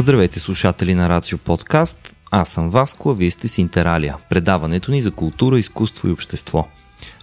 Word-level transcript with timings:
Здравейте 0.00 0.40
слушатели 0.40 0.94
на 0.94 1.08
Рацио 1.08 1.38
Подкаст. 1.38 2.16
Аз 2.30 2.48
съм 2.48 2.70
Васко, 2.70 3.10
а 3.10 3.14
вие 3.14 3.30
сте 3.30 3.48
с 3.48 3.58
Интералия, 3.58 4.16
предаването 4.30 4.90
ни 4.90 5.02
за 5.02 5.10
култура, 5.10 5.58
изкуство 5.58 6.08
и 6.08 6.12
общество. 6.12 6.68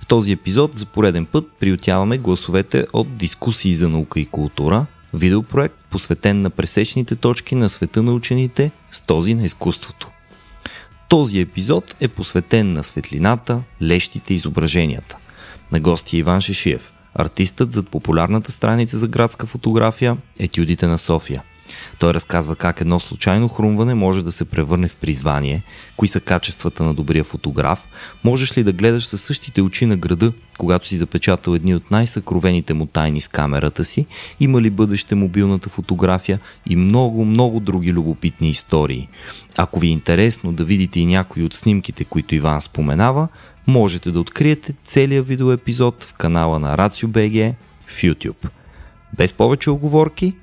В 0.02 0.08
този 0.08 0.32
епизод 0.32 0.78
за 0.78 0.86
пореден 0.86 1.26
път 1.26 1.46
приютяваме 1.60 2.18
гласовете 2.18 2.88
от 2.94 3.18
дискусии 3.18 3.76
за 3.76 3.90
наука 3.90 4.20
и 4.20 4.26
култура, 4.26 4.86
видеопроект 5.14 5.76
посветен 5.90 6.42
на 6.42 6.50
пресечните 6.50 7.16
точки 7.16 7.56
на 7.56 7.70
света 7.70 8.04
на 8.04 8.14
учените 8.14 8.72
с 8.92 9.02
този 9.02 9.34
на 9.34 9.46
изкуството. 9.46 10.10
Този 11.10 11.40
епизод 11.40 11.96
е 12.00 12.08
посветен 12.08 12.74
на 12.74 12.84
светлината, 12.84 13.62
лещите 13.82 14.34
изображенията. 14.34 15.18
На 15.72 15.80
гости 15.80 16.16
е 16.16 16.20
Иван 16.20 16.42
Шешиев, 16.42 16.94
артистът 17.14 17.72
зад 17.72 17.90
популярната 17.90 18.52
страница 18.52 18.98
за 18.98 19.08
градска 19.08 19.48
фотография 19.48 20.18
Етюдите 20.40 20.88
на 20.88 20.98
София– 20.98 21.44
той 22.00 22.14
разказва 22.14 22.56
как 22.56 22.82
едно 22.82 23.00
случайно 23.00 23.48
хрумване 23.48 23.94
може 23.94 24.24
да 24.24 24.32
се 24.32 24.46
превърне 24.46 24.88
в 24.88 24.96
призвание, 24.96 25.64
кои 25.98 26.08
са 26.08 26.20
качествата 26.20 26.84
на 26.84 26.94
добрия 26.94 27.24
фотограф, 27.24 27.88
можеш 28.24 28.58
ли 28.58 28.64
да 28.64 28.74
гледаш 28.74 29.08
със 29.08 29.22
същите 29.22 29.62
очи 29.62 29.86
на 29.86 29.98
града, 29.98 30.34
когато 30.58 30.88
си 30.88 30.98
запечатал 30.98 31.54
едни 31.54 31.76
от 31.76 31.92
най-съкровените 31.92 32.74
му 32.74 32.86
тайни 32.86 33.22
с 33.22 33.28
камерата 33.28 33.86
си, 33.86 34.06
има 34.40 34.62
ли 34.62 34.70
бъдеще 34.70 35.16
мобилната 35.16 35.70
фотография 35.70 36.40
и 36.66 36.76
много, 36.76 37.26
много 37.26 37.60
други 37.60 37.94
любопитни 37.94 38.50
истории. 38.50 39.08
Ако 39.58 39.80
ви 39.80 39.88
е 39.88 39.92
интересно 39.92 40.54
да 40.54 40.64
видите 40.64 41.00
и 41.00 41.06
някои 41.06 41.44
от 41.44 41.54
снимките, 41.54 42.04
които 42.04 42.36
Иван 42.36 42.62
споменава, 42.62 43.28
можете 43.68 44.12
да 44.12 44.20
откриете 44.20 44.74
целият 44.84 45.28
видеоепизод 45.28 46.04
в 46.04 46.14
канала 46.14 46.60
на 46.60 46.78
RACIO.BG 46.78 47.54
в 47.88 48.02
YouTube. 48.02 48.48
Без 49.18 49.34
повече 49.34 49.70
оговорки, 49.70 50.34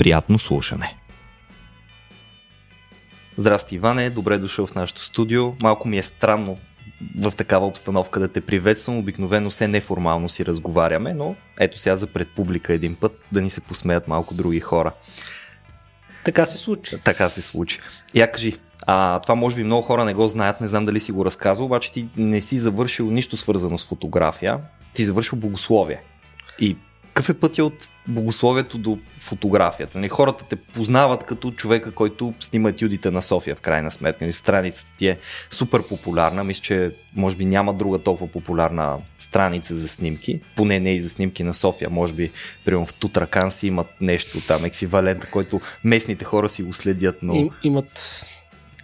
Приятно 0.00 0.38
слушане! 0.38 0.96
Здрасти, 3.36 3.74
Иване, 3.74 4.10
добре 4.10 4.38
дошъл 4.38 4.66
в 4.66 4.74
нашото 4.74 5.02
студио. 5.02 5.52
Малко 5.62 5.88
ми 5.88 5.98
е 5.98 6.02
странно 6.02 6.58
в 7.18 7.32
такава 7.36 7.66
обстановка 7.66 8.20
да 8.20 8.28
те 8.28 8.40
приветствам. 8.40 8.98
Обикновено 8.98 9.50
все 9.50 9.68
неформално 9.68 10.28
си 10.28 10.46
разговаряме, 10.46 11.14
но 11.14 11.36
ето 11.58 11.78
сега 11.78 11.96
за 11.96 12.06
пред 12.06 12.28
публика 12.28 12.72
един 12.72 12.96
път 12.96 13.24
да 13.32 13.40
ни 13.40 13.50
се 13.50 13.60
посмеят 13.60 14.08
малко 14.08 14.34
други 14.34 14.60
хора. 14.60 14.92
Така 16.24 16.46
се 16.46 16.56
случи. 16.56 16.96
Така 17.04 17.28
се 17.28 17.42
случи. 17.42 17.80
Я 18.14 18.32
кажи, 18.32 18.58
а, 18.86 19.20
това 19.20 19.34
може 19.34 19.56
би 19.56 19.64
много 19.64 19.82
хора 19.82 20.04
не 20.04 20.14
го 20.14 20.28
знаят, 20.28 20.60
не 20.60 20.68
знам 20.68 20.86
дали 20.86 21.00
си 21.00 21.12
го 21.12 21.24
разказвал, 21.24 21.66
обаче 21.66 21.92
ти 21.92 22.08
не 22.16 22.40
си 22.40 22.58
завършил 22.58 23.10
нищо 23.10 23.36
свързано 23.36 23.78
с 23.78 23.88
фотография, 23.88 24.58
ти 24.94 25.04
завършил 25.04 25.38
богословие. 25.38 26.02
И 26.58 26.76
какъв 27.14 27.28
е 27.28 27.40
пътя 27.40 27.64
от 27.64 27.88
богословието 28.08 28.78
до 28.78 28.98
фотографията? 29.18 29.98
Не, 29.98 30.00
нали, 30.00 30.08
хората 30.08 30.44
те 30.44 30.56
познават 30.56 31.24
като 31.24 31.50
човека, 31.50 31.92
който 31.92 32.34
снима 32.40 32.68
етюдите 32.68 33.10
на 33.10 33.22
София, 33.22 33.56
в 33.56 33.60
крайна 33.60 33.90
сметка. 33.90 34.24
Нали, 34.24 34.32
страницата 34.32 34.94
ти 34.98 35.08
е 35.08 35.18
супер 35.50 35.88
популярна. 35.88 36.44
Мисля, 36.44 36.62
че 36.62 36.94
може 37.16 37.36
би 37.36 37.44
няма 37.44 37.74
друга 37.74 37.98
толкова 37.98 38.32
популярна 38.32 38.98
страница 39.18 39.74
за 39.74 39.88
снимки. 39.88 40.40
Поне 40.56 40.80
не 40.80 40.94
и 40.94 41.00
за 41.00 41.08
снимки 41.08 41.42
на 41.42 41.54
София. 41.54 41.90
Може 41.90 42.12
би, 42.12 42.30
примерно 42.64 42.86
в 42.86 42.94
Тутракан 42.94 43.50
си 43.50 43.66
имат 43.66 43.86
нещо 44.00 44.38
там, 44.48 44.64
еквивалент, 44.64 45.30
който 45.30 45.60
местните 45.84 46.24
хора 46.24 46.48
си 46.48 46.62
го 46.62 46.72
следят. 46.72 47.18
Но... 47.22 47.34
И, 47.34 47.50
имат 47.62 48.26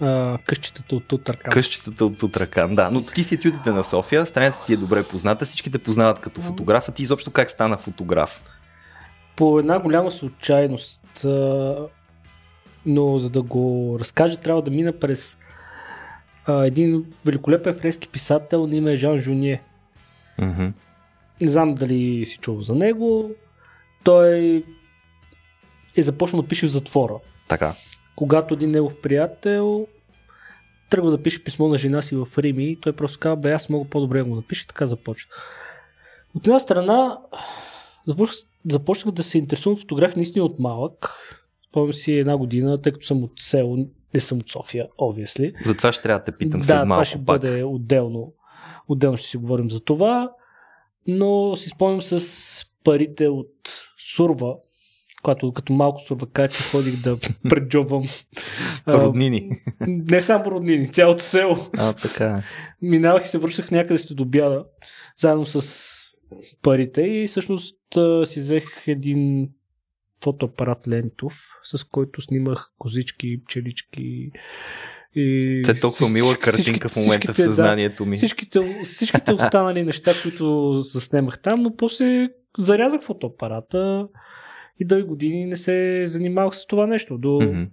а, 0.00 0.38
къщата 0.46 0.96
от 0.96 1.06
Тутракан. 1.06 1.50
Къщата 1.50 2.04
от 2.04 2.18
Тутракан, 2.18 2.74
да. 2.74 2.90
Но 2.90 3.02
ти 3.02 3.24
си 3.24 3.34
етюдите 3.34 3.70
на 3.70 3.84
София, 3.84 4.26
страницата 4.26 4.66
ти 4.66 4.72
е 4.72 4.76
добре 4.76 5.02
позната, 5.02 5.44
всички 5.44 5.70
те 5.70 5.78
познават 5.78 6.20
като 6.20 6.40
фотограф, 6.40 6.88
а 6.88 6.92
ти 6.92 7.02
изобщо 7.02 7.30
как 7.30 7.50
стана 7.50 7.76
фотограф? 7.76 8.42
По 9.36 9.58
една 9.58 9.78
голяма 9.78 10.10
случайност, 10.10 11.26
но 12.86 13.18
за 13.18 13.30
да 13.30 13.42
го 13.42 13.96
разкажа, 14.00 14.36
трябва 14.36 14.62
да 14.62 14.70
мина 14.70 14.92
през 14.92 15.38
един 16.48 17.04
великолепен 17.24 17.78
френски 17.78 18.08
писател 18.08 18.66
на 18.66 18.76
име 18.76 18.96
Жан 18.96 19.18
Жуние. 19.18 19.62
Mm-hmm. 20.38 20.72
Не 21.40 21.48
знам 21.48 21.74
дали 21.74 22.26
си 22.26 22.38
чул 22.38 22.62
за 22.62 22.74
него. 22.74 23.30
Той 24.04 24.64
е 25.96 26.02
започнал 26.02 26.42
да 26.42 26.48
пише 26.48 26.66
в 26.66 26.70
затвора. 26.70 27.14
Така 27.48 27.74
когато 28.16 28.54
един 28.54 28.70
негов 28.70 29.00
приятел 29.02 29.86
тръгва 30.90 31.10
да 31.10 31.22
пише 31.22 31.44
писмо 31.44 31.68
на 31.68 31.76
жена 31.76 32.02
си 32.02 32.16
в 32.16 32.28
Рими 32.38 32.64
и 32.64 32.80
той 32.80 32.92
просто 32.92 33.18
казва, 33.18 33.36
бе, 33.36 33.52
аз 33.52 33.68
мога 33.68 33.90
по-добре 33.90 34.18
да 34.18 34.24
го 34.24 34.34
напиша, 34.34 34.66
така 34.66 34.86
започва. 34.86 35.30
От 36.34 36.46
една 36.46 36.58
страна, 36.58 37.18
започнах, 38.68 39.14
да 39.14 39.22
се 39.22 39.38
интересувам 39.38 39.74
от 39.74 39.80
фотография 39.80 40.16
наистина 40.16 40.44
от 40.44 40.58
малък. 40.58 41.14
Спомням 41.68 41.92
си 41.92 42.12
една 42.12 42.36
година, 42.36 42.82
тъй 42.82 42.92
като 42.92 43.06
съм 43.06 43.24
от 43.24 43.32
село, 43.36 43.76
не 44.14 44.20
съм 44.20 44.38
от 44.38 44.50
София, 44.50 44.88
обвисли. 44.98 45.54
Затова 45.62 45.92
ще 45.92 46.02
трябва 46.02 46.18
да 46.18 46.24
те 46.24 46.36
питам 46.36 46.62
след 46.62 46.76
да, 46.76 46.84
малко 46.84 46.94
това 46.94 47.04
ще 47.04 47.16
пак. 47.16 47.24
бъде 47.24 47.64
отделно. 47.64 48.32
Отделно 48.88 49.16
ще 49.16 49.28
си 49.28 49.36
говорим 49.36 49.70
за 49.70 49.80
това. 49.80 50.30
Но 51.06 51.56
си 51.56 51.68
спомням 51.68 52.02
с 52.02 52.66
парите 52.84 53.28
от 53.28 53.52
Сурва, 54.14 54.56
когато 55.26 55.52
като 55.52 55.72
малко 55.72 56.00
сурвакачи 56.00 56.62
ходих 56.62 57.02
да 57.02 57.18
преджобвам. 57.48 58.02
роднини. 58.88 59.50
Не 59.86 60.22
само 60.22 60.50
роднини, 60.50 60.92
цялото 60.92 61.22
село. 61.22 61.56
А, 61.78 61.92
така. 61.92 62.42
Минавах 62.82 63.24
и 63.24 63.28
се 63.28 63.38
връщах 63.38 63.70
някъде 63.70 63.98
след 63.98 64.20
обяда, 64.20 64.64
заедно 65.16 65.46
с 65.46 65.70
парите 66.62 67.02
и 67.02 67.26
всъщност 67.26 67.78
си 68.24 68.40
взех 68.40 68.64
един 68.86 69.48
фотоапарат 70.24 70.88
лентов, 70.88 71.34
с 71.62 71.84
който 71.84 72.22
снимах 72.22 72.70
козички, 72.78 73.44
пчелички, 73.44 74.30
и 75.14 75.62
Те 75.64 75.70
е 75.70 75.80
толкова 75.80 76.08
мила 76.08 76.36
картинка 76.36 76.88
в 76.88 76.96
момента 76.96 77.32
в 77.32 77.36
съзнанието 77.36 78.04
да, 78.04 78.10
ми. 78.10 78.16
Всичките, 78.16 78.60
всичките 78.84 79.32
останали 79.34 79.82
неща, 79.82 80.12
които 80.22 80.76
заснемах 80.76 81.42
там, 81.42 81.62
но 81.62 81.76
после 81.76 82.28
зарязах 82.58 83.02
фотоапарата, 83.02 84.08
и 84.80 84.84
дълги 84.84 85.06
години 85.06 85.46
не 85.46 85.56
се 85.56 86.02
занимавах 86.06 86.54
с 86.56 86.66
това 86.66 86.86
нещо. 86.86 87.18
До 87.18 87.28
mm-hmm. 87.28 87.68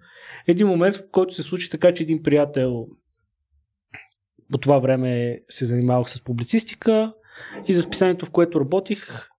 един 0.47 0.67
момент, 0.67 0.95
в 0.95 1.03
който 1.11 1.33
се 1.33 1.43
случи 1.43 1.69
така, 1.69 1.93
че 1.93 2.03
един 2.03 2.23
приятел 2.23 2.87
по 4.51 4.57
това 4.57 4.79
време 4.79 5.41
се 5.49 5.65
занимавах 5.65 6.09
с 6.09 6.23
публицистика 6.23 7.13
и 7.67 7.73
за 7.73 7.81
списанието, 7.81 8.25
в 8.25 8.31
което 8.31 8.59
работих, 8.59 9.29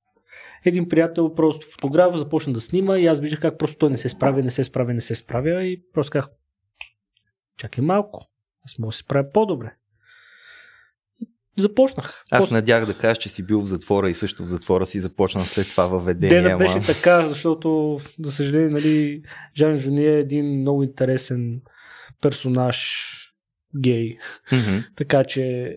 един 0.64 0.88
приятел, 0.88 1.34
просто 1.34 1.66
фотограф, 1.70 2.16
започна 2.16 2.52
да 2.52 2.60
снима 2.60 2.98
и 2.98 3.06
аз 3.06 3.20
виждах 3.20 3.40
как 3.40 3.58
просто 3.58 3.78
той 3.78 3.90
не 3.90 3.96
се 3.96 4.08
справя, 4.08 4.42
не 4.42 4.50
се 4.50 4.64
справя, 4.64 4.94
не 4.94 5.00
се 5.00 5.14
справя 5.14 5.64
и 5.64 5.82
просто 5.92 6.10
казах, 6.10 6.30
чакай 7.58 7.84
малко, 7.84 8.20
аз 8.64 8.78
мога 8.78 8.88
да 8.88 8.96
се 8.96 8.98
справя 8.98 9.32
по-добре 9.32 9.74
започнах. 11.56 12.22
Аз 12.30 12.44
После... 12.44 12.54
надях 12.54 12.86
да 12.86 12.94
кажеш, 12.94 13.18
че 13.18 13.28
си 13.28 13.46
бил 13.46 13.60
в 13.60 13.64
затвора 13.64 14.10
и 14.10 14.14
също 14.14 14.42
в 14.42 14.46
затвора 14.46 14.86
си 14.86 15.00
започнал 15.00 15.44
след 15.44 15.66
това 15.66 15.86
въведение. 15.86 16.42
Да, 16.42 16.48
да 16.48 16.56
беше 16.56 16.74
ама... 16.74 16.82
така, 16.86 17.28
защото, 17.28 18.00
за 18.20 18.32
съжаление, 18.32 18.68
нали, 18.68 19.22
Жан 19.56 19.78
Жуни 19.78 20.06
е 20.06 20.18
един 20.18 20.60
много 20.60 20.82
интересен 20.82 21.60
персонаж 22.20 23.00
гей. 23.76 24.16
Mm-hmm. 24.50 24.84
така 24.96 25.24
че 25.24 25.76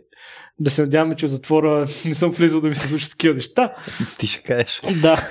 да 0.59 0.69
се 0.69 0.81
надяваме, 0.81 1.15
че 1.15 1.25
в 1.25 1.29
затвора 1.29 1.85
не 2.05 2.15
съм 2.15 2.31
влизал 2.31 2.61
да 2.61 2.67
ми 2.67 2.75
се 2.75 2.87
случат 2.87 3.11
такива 3.11 3.33
неща. 3.33 3.73
Ти 4.19 4.27
ще 4.27 4.43
кажеш. 4.43 4.81
Да, 5.01 5.29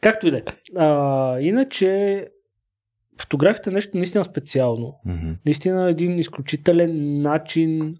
както 0.00 0.26
и 0.26 0.30
да 0.30 0.36
е. 0.36 0.42
Иначе 1.46 2.26
фотографията 3.20 3.70
е 3.70 3.72
нещо 3.72 3.96
наистина 3.96 4.24
специално. 4.24 4.94
Mm-hmm. 5.06 5.36
Наистина 5.46 5.90
един 5.90 6.18
изключителен 6.18 7.22
начин 7.22 7.96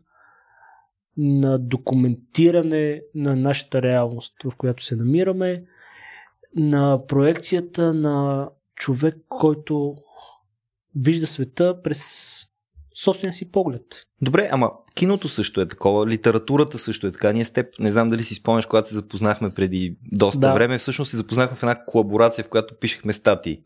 на 1.22 1.58
документиране 1.58 3.02
на 3.14 3.36
нашата 3.36 3.82
реалност, 3.82 4.34
в 4.44 4.52
която 4.56 4.84
се 4.84 4.96
намираме, 4.96 5.62
на 6.56 7.06
проекцията 7.06 7.94
на 7.94 8.48
човек, 8.76 9.16
който 9.28 9.96
вижда 10.96 11.26
света 11.26 11.82
през 11.82 12.02
собствения 13.02 13.32
си 13.32 13.50
поглед. 13.50 13.82
Добре, 14.22 14.48
ама 14.52 14.70
киното 14.94 15.28
също 15.28 15.60
е 15.60 15.68
такова, 15.68 16.06
литературата 16.06 16.78
също 16.78 17.06
е 17.06 17.10
така. 17.10 17.32
Ние 17.32 17.44
с 17.44 17.52
теб, 17.52 17.66
не 17.78 17.92
знам 17.92 18.10
дали 18.10 18.24
си 18.24 18.34
спомняш, 18.34 18.66
когато 18.66 18.88
се 18.88 18.94
запознахме 18.94 19.54
преди 19.54 19.96
доста 20.12 20.40
да. 20.40 20.52
време, 20.52 20.78
всъщност 20.78 21.10
се 21.10 21.16
запознахме 21.16 21.56
в 21.56 21.62
една 21.62 21.84
колаборация, 21.86 22.44
в 22.44 22.48
която 22.48 22.74
пишехме 22.80 23.12
статии. 23.12 23.62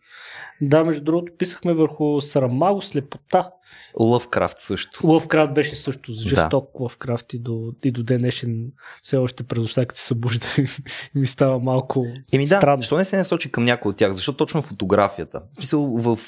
Да, 0.61 0.85
между 0.85 1.05
другото, 1.05 1.33
писахме 1.39 1.75
върху 1.75 2.21
срамаго, 2.21 2.83
слепота. 2.83 3.51
Лъвкрафт 4.01 4.59
също. 4.59 5.07
Лъвкрафт 5.07 5.55
беше 5.55 5.77
също 5.77 6.13
жесток 6.13 6.65
да. 6.65 6.83
Лъвкрафт 6.83 7.33
и 7.33 7.39
до, 7.39 7.73
и 7.85 7.91
до 7.91 8.03
ден 8.03 8.19
днешен 8.19 8.73
все 9.03 9.17
още 9.17 9.43
през 9.43 9.75
като 9.75 9.97
се 9.97 10.07
събужда 10.07 10.47
ми 11.15 11.27
става 11.27 11.59
малко 11.59 12.07
Еми 12.33 12.47
да, 12.47 12.57
странно. 12.57 12.83
защо 12.83 12.97
не 12.97 13.05
се 13.05 13.17
насочи 13.17 13.53
към 13.53 13.65
някой 13.65 13.91
от 13.91 13.97
тях? 13.97 14.13
Защо 14.13 14.33
точно 14.33 14.63
фотографията? 14.63 15.41
В 15.53 15.57
смисъл, 15.57 15.97
в 15.97 16.19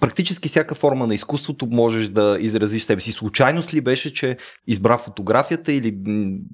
практически 0.00 0.48
всяка 0.48 0.74
форма 0.74 1.06
на 1.06 1.14
изкуството 1.14 1.66
можеш 1.66 2.08
да 2.08 2.36
изразиш 2.40 2.82
себе 2.82 3.00
си. 3.00 3.12
Случайност 3.12 3.74
ли 3.74 3.80
беше, 3.80 4.14
че 4.14 4.36
избра 4.66 4.98
фотографията 4.98 5.72
или... 5.72 5.98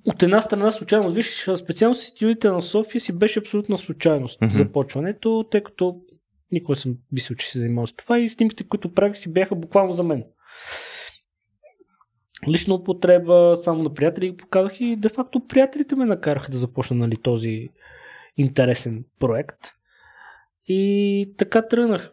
От 0.07 0.23
една 0.23 0.41
страна 0.41 0.71
случайност. 0.71 1.15
Виж, 1.15 1.49
специално 1.57 1.95
с 1.95 2.03
стилите 2.03 2.49
на 2.49 2.63
София 2.63 3.01
си 3.01 3.13
беше 3.13 3.39
абсолютна 3.39 3.79
случайност 3.79 4.41
mm-hmm. 4.41 4.53
започването, 4.53 5.45
тъй 5.51 5.63
като 5.63 5.97
Никога 6.53 6.77
съм 6.77 6.97
мислил, 7.13 7.37
че 7.37 7.51
се 7.51 7.59
занимавам 7.59 7.89
с 7.89 7.93
това 7.93 8.19
и 8.19 8.29
снимките, 8.29 8.65
които 8.65 8.95
правих 8.95 9.17
си 9.17 9.33
бяха 9.33 9.55
буквално 9.55 9.93
за 9.95 10.03
мен. 10.03 10.25
Лична 12.49 12.75
употреба, 12.75 13.57
само 13.57 13.83
на 13.83 13.95
приятели 13.95 14.31
ги 14.31 14.37
показах 14.37 14.81
и 14.81 14.97
де-факто 14.97 15.47
приятелите 15.47 15.97
ме 15.97 16.05
накараха 16.05 16.51
да 16.51 16.59
започна 16.59 16.97
нали, 16.97 17.17
този 17.17 17.69
интересен 18.37 19.05
проект. 19.19 19.59
И 20.67 21.35
така 21.39 21.69
тръгнах. 21.69 22.13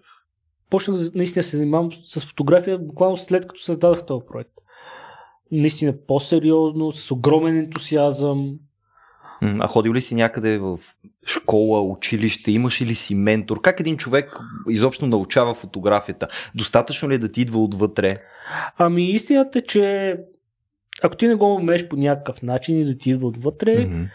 Почнах 0.70 1.00
наистина 1.16 1.44
се 1.44 1.58
занимавам 1.58 1.92
с 1.92 2.26
фотография 2.26 2.80
буквално 2.80 3.18
след 3.18 3.48
като 3.48 3.62
създадах 3.62 4.06
този 4.06 4.26
проект. 4.26 4.54
Наистина 5.52 5.98
по-сериозно, 6.08 6.92
с 6.92 7.12
огромен 7.12 7.58
ентусиазъм, 7.58 8.60
а 9.42 9.68
ходил 9.68 9.94
ли 9.94 10.02
си 10.02 10.16
някъде 10.16 10.58
в 10.58 10.80
школа, 11.26 11.82
училище, 11.82 12.52
имаш 12.52 12.82
ли 12.82 12.96
си 12.96 13.16
ментор? 13.16 13.62
Как 13.62 13.80
един 13.80 13.98
човек 13.98 14.40
изобщо 14.70 15.08
научава 15.08 15.54
фотографията? 15.54 16.28
Достатъчно 16.56 17.10
ли 17.10 17.14
е 17.14 17.18
да 17.18 17.32
ти 17.32 17.42
идва 17.42 17.64
отвътре? 17.64 18.18
Ами 18.78 19.12
истината 19.12 19.60
е, 19.60 19.62
че 19.62 20.16
ако 21.04 21.16
ти 21.16 21.28
не 21.28 21.36
го 21.36 21.56
умееш 21.56 21.88
по 21.88 21.96
някакъв 21.96 22.42
начин 22.42 22.80
и 22.80 22.86
да 22.86 22.98
ти 22.98 23.10
идва 23.10 23.28
отвътре, 23.28 23.78
mm-hmm. 23.78 24.08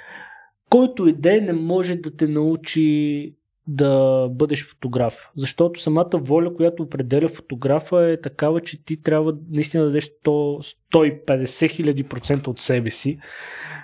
който 0.70 1.08
иде 1.08 1.40
не 1.40 1.52
може 1.52 1.96
да 1.96 2.16
те 2.16 2.26
научи 2.26 3.34
да 3.66 4.28
бъдеш 4.30 4.66
фотограф. 4.66 5.30
Защото 5.36 5.80
самата 5.80 6.10
воля, 6.14 6.54
която 6.54 6.82
определя 6.82 7.28
фотографа 7.28 8.10
е 8.10 8.20
такава, 8.20 8.60
че 8.60 8.84
ти 8.84 9.02
трябва 9.02 9.36
наистина 9.50 9.84
да 9.84 9.90
дадеш 9.90 10.10
150 10.24 11.70
хиляди 11.70 12.04
процента 12.04 12.50
от 12.50 12.58
себе 12.58 12.90
си, 12.90 13.18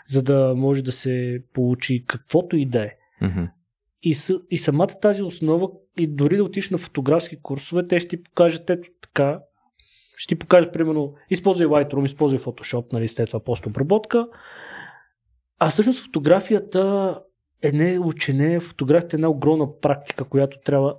за 0.09 0.23
да 0.23 0.55
може 0.57 0.83
да 0.83 0.93
се 0.93 1.43
получи 1.53 2.05
каквото 2.07 2.57
и 2.57 2.67
да 2.67 2.83
е. 2.83 2.91
Mm-hmm. 3.23 3.49
И, 4.03 4.15
и 4.51 4.57
самата 4.57 4.87
тази 4.87 5.23
основа, 5.23 5.69
и 5.99 6.07
дори 6.07 6.37
да 6.37 6.45
отиш 6.45 6.71
на 6.71 6.79
фотографски 6.79 7.43
курсове, 7.43 7.87
те 7.87 8.01
ще 8.01 8.09
ти 8.09 8.23
покажат 8.23 8.71
ето 8.71 8.89
така, 9.03 9.41
ще 10.17 10.35
ти 10.35 10.39
покажат, 10.39 10.73
примерно, 10.73 11.15
използвай 11.31 11.67
Lightroom, 11.67 12.05
използвай 12.05 12.41
Photoshop, 12.41 12.93
нали, 12.93 13.09
след 13.09 13.27
това 13.27 13.41
постобработка. 13.41 14.27
А 15.59 15.71
всъщност 15.71 16.05
фотографията 16.05 17.19
е 17.63 17.73
не 17.73 17.99
учене, 17.99 18.61
фотографията 18.61 19.17
е 19.17 19.19
една 19.19 19.29
огромна 19.29 19.81
практика, 19.81 20.25
която 20.25 20.61
трябва 20.65 20.97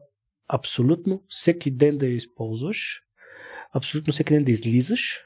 абсолютно 0.48 1.24
всеки 1.28 1.72
ден 1.72 1.98
да 1.98 2.06
я 2.06 2.16
използваш, 2.16 3.02
абсолютно 3.74 4.14
всеки 4.14 4.34
ден 4.34 4.44
да 4.44 4.52
излизаш, 4.52 5.26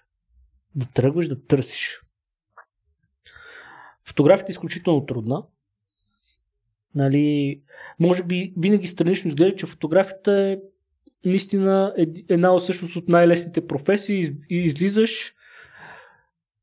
да 0.76 0.86
тръгваш 0.86 1.28
да 1.28 1.46
търсиш. 1.46 2.02
Фотографията 4.06 4.50
е 4.50 4.54
изключително 4.54 5.06
трудна. 5.06 5.44
Нали, 6.96 7.62
може 8.00 8.24
би 8.24 8.54
винаги 8.58 8.88
странично 8.88 9.30
изглежда, 9.30 9.56
че 9.56 9.66
фотографията 9.66 10.32
е 10.32 10.58
наистина 11.26 11.94
една 12.30 12.54
от 12.54 12.62
всъщност 12.62 12.96
от 12.96 13.10
най-лесните 13.10 13.68
професии. 13.68 14.36
Излизаш, 14.50 15.34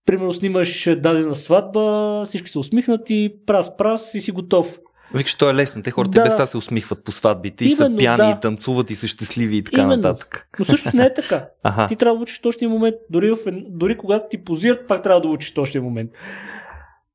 примерно 0.06 0.32
снимаш 0.32 0.84
дадена 0.84 1.34
сватба, 1.34 2.22
всички 2.24 2.50
са 2.50 2.58
усмихнати, 2.58 3.34
прас-прас 3.46 4.16
и 4.16 4.20
си 4.20 4.32
готов. 4.32 4.78
Викаш, 5.14 5.34
то 5.34 5.50
е 5.50 5.54
лесно. 5.54 5.82
Те 5.82 5.90
хората 5.90 6.18
да. 6.18 6.24
без 6.24 6.50
се 6.50 6.56
усмихват 6.56 7.04
по 7.04 7.12
сватбите 7.12 7.64
и 7.64 7.66
Именно, 7.66 7.98
са 7.98 8.04
пяни, 8.04 8.16
да. 8.16 8.34
и 8.38 8.40
танцуват 8.40 8.90
и 8.90 8.94
са 8.94 9.06
щастливи 9.06 9.56
и 9.56 9.64
така 9.64 9.82
Именно. 9.82 9.96
нататък. 9.96 10.48
Но 10.58 10.64
също 10.64 10.96
не 10.96 11.04
е 11.04 11.14
така. 11.14 11.48
ага. 11.62 11.88
Ти 11.88 11.96
трябва 11.96 12.16
да 12.18 12.22
учиш 12.22 12.40
точния 12.40 12.68
момент. 12.68 12.96
Дори, 13.10 13.30
в, 13.30 13.38
дори 13.68 13.98
когато 13.98 14.26
ти 14.30 14.44
позират, 14.44 14.88
пак 14.88 15.02
трябва 15.02 15.20
да 15.20 15.28
учиш 15.28 15.54
точния 15.54 15.82
момент. 15.82 16.10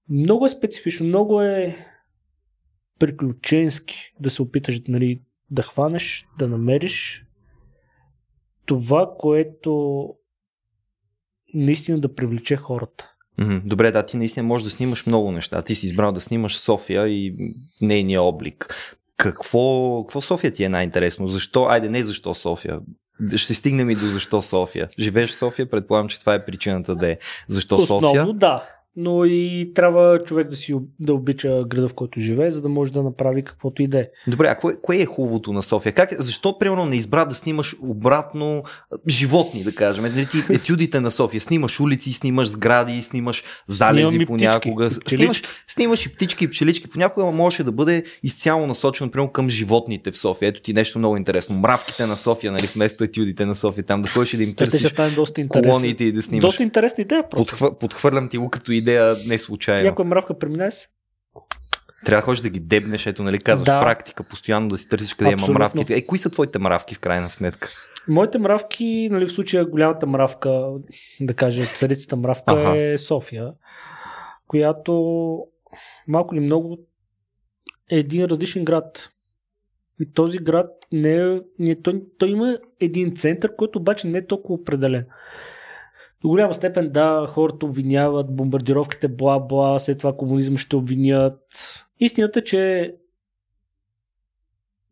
Много 0.10 0.46
е 0.46 0.50
специфично, 0.50 1.06
много 1.06 1.42
е 1.42 1.78
приключенски 3.00 4.14
да 4.20 4.30
се 4.30 4.42
опиташ 4.42 4.82
нали, 4.88 5.22
да 5.52 5.64
хванеш, 5.64 6.28
да 6.40 6.48
намериш 6.48 7.26
това, 8.66 9.14
което 9.20 10.06
наистина 11.54 12.00
да 12.00 12.16
привлече 12.16 12.56
хората. 12.56 13.12
Добре, 13.66 13.92
да, 13.92 14.06
ти 14.06 14.18
наистина 14.18 14.48
можеш 14.48 14.64
да 14.64 14.72
снимаш 14.72 15.06
много 15.06 15.32
неща. 15.32 15.62
Ти 15.62 15.76
си 15.76 15.86
избрал 15.86 16.12
да 16.12 16.22
снимаш 16.22 16.58
София 16.58 17.08
и 17.08 17.36
нейния 17.82 18.22
облик. 18.22 18.76
Какво, 19.18 20.04
какво 20.04 20.22
София 20.22 20.52
ти 20.52 20.64
е 20.64 20.70
най-интересно? 20.70 21.28
Защо? 21.28 21.64
Айде, 21.64 21.90
не 21.90 22.04
защо 22.04 22.34
София. 22.34 22.80
Ще 23.36 23.54
стигнем 23.54 23.90
и 23.90 23.96
до 23.96 24.06
защо 24.06 24.42
София. 24.42 24.90
Живееш 25.00 25.30
в 25.30 25.36
София, 25.36 25.70
предполагам, 25.70 26.08
че 26.08 26.20
това 26.20 26.34
е 26.34 26.46
причината 26.46 26.96
да 26.96 27.12
е. 27.12 27.18
Защо 27.48 27.76
Основно, 27.76 28.08
София? 28.08 28.34
да 28.34 28.79
но 28.96 29.26
и 29.26 29.72
трябва 29.76 30.24
човек 30.24 30.48
да 30.48 30.56
си 30.56 30.76
да 31.00 31.14
обича 31.14 31.64
града, 31.68 31.88
в 31.88 31.94
който 31.94 32.20
живее, 32.20 32.52
за 32.52 32.62
да 32.62 32.70
може 32.70 32.92
да 32.92 33.04
направи 33.04 33.44
каквото 33.44 33.82
и 33.82 33.88
да 33.88 34.00
е. 34.00 34.08
Добре, 34.28 34.48
а 34.48 34.56
кое, 34.56 34.76
кое 34.82 34.98
е 34.98 35.06
хубавото 35.06 35.54
на 35.54 35.64
София? 35.64 35.94
Как, 35.94 36.22
защо, 36.22 36.60
примерно, 36.60 36.86
не 36.86 36.96
избра 36.96 37.26
да 37.26 37.36
снимаш 37.36 37.76
обратно 37.82 38.64
животни, 39.10 39.64
да 39.64 39.76
кажем? 39.76 40.04
Дали 40.04 40.26
ти 40.26 40.38
етюдите 40.54 41.00
на 41.00 41.12
София? 41.12 41.42
Снимаш 41.42 41.80
улици, 41.80 42.14
снимаш 42.14 42.48
сгради, 42.48 43.02
снимаш 43.02 43.44
залези 43.68 44.26
понякога. 44.26 44.90
Птички, 44.90 45.16
снимаш, 45.16 45.44
снимаш 45.68 46.06
и 46.06 46.14
птички, 46.14 46.46
и 46.46 46.48
пчелички. 46.48 46.90
Понякога 46.90 47.26
може 47.26 47.64
да 47.64 47.72
бъде 47.72 48.04
изцяло 48.24 48.68
насочено, 48.68 49.12
примерно, 49.12 49.32
към 49.32 49.50
животните 49.50 50.12
в 50.12 50.18
София. 50.18 50.50
Ето 50.50 50.62
ти 50.62 50.74
нещо 50.74 51.00
много 51.00 51.18
интересно. 51.18 51.56
Мравките 51.58 52.06
на 52.06 52.18
София, 52.18 52.52
нали, 52.52 52.68
вместо 52.76 53.04
етюдите 53.04 53.46
на 53.46 53.56
София, 53.56 53.84
там 53.84 54.02
да 54.02 54.10
ходиш 54.10 54.34
и 54.34 54.38
да 54.38 54.44
им 54.44 54.56
търсиш 54.56 54.94
колониите 55.50 56.04
и 56.04 56.12
да 56.12 56.22
снимаш. 56.22 56.42
Доста 56.42 56.64
интересна 56.64 57.02
идея. 57.02 57.30
Подхвър, 57.30 57.78
подхвърлям 57.78 58.30
ти 58.30 58.38
го 58.38 58.50
като 58.50 58.72
идея 58.80 59.16
не 59.28 59.38
случайно. 59.38 59.84
Някоя 59.84 60.08
мравка 60.08 60.40
преминае 60.40 60.72
се. 60.72 60.88
Трябва 62.06 62.22
да 62.22 62.26
ходиш 62.26 62.42
да 62.42 62.50
ги 62.50 62.60
дебнеш, 62.60 63.06
ето, 63.06 63.24
нали, 63.24 63.40
казваш 63.40 63.66
да. 63.66 63.80
практика, 63.80 64.24
постоянно 64.24 64.68
да 64.68 64.78
си 64.78 64.90
търсиш 64.90 65.14
къде 65.14 65.34
Абсолютно. 65.34 65.52
има 65.52 65.60
мравки. 65.60 65.94
Е, 65.94 66.06
кои 66.06 66.18
са 66.18 66.30
твоите 66.30 66.60
мравки 66.60 66.96
в 66.96 67.00
крайна 67.00 67.30
сметка? 67.30 67.70
Моите 68.08 68.38
мравки, 68.38 69.10
нали, 69.12 69.28
в 69.28 69.32
случая 69.32 69.66
голямата 69.66 70.08
мравка, 70.08 70.70
да 71.22 71.34
кажа, 71.34 71.66
царицата 71.66 72.16
мравка 72.16 72.54
ага. 72.54 72.78
е 72.78 72.98
София, 72.98 73.52
която 74.48 74.94
малко 76.08 76.36
ли 76.36 76.40
много 76.40 76.78
е 77.92 77.96
един 77.96 78.26
различен 78.26 78.66
град. 78.66 79.10
И 80.02 80.14
този 80.14 80.38
град 80.38 80.68
не 80.92 81.16
е, 81.16 81.40
не, 81.60 81.82
той, 81.82 82.04
той 82.18 82.30
има 82.30 82.58
един 82.80 83.16
център, 83.16 83.56
който 83.56 83.80
обаче 83.80 84.08
не 84.08 84.18
е 84.18 84.26
толкова 84.26 84.54
определен. 84.54 85.06
До 86.22 86.28
голяма 86.28 86.54
степен, 86.54 86.92
да, 86.92 87.28
хората 87.30 87.66
обвиняват 87.66 88.36
бомбардировките, 88.36 89.10
бла-бла, 89.10 89.78
след 89.78 89.98
това 89.98 90.16
комунизъм 90.18 90.58
ще 90.58 90.76
обвинят. 90.76 91.40
Истината 92.00 92.40
е, 92.40 92.44
че 92.44 92.94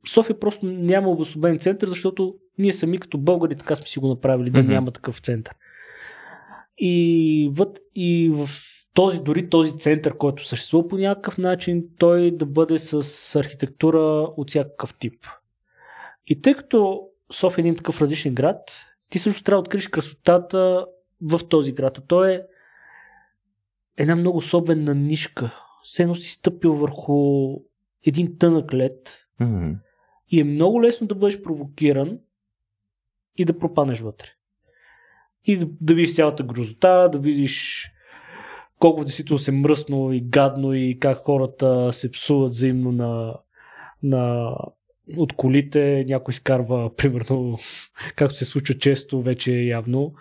София 0.08 0.40
просто 0.40 0.66
няма 0.66 1.10
обособен 1.10 1.60
център, 1.60 1.88
защото 1.88 2.36
ние 2.58 2.74
сами 2.74 3.00
като 3.00 3.18
българи 3.18 3.56
така 3.56 3.76
сме 3.76 3.88
си 3.88 4.00
го 4.00 4.08
направили, 4.08 4.50
да 4.50 4.60
mm-hmm. 4.60 4.68
няма 4.68 4.92
такъв 4.92 5.20
център. 5.20 5.56
И, 6.78 7.50
въд, 7.54 7.80
и 7.96 8.30
в 8.30 8.50
този, 8.94 9.20
дори 9.20 9.50
този 9.50 9.78
център, 9.78 10.18
който 10.18 10.46
съществува 10.46 10.88
по 10.88 10.98
някакъв 10.98 11.38
начин, 11.38 11.86
той 11.98 12.32
да 12.32 12.46
бъде 12.46 12.78
с 12.78 13.36
архитектура 13.40 14.00
от 14.38 14.50
всякакъв 14.50 14.98
тип. 15.00 15.26
И 16.28 16.42
тъй 16.42 16.54
като 16.54 17.02
София 17.32 17.64
е 17.64 17.66
един 17.66 17.76
такъв 17.76 18.02
различен 18.02 18.34
град, 18.34 18.60
ти 19.10 19.20
също 19.20 19.44
трябва 19.44 19.62
да 19.62 19.66
откриеш 19.66 19.88
красотата 19.88 20.86
в 21.22 21.40
този 21.50 21.72
град. 21.72 21.98
А 21.98 22.02
той 22.02 22.32
е 22.32 22.42
една 23.98 24.16
много 24.16 24.38
особена 24.38 24.96
нишка. 24.96 25.56
Сено 25.84 26.16
си 26.16 26.32
стъпил 26.32 26.74
върху 26.74 27.48
един 28.06 28.38
тънък 28.38 28.74
лед 28.74 29.18
mm-hmm. 29.42 29.76
и 30.30 30.40
е 30.40 30.44
много 30.44 30.84
лесно 30.84 31.08
да 31.08 31.16
бъдеш 31.16 31.42
провокиран 31.42 32.20
и 33.38 33.46
да 33.46 33.60
пропанеш 33.60 34.00
вътре. 34.00 34.28
И 35.46 35.58
да, 35.58 35.68
да 35.82 35.94
видиш 35.94 36.16
цялата 36.16 36.44
грозота, 36.44 37.10
да 37.12 37.20
видиш 37.20 37.86
колко 38.80 39.04
действително 39.04 39.40
се 39.40 39.52
мръсно 39.52 40.14
и 40.14 40.22
гадно 40.22 40.74
и 40.74 40.98
как 41.00 41.18
хората 41.18 41.94
се 41.94 42.12
псуват 42.12 42.52
взаимно 42.52 42.92
на, 42.92 43.40
на 44.04 44.54
от 45.18 45.34
колите, 45.34 46.06
някой 46.08 46.32
изкарва, 46.32 46.96
примерно, 46.96 47.58
както 48.16 48.36
се 48.36 48.46
случва 48.46 48.76
често, 48.78 49.22
вече 49.22 49.54
явно, 49.54 50.14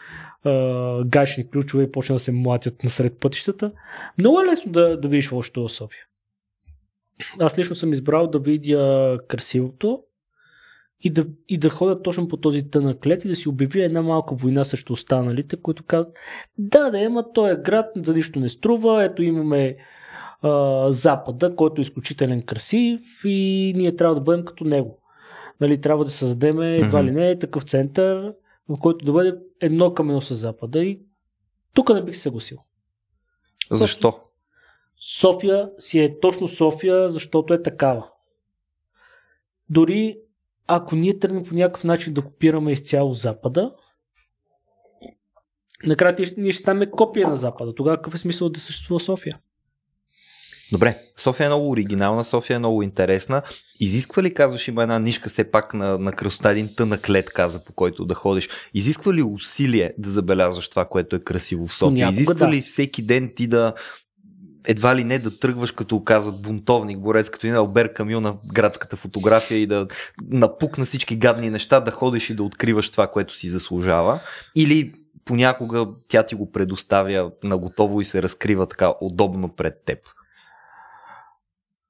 гашни 1.07 1.51
ключове 1.51 1.85
и 1.85 1.93
почна 1.93 2.15
да 2.15 2.19
се 2.19 2.33
млатят 2.33 2.85
насред 2.85 3.21
пътищата. 3.21 3.73
Много 4.19 4.41
е 4.41 4.47
лесно 4.47 4.73
да, 4.73 5.01
да 5.01 5.09
видиш 5.09 5.33
лошото 5.33 5.69
в 5.69 5.73
София. 5.73 6.05
Аз 7.41 7.59
лично 7.59 7.75
съм 7.75 7.93
избрал 7.93 8.27
да 8.27 8.39
видя 8.39 9.19
красивото 9.29 10.03
и 11.01 11.11
да, 11.11 11.27
и 11.49 11.59
да 11.59 11.71
ходя 11.71 12.03
точно 12.03 12.29
по 12.29 12.37
този 12.37 12.71
тънък 12.71 13.07
лед 13.07 13.25
и 13.25 13.29
да 13.29 13.35
си 13.35 13.49
обяви 13.49 13.83
една 13.83 14.03
малка 14.03 14.35
война 14.35 14.65
срещу 14.65 14.93
останалите, 14.93 15.57
които 15.57 15.85
казват, 15.85 16.17
да, 16.59 16.91
да, 16.91 17.01
ема 17.01 17.33
той 17.33 17.53
е 17.53 17.57
град, 17.57 17.87
за 17.97 18.15
нищо 18.15 18.41
не 18.41 18.49
струва, 18.49 19.05
ето 19.05 19.23
имаме 19.23 19.77
а, 20.43 20.93
Запада, 20.93 21.57
който 21.57 21.81
е 21.81 21.83
изключителен 21.83 22.43
красив 22.43 23.01
и 23.25 23.73
ние 23.77 23.97
трябва 23.97 24.15
да 24.15 24.21
бъдем 24.21 24.45
като 24.45 24.65
него. 24.65 24.99
Нали, 25.61 25.81
трябва 25.81 26.05
да 26.05 26.11
създадем 26.11 26.63
едва 26.63 27.05
ли 27.05 27.11
не 27.11 27.39
такъв 27.39 27.63
център, 27.63 28.33
в 28.69 28.79
който 28.81 29.05
да 29.05 29.13
бъде 29.13 29.39
едно 29.61 29.95
към 29.95 30.09
едно 30.09 30.21
с 30.21 30.35
Запада 30.35 30.85
и 30.85 31.01
тук 31.75 31.95
не 31.95 32.05
бих 32.05 32.17
се 32.17 32.23
съгласил. 32.23 32.59
Защо? 33.71 34.21
София 34.97 35.71
си 35.79 36.01
е 36.01 36.21
точно 36.21 36.49
София, 36.49 37.09
защото 37.09 37.55
е 37.55 37.63
такава. 37.63 38.09
Дори 39.71 40.19
ако 40.67 40.97
ние 40.97 41.19
тръгнем 41.19 41.45
по 41.45 41.55
някакъв 41.55 41.85
начин 41.85 42.15
да 42.15 42.23
копираме 42.23 42.73
изцяло 42.73 43.13
Запада, 43.13 43.75
накрая 45.85 46.17
ние 46.37 46.53
ще 46.53 46.63
ставаме 46.63 46.91
копия 46.91 47.29
на 47.29 47.37
Запада. 47.37 47.75
Тогава 47.75 47.97
какъв 47.97 48.15
е 48.15 48.19
смисъл 48.19 48.49
да 48.49 48.61
съществува 48.61 49.01
София? 49.01 49.39
Добре, 50.73 50.99
София 51.17 51.45
е 51.45 51.49
много 51.49 51.71
оригинална, 51.71 52.25
София 52.25 52.55
е 52.55 52.59
много 52.59 52.83
интересна. 52.83 53.43
Изисква 53.81 54.23
ли, 54.23 54.35
казваш, 54.35 54.69
има 54.69 54.83
една 54.83 54.99
нишка 54.99 55.29
все 55.29 55.51
пак 55.51 55.75
на, 55.75 55.99
на 55.99 56.13
красота, 56.13 56.51
един 56.51 56.75
тънък 56.77 57.11
лед, 57.11 57.31
каза, 57.31 57.65
по 57.65 57.73
който 57.73 58.05
да 58.05 58.15
ходиш. 58.15 58.49
Изисква 58.75 59.15
ли 59.15 59.23
усилие 59.23 59.95
да 59.99 60.11
забелязваш 60.11 60.69
това, 60.69 60.85
което 60.85 61.17
е 61.17 61.21
красиво 61.21 61.67
в 61.67 61.75
София? 61.75 61.91
Понякога, 61.91 62.15
Изисква 62.15 62.47
да. 62.47 62.53
ли 62.53 62.61
всеки 62.61 63.03
ден 63.03 63.33
ти 63.37 63.47
да 63.47 63.75
едва 64.67 64.97
ли 64.97 65.05
не 65.05 65.19
да 65.19 65.39
тръгваш 65.39 65.73
като 65.73 66.05
казват 66.05 66.43
бунтовник, 66.43 66.99
борец, 66.99 67.31
като 67.31 67.47
един 67.47 67.57
Албер 67.57 67.93
Камю 67.93 68.21
на 68.21 68.37
градската 68.53 68.97
фотография 68.97 69.59
и 69.59 69.67
да 69.67 69.87
напукна 70.31 70.85
всички 70.85 71.17
гадни 71.17 71.51
неща, 71.51 71.81
да 71.81 71.91
ходиш 71.91 72.31
и 72.31 72.35
да 72.35 72.43
откриваш 72.43 72.91
това, 72.91 73.07
което 73.07 73.37
си 73.37 73.49
заслужава. 73.49 74.21
Или 74.57 74.93
понякога 75.25 75.87
тя 76.09 76.23
ти 76.23 76.35
го 76.35 76.53
предоставя 76.53 77.31
на 77.45 77.59
готово 77.59 78.01
и 78.01 78.05
се 78.05 78.23
разкрива 78.23 78.67
така 78.67 78.93
удобно 79.01 79.49
пред 79.57 79.75
теб. 79.85 79.99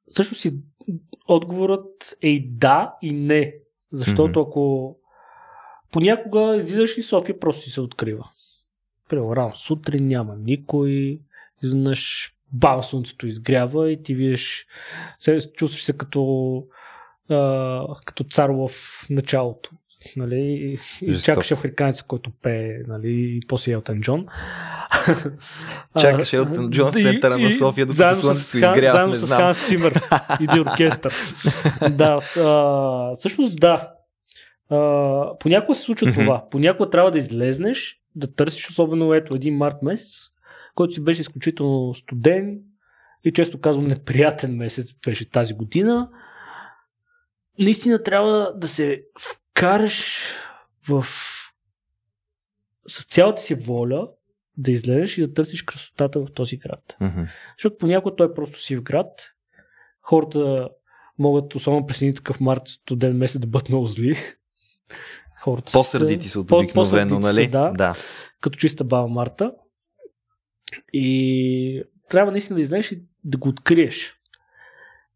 Също 0.09 0.35
си 0.35 0.59
отговорът 1.29 2.17
е 2.23 2.29
и 2.29 2.49
да 2.49 2.95
и 3.03 3.13
не. 3.13 3.55
Защото 3.93 4.41
mm-hmm. 4.41 4.49
ако 4.49 4.97
понякога 5.93 6.57
излизаш 6.57 6.99
и 6.99 7.03
София 7.03 7.41
просто 7.41 7.63
си 7.63 7.71
се 7.71 7.81
открива. 7.81 8.29
Примерно 9.09 9.37
рано 9.37 9.57
сутрин 9.57 10.09
няма 10.09 10.37
никой, 10.37 11.21
изведнъж 11.63 12.33
бам 12.53 12.83
слънцето 12.83 13.27
изгрява 13.27 13.93
и 13.93 14.03
ти 14.03 14.15
видиш, 14.15 14.67
чувстваш 15.57 15.85
се 15.85 15.93
като, 15.93 16.63
а, 17.29 17.97
като 18.05 18.25
цар 18.25 18.51
в 18.51 18.71
началото. 19.11 19.71
Нали, 20.17 20.79
и 21.03 21.19
чакаш 21.19 21.53
африканец, 21.53 22.03
който 22.03 22.31
пее, 22.43 22.79
нали, 22.89 23.11
и 23.13 23.41
после 23.49 23.73
Елтън 23.73 24.01
Джон. 24.01 24.27
Чакаш 26.01 26.33
Елтън 26.33 26.71
Джон 26.71 26.93
в 26.93 27.03
центъра 27.03 27.39
на 27.39 27.53
София, 27.53 27.87
докато 27.87 28.15
слънцето 28.15 28.57
изгрява, 28.57 28.91
заедно 28.91 29.13
не 29.13 29.17
знам. 29.17 29.39
Ханс 29.39 29.67
Симър 29.67 29.93
и 30.57 30.61
оркестър. 30.61 31.15
да, 31.91 32.21
а, 32.41 33.15
всъщност 33.19 33.57
да. 33.57 33.93
А, 34.71 35.39
понякога 35.39 35.75
се 35.75 35.83
случва 35.83 36.13
това. 36.13 36.45
Понякога 36.51 36.91
трябва 36.91 37.11
да 37.11 37.19
излезнеш, 37.19 38.01
да 38.15 38.35
търсиш, 38.35 38.71
особено 38.71 39.15
ето 39.15 39.37
един 39.37 39.57
март 39.57 39.77
месец, 39.83 40.31
който 40.75 40.95
си 40.95 41.05
беше 41.05 41.21
изключително 41.21 41.95
студен 41.95 42.59
и 43.25 43.33
често 43.33 43.61
казвам 43.61 43.87
неприятен 43.87 44.57
месец 44.57 44.87
беше 45.07 45.31
тази 45.31 45.55
година. 45.55 46.09
Наистина 47.59 48.03
трябва 48.03 48.53
да 48.57 48.69
се 48.69 49.03
вкараш 49.57 50.29
в 50.89 51.07
с 52.87 53.05
цялата 53.05 53.43
си 53.43 53.55
воля 53.55 54.09
да 54.57 54.71
излезеш 54.71 55.19
и 55.19 55.27
да 55.27 55.35
търсиш 55.35 55.63
красотата 55.63 56.21
в 56.21 56.27
този 56.35 56.57
град. 56.57 56.97
Mm-hmm. 57.01 57.29
Защото 57.59 57.79
понякога 57.79 58.17
той 58.17 58.27
е 58.27 58.35
просто 58.35 58.61
си 58.61 58.77
в 58.77 58.83
град. 58.83 59.31
Хората 60.03 60.69
могат, 61.19 61.55
особено 61.55 61.87
през 61.87 62.03
един 62.03 62.15
такъв 62.15 62.41
март, 62.41 62.63
студен 62.67 63.17
месец, 63.17 63.41
да 63.41 63.47
бъдат 63.47 63.69
много 63.69 63.87
зли. 63.87 64.17
Хората 65.41 65.73
по-сърдити 65.73 66.29
са 66.29 66.41
от 66.41 66.53
обикновено, 66.53 67.19
нали? 67.19 67.45
Са, 67.45 67.51
да, 67.51 67.71
да. 67.71 67.93
Като 68.41 68.59
чиста 68.59 68.85
баба 68.85 69.09
Марта. 69.09 69.53
И 70.93 71.83
трябва 72.09 72.33
наистина 72.33 72.55
да 72.55 72.61
излезеш 72.61 72.93
и 72.93 73.03
да 73.25 73.39
го 73.39 73.49
откриеш. 73.49 74.21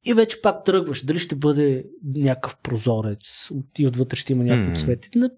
И 0.05 0.15
вече 0.15 0.41
пак 0.43 0.65
тръгваш. 0.65 1.05
Дали 1.05 1.19
ще 1.19 1.35
бъде 1.35 1.85
някакъв 2.15 2.57
прозорец 2.63 3.49
и 3.79 3.87
отвътре 3.87 4.17
ще 4.17 4.33
има 4.33 4.45
някакво 4.45 4.71
mm. 4.71 4.79
цвет. 4.79 5.09
Не, 5.15 5.29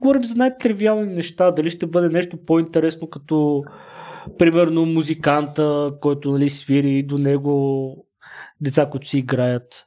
говорим 0.00 0.24
за 0.24 0.34
най-тривиални 0.34 1.14
неща. 1.14 1.50
Дали 1.50 1.70
ще 1.70 1.86
бъде 1.86 2.08
нещо 2.08 2.36
по-интересно, 2.36 3.10
като 3.10 3.64
примерно 4.38 4.86
музиканта, 4.86 5.92
който 6.00 6.32
нали, 6.32 6.48
свири 6.48 7.02
до 7.02 7.18
него 7.18 7.96
деца, 8.60 8.90
които 8.90 9.08
си 9.08 9.18
играят. 9.18 9.86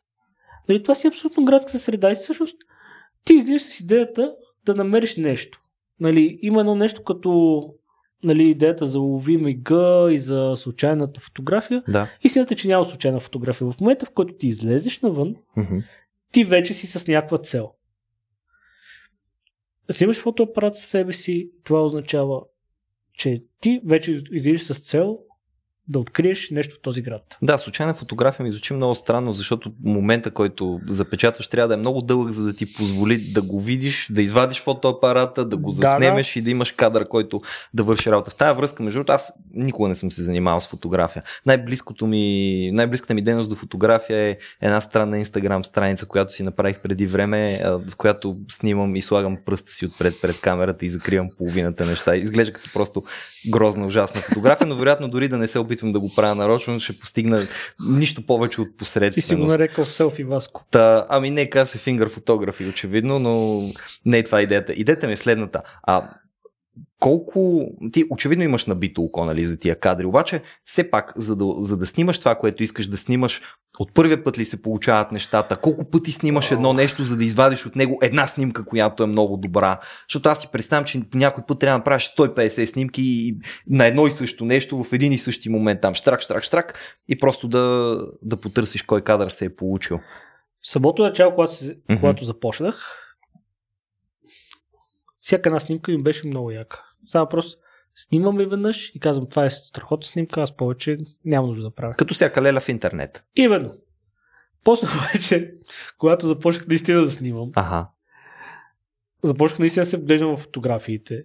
Нали, 0.69 0.83
това 0.83 0.95
си 0.95 1.07
е 1.07 1.09
абсолютно 1.09 1.45
градска 1.45 1.79
среда 1.79 2.11
и 2.11 2.15
всъщност 2.15 2.57
ти 3.23 3.33
излизаш 3.33 3.61
с 3.61 3.79
идеята 3.79 4.33
да 4.65 4.75
намериш 4.75 5.17
нещо. 5.17 5.61
Нали, 5.99 6.39
има 6.41 6.59
едно 6.59 6.75
нещо 6.75 7.03
като 7.03 7.61
нали, 8.23 8.49
идеята 8.49 8.85
за 8.85 8.99
лови 8.99 9.37
мига 9.37 10.07
и 10.11 10.17
за 10.17 10.53
случайната 10.55 11.21
фотография. 11.21 11.83
Да. 11.87 12.09
Истината 12.23 12.53
е, 12.53 12.57
че 12.57 12.67
няма 12.67 12.85
случайна 12.85 13.19
фотография. 13.19 13.71
В 13.71 13.79
момента, 13.81 14.05
в 14.05 14.11
който 14.11 14.33
ти 14.33 14.47
излезеш 14.47 15.01
навън, 15.01 15.35
mm-hmm. 15.57 15.83
ти 16.31 16.43
вече 16.43 16.73
си 16.73 16.87
с 16.87 17.07
някаква 17.07 17.37
цел. 17.37 17.71
Да 19.87 19.93
си 19.93 20.03
имаш 20.03 20.19
фотоапарат 20.19 20.75
със 20.75 20.85
себе 20.85 21.13
си, 21.13 21.51
това 21.63 21.83
означава, 21.85 22.41
че 23.13 23.43
ти 23.61 23.81
вече 23.85 24.23
излизаш 24.31 24.63
с 24.63 24.79
цел 24.89 25.19
да 25.89 25.99
откриеш 25.99 26.49
нещо 26.49 26.75
в 26.75 26.81
този 26.81 27.01
град. 27.01 27.37
Да, 27.41 27.57
случайна 27.57 27.93
фотография 27.93 28.43
ми 28.43 28.51
звучи 28.51 28.73
много 28.73 28.95
странно, 28.95 29.33
защото 29.33 29.71
момента, 29.83 30.31
който 30.31 30.79
запечатваш, 30.87 31.47
трябва 31.47 31.67
да 31.67 31.73
е 31.73 31.77
много 31.77 32.01
дълъг, 32.01 32.29
за 32.29 32.43
да 32.43 32.53
ти 32.53 32.73
позволи 32.73 33.17
да 33.17 33.41
го 33.41 33.59
видиш, 33.59 34.07
да 34.11 34.21
извадиш 34.21 34.61
фотоапарата, 34.61 35.45
да 35.45 35.57
го 35.57 35.71
заснемеш 35.71 36.27
да, 36.27 36.33
да. 36.33 36.39
и 36.39 36.41
да 36.41 36.51
имаш 36.51 36.71
кадър, 36.71 37.07
който 37.07 37.41
да 37.73 37.83
върши 37.83 38.11
работа. 38.11 38.31
В 38.31 38.35
тази 38.35 38.57
връзка, 38.57 38.83
между 38.83 38.97
другото, 38.97 39.11
аз 39.11 39.33
никога 39.53 39.87
не 39.87 39.95
съм 39.95 40.11
се 40.11 40.23
занимавал 40.23 40.59
с 40.59 40.67
фотография. 40.67 41.23
Най-близкото 41.45 42.07
ми, 42.07 42.71
най-близката 42.73 43.13
ми 43.13 43.21
дейност 43.21 43.49
до 43.49 43.55
фотография 43.55 44.19
е 44.19 44.37
една 44.61 44.81
странна 44.81 45.17
инстаграм 45.17 45.65
страница, 45.65 46.05
която 46.05 46.33
си 46.33 46.43
направих 46.43 46.81
преди 46.81 47.05
време, 47.05 47.61
в 47.63 47.95
която 47.97 48.37
снимам 48.51 48.95
и 48.95 49.01
слагам 49.01 49.37
пръста 49.45 49.71
си 49.71 49.85
отпред 49.85 50.13
пред 50.21 50.41
камерата 50.41 50.85
и 50.85 50.89
закривам 50.89 51.29
половината 51.37 51.85
неща. 51.85 52.15
Изглежда 52.15 52.53
като 52.53 52.69
просто 52.73 53.03
грозна, 53.49 53.85
ужасна 53.85 54.21
фотография, 54.21 54.67
но 54.67 54.75
вероятно 54.75 55.07
дори 55.07 55.27
да 55.27 55.37
не 55.37 55.47
се 55.47 55.59
опитвам 55.77 55.93
да 55.93 55.99
го 55.99 56.15
правя 56.15 56.35
нарочно, 56.35 56.79
ще 56.79 56.99
постигна 56.99 57.47
нищо 57.89 58.25
повече 58.25 58.61
от 58.61 58.77
посредственост. 58.77 59.15
Ти 59.15 59.21
си 59.21 59.35
го 59.35 59.45
нарекал 59.45 59.85
селфи 59.85 60.23
Васко. 60.23 60.65
Та, 60.71 61.05
ами 61.09 61.29
не, 61.29 61.49
каза 61.49 61.71
се 61.71 61.77
фингър 61.77 62.09
фотографи, 62.09 62.65
очевидно, 62.65 63.19
но 63.19 63.61
не 64.05 64.17
е 64.17 64.23
това 64.23 64.41
идеята. 64.41 64.73
Идеята 64.73 65.07
ми 65.07 65.13
е 65.13 65.17
следната. 65.17 65.61
А, 65.83 66.09
колко... 66.99 67.65
Ти 67.91 68.03
очевидно 68.09 68.43
имаш 68.43 68.65
набито 68.65 69.03
око 69.03 69.25
нали, 69.25 69.43
за 69.43 69.57
тия 69.57 69.79
кадри, 69.79 70.05
обаче 70.05 70.41
все 70.63 70.91
пак, 70.91 71.13
за 71.15 71.35
да, 71.35 71.45
за 71.59 71.77
да 71.77 71.85
снимаш 71.85 72.19
това, 72.19 72.35
което 72.35 72.63
искаш 72.63 72.87
да 72.87 72.97
снимаш, 72.97 73.41
от 73.79 73.93
първия 73.93 74.23
път 74.23 74.37
ли 74.37 74.45
се 74.45 74.61
получават 74.61 75.11
нещата? 75.11 75.57
Колко 75.57 75.89
пъти 75.89 76.11
снимаш 76.11 76.51
едно 76.51 76.73
нещо, 76.73 77.03
за 77.03 77.17
да 77.17 77.23
извадиш 77.23 77.65
от 77.65 77.75
него 77.75 77.99
една 78.01 78.27
снимка, 78.27 78.65
която 78.65 79.03
е 79.03 79.07
много 79.07 79.37
добра? 79.37 79.79
Защото 80.09 80.29
аз 80.29 80.41
си 80.41 80.47
представям, 80.51 80.85
че 80.85 81.01
по 81.11 81.17
някой 81.17 81.43
път 81.47 81.59
трябва 81.59 81.79
да 81.79 81.83
правиш 81.83 82.13
150 82.17 82.65
снимки 82.65 83.35
на 83.69 83.85
едно 83.85 84.07
и 84.07 84.11
също 84.11 84.45
нещо 84.45 84.83
в 84.83 84.93
един 84.93 85.13
и 85.13 85.17
същи 85.17 85.49
момент 85.49 85.81
там 85.81 85.93
штрак, 85.93 86.21
штрак, 86.21 86.43
штрак 86.43 86.79
и 87.07 87.17
просто 87.17 87.47
да, 87.47 87.97
да 88.21 88.37
потърсиш 88.37 88.81
кой 88.81 89.01
кадър 89.01 89.27
се 89.27 89.45
е 89.45 89.55
получил. 89.55 89.99
В 90.61 90.69
самото 90.69 91.03
начало, 91.03 91.35
когато, 91.35 91.53
mm-hmm. 91.53 91.99
когато 91.99 92.25
започнах, 92.25 93.06
всяка 95.27 95.49
една 95.49 95.59
снимка 95.59 95.91
ми 95.91 96.03
беше 96.03 96.27
много 96.27 96.51
яка. 96.51 96.83
Само 97.05 97.29
просто 97.29 97.61
снимам 97.95 98.39
и 98.39 98.45
веднъж 98.45 98.91
и 98.95 98.99
казвам, 98.99 99.29
това 99.29 99.45
е 99.45 99.49
страхотна 99.49 100.07
снимка, 100.07 100.41
аз 100.41 100.57
повече 100.57 100.97
няма 101.25 101.47
нужда 101.47 101.63
да 101.63 101.75
правя. 101.75 101.93
Като 101.93 102.13
всяка 102.13 102.41
леля 102.41 102.59
в 102.59 102.69
интернет. 102.69 103.23
Именно. 103.35 103.73
После 104.63 104.87
вече, 105.13 105.53
когато 105.97 106.27
започнах 106.27 106.67
наистина 106.67 107.01
да 107.01 107.11
снимам, 107.11 107.51
ага. 107.55 107.89
започнах 109.23 109.59
наистина 109.59 109.81
да 109.83 109.89
се 109.89 109.97
вглеждам 109.97 110.37
в 110.37 110.39
фотографиите. 110.39 111.23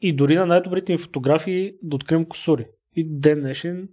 И 0.00 0.16
дори 0.16 0.34
на 0.34 0.46
най-добрите 0.46 0.92
ми 0.92 0.98
фотографии 0.98 1.72
да 1.82 1.96
открием 1.96 2.24
косури. 2.24 2.66
И 2.96 3.06
ден 3.08 3.40
днешен 3.40 3.88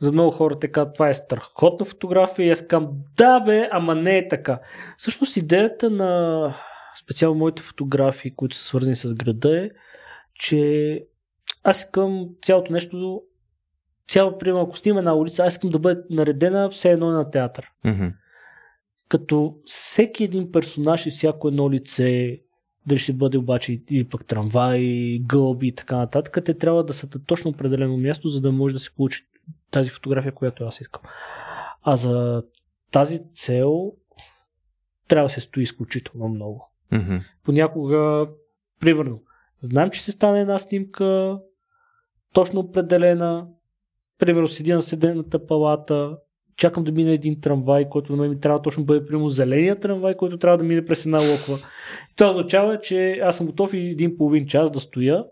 за 0.00 0.12
много 0.12 0.30
хора 0.30 0.58
така, 0.58 0.92
това 0.92 1.08
е 1.08 1.14
страхотна 1.14 1.86
фотография 1.86 2.46
и 2.46 2.50
аз 2.50 2.66
казвам, 2.66 2.92
да 3.16 3.40
бе, 3.40 3.68
ама 3.72 3.94
не 3.94 4.18
е 4.18 4.28
така. 4.28 4.60
Всъщност 4.96 5.36
идеята 5.36 5.90
на 5.90 6.54
специално 7.02 7.38
моите 7.38 7.62
фотографии, 7.62 8.34
които 8.34 8.56
са 8.56 8.64
свързани 8.64 8.96
с 8.96 9.14
града 9.14 9.64
е, 9.64 9.70
че 10.34 11.04
аз 11.62 11.78
искам 11.78 12.28
цялото 12.42 12.72
нещо, 12.72 13.22
цяло, 14.08 14.38
примерно, 14.38 14.64
ако 14.64 14.76
снимам 14.76 14.98
една 14.98 15.14
улица, 15.14 15.44
аз 15.44 15.52
искам 15.52 15.70
да 15.70 15.78
бъде 15.78 16.02
наредена 16.10 16.70
все 16.70 16.90
едно 16.90 17.10
на 17.10 17.30
театър. 17.30 17.70
Mm-hmm. 17.84 18.12
Като 19.08 19.56
всеки 19.64 20.24
един 20.24 20.52
персонаж 20.52 21.06
и 21.06 21.10
всяко 21.10 21.48
едно 21.48 21.70
лице, 21.70 22.40
дали 22.86 22.98
ще 22.98 23.12
бъде 23.12 23.38
обаче 23.38 23.80
и 23.90 24.08
пък 24.08 24.26
трамвай, 24.26 25.18
гълби 25.18 25.66
и 25.66 25.74
така 25.74 25.96
нататък, 25.96 26.44
те 26.44 26.54
трябва 26.54 26.84
да 26.84 26.92
са 26.92 27.08
на 27.14 27.24
точно 27.24 27.50
определено 27.50 27.96
място, 27.96 28.28
за 28.28 28.40
да 28.40 28.52
може 28.52 28.74
да 28.74 28.80
се 28.80 28.94
получи 28.94 29.26
тази 29.70 29.90
фотография, 29.90 30.34
която 30.34 30.64
аз 30.64 30.80
искам. 30.80 31.02
А 31.82 31.96
за 31.96 32.42
тази 32.90 33.30
цел 33.32 33.92
трябва 35.08 35.26
да 35.26 35.32
се 35.32 35.40
стои 35.40 35.62
изключително 35.62 36.28
много. 36.28 36.70
Mm-hmm. 36.92 37.22
Понякога, 37.44 38.28
примерно, 38.80 39.20
знам, 39.60 39.90
че 39.90 40.02
се 40.02 40.12
стане 40.12 40.40
една 40.40 40.58
снимка 40.58 41.38
точно 42.34 42.60
определена, 42.60 43.46
примерно 44.18 44.48
седи 44.48 44.72
на 44.72 44.82
седената 44.82 45.46
палата, 45.46 46.16
чакам 46.56 46.84
да 46.84 46.92
мине 46.92 47.12
един 47.12 47.40
трамвай, 47.40 47.88
който 47.88 48.12
на 48.12 48.22
мен 48.22 48.30
ми 48.30 48.40
трябва 48.40 48.62
точно 48.62 48.82
да 48.82 48.86
бъде 48.86 49.06
примерно 49.06 49.28
зеления 49.28 49.80
трамвай, 49.80 50.16
който 50.16 50.38
трябва 50.38 50.58
да 50.58 50.64
мине 50.64 50.84
през 50.84 51.06
една 51.06 51.18
локва. 51.18 51.68
Това 52.16 52.30
означава, 52.30 52.80
че 52.80 53.12
аз 53.12 53.36
съм 53.36 53.46
готов 53.46 53.74
и 53.74 53.78
един 53.78 54.16
половин 54.16 54.46
час 54.46 54.70
да 54.70 54.80
стоя 54.80 55.24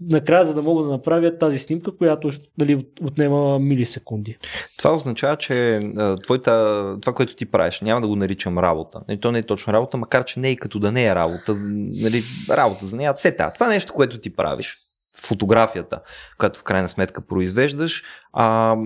накрая, 0.00 0.44
за 0.44 0.54
да 0.54 0.62
мога 0.62 0.82
да 0.82 0.90
направя 0.90 1.38
тази 1.38 1.58
снимка, 1.58 1.96
която 1.96 2.30
нали, 2.58 2.86
отнема 3.02 3.58
милисекунди. 3.58 4.36
Това 4.78 4.94
означава, 4.94 5.36
че 5.36 5.80
твоята, 6.22 6.96
това, 7.00 7.12
което 7.12 7.36
ти 7.36 7.46
правиш, 7.46 7.80
няма 7.80 8.00
да 8.00 8.08
го 8.08 8.16
наричам 8.16 8.58
работа. 8.58 9.00
Не, 9.08 9.20
то 9.20 9.32
не 9.32 9.38
е 9.38 9.42
точно 9.42 9.72
работа, 9.72 9.96
макар 9.96 10.24
че 10.24 10.40
не 10.40 10.50
е 10.50 10.56
като 10.56 10.78
да 10.78 10.92
не 10.92 11.06
е 11.06 11.14
работа. 11.14 11.56
Нали, 12.02 12.22
работа 12.50 12.86
за 12.86 12.96
нея. 12.96 13.12
Сета. 13.16 13.50
Това 13.54 13.68
нещо, 13.68 13.92
което 13.92 14.18
ти 14.18 14.30
правиш, 14.30 14.78
фотографията, 15.16 16.00
която 16.38 16.60
в 16.60 16.62
крайна 16.62 16.88
сметка 16.88 17.26
произвеждаш, 17.26 18.02
а, 18.38 18.76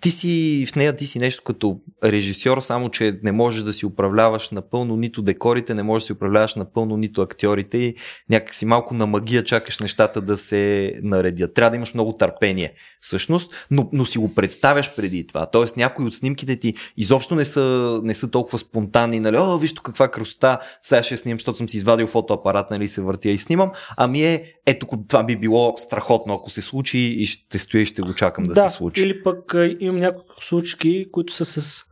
ти 0.00 0.10
си 0.10 0.64
в 0.68 0.76
нея, 0.76 0.96
ти 0.96 1.06
си 1.06 1.18
нещо 1.18 1.42
като 1.44 1.80
режисьор, 2.04 2.60
само 2.60 2.90
че 2.90 3.20
не 3.22 3.32
можеш 3.32 3.62
да 3.62 3.72
си 3.72 3.86
управляваш 3.86 4.50
напълно 4.50 4.96
нито 4.96 5.22
декорите, 5.22 5.74
не 5.74 5.82
можеш 5.82 6.02
да 6.02 6.06
си 6.06 6.12
управляваш 6.12 6.54
напълно 6.54 6.96
нито 6.96 7.22
актьорите 7.22 7.78
и 7.78 7.94
някакси 8.30 8.66
малко 8.66 8.94
на 8.94 9.06
магия 9.06 9.44
чакаш 9.44 9.78
нещата 9.78 10.20
да 10.20 10.36
се 10.36 10.92
наредят. 11.02 11.54
Трябва 11.54 11.70
да 11.70 11.76
имаш 11.76 11.94
много 11.94 12.12
търпение, 12.12 12.74
всъщност, 13.00 13.66
но, 13.70 13.88
но 13.92 14.06
си 14.06 14.18
го 14.18 14.34
представяш 14.34 14.96
преди 14.96 15.26
това. 15.26 15.46
Тоест 15.46 15.76
някои 15.76 16.06
от 16.06 16.14
снимките 16.14 16.56
ти 16.56 16.74
изобщо 16.96 17.34
не 17.34 17.44
са, 17.44 18.00
не 18.04 18.14
са 18.14 18.30
толкова 18.30 18.58
спонтанни, 18.58 19.20
нали, 19.20 19.36
о, 19.40 19.58
виж 19.58 19.72
каква 19.72 20.08
красота, 20.08 20.60
сега 20.82 21.02
ще 21.02 21.16
снимам, 21.16 21.38
защото 21.38 21.58
съм 21.58 21.68
си 21.68 21.76
извадил 21.76 22.06
фотоапарат, 22.06 22.70
нали, 22.70 22.88
се 22.88 23.02
въртя 23.02 23.28
и 23.28 23.38
снимам, 23.38 23.70
ами 23.96 24.22
е, 24.22 24.52
ето 24.66 24.86
това 25.08 25.24
би 25.24 25.36
било 25.36 25.59
страхотно, 25.76 26.34
ако 26.34 26.50
се 26.50 26.62
случи 26.62 26.98
и 26.98 27.26
ще 27.26 27.58
стоя 27.58 27.82
и 27.82 27.86
ще 27.86 28.02
го 28.02 28.14
чакам 28.14 28.44
да, 28.44 28.54
да 28.54 28.68
се 28.68 28.76
случи. 28.76 29.02
Или 29.02 29.22
пък 29.22 29.54
имам 29.80 30.00
няколко 30.00 30.44
случки, 30.44 31.08
които 31.12 31.32
са 31.32 31.44
с... 31.44 31.84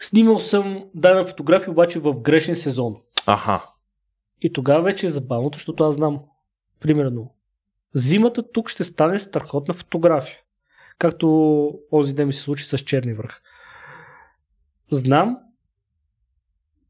Снимал 0.00 0.38
съм 0.38 0.84
дадена 0.94 1.26
фотография, 1.26 1.70
обаче 1.70 1.98
в 1.98 2.14
грешен 2.14 2.56
сезон. 2.56 2.96
Аха. 3.26 3.62
И 4.40 4.52
тогава 4.52 4.82
вече 4.82 5.06
е 5.06 5.10
забавното, 5.10 5.58
защото 5.58 5.84
аз 5.84 5.94
знам. 5.94 6.20
Примерно, 6.80 7.34
зимата 7.94 8.52
тук 8.52 8.68
ще 8.68 8.84
стане 8.84 9.18
страхотна 9.18 9.74
фотография. 9.74 10.38
Както 10.98 11.78
този 11.90 12.14
ден 12.14 12.26
ми 12.26 12.32
се 12.32 12.42
случи 12.42 12.66
с 12.66 12.78
черни 12.78 13.14
връх. 13.14 13.40
Знам, 14.90 15.38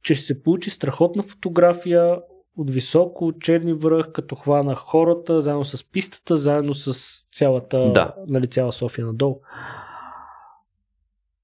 че 0.03 0.15
ще 0.15 0.25
се 0.25 0.43
получи 0.43 0.71
страхотна 0.71 1.23
фотография 1.23 2.17
от 2.57 2.71
високо, 2.71 3.33
черни 3.41 3.73
връх, 3.73 4.13
като 4.13 4.35
хвана 4.35 4.75
хората, 4.75 5.41
заедно 5.41 5.65
с 5.65 5.91
пистата, 5.91 6.37
заедно 6.37 6.75
с 6.75 6.93
цялата, 7.33 7.91
да. 7.95 8.15
нали, 8.27 8.47
цяла 8.47 8.73
София 8.73 9.07
надолу. 9.07 9.41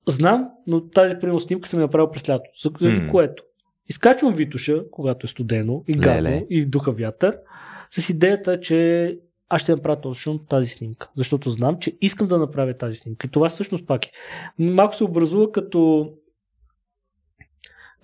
Знам, 0.08 0.50
но 0.66 0.88
тази 0.88 1.18
примерно 1.18 1.40
снимка 1.40 1.68
съм 1.68 1.80
я 1.80 1.86
направил 1.86 2.10
през 2.10 2.28
лято, 2.28 2.50
за 2.62 2.70
mm. 2.70 3.10
което 3.10 3.42
изкачвам 3.88 4.34
Витуша, 4.34 4.90
когато 4.90 5.24
е 5.24 5.28
студено 5.28 5.84
и 5.88 5.92
гадно 5.92 6.46
и 6.50 6.66
духа 6.66 6.92
вятър, 6.92 7.38
с 7.90 8.08
идеята, 8.08 8.60
че 8.60 9.18
аз 9.48 9.62
ще 9.62 9.72
направя 9.72 10.00
точно 10.00 10.38
тази 10.38 10.68
снимка, 10.68 11.10
защото 11.14 11.50
знам, 11.50 11.78
че 11.78 11.96
искам 12.00 12.26
да 12.26 12.38
направя 12.38 12.74
тази 12.74 12.96
снимка. 12.96 13.26
И 13.26 13.30
това 13.30 13.48
всъщност 13.48 13.86
пак 13.86 14.06
е. 14.06 14.10
Малко 14.58 14.96
се 14.96 15.04
образува 15.04 15.52
като 15.52 16.10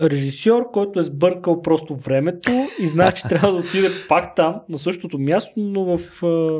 режисьор, 0.01 0.71
който 0.73 1.01
е 1.01 1.03
сбъркал 1.03 1.63
просто 1.63 1.97
времето 1.97 2.51
и 2.81 2.87
знае, 2.87 3.13
че 3.13 3.23
трябва 3.29 3.53
да 3.53 3.59
отиде 3.59 3.91
пак 4.09 4.35
там, 4.35 4.61
на 4.69 4.79
същото 4.79 5.19
място, 5.19 5.53
но 5.57 5.85
в... 5.85 6.01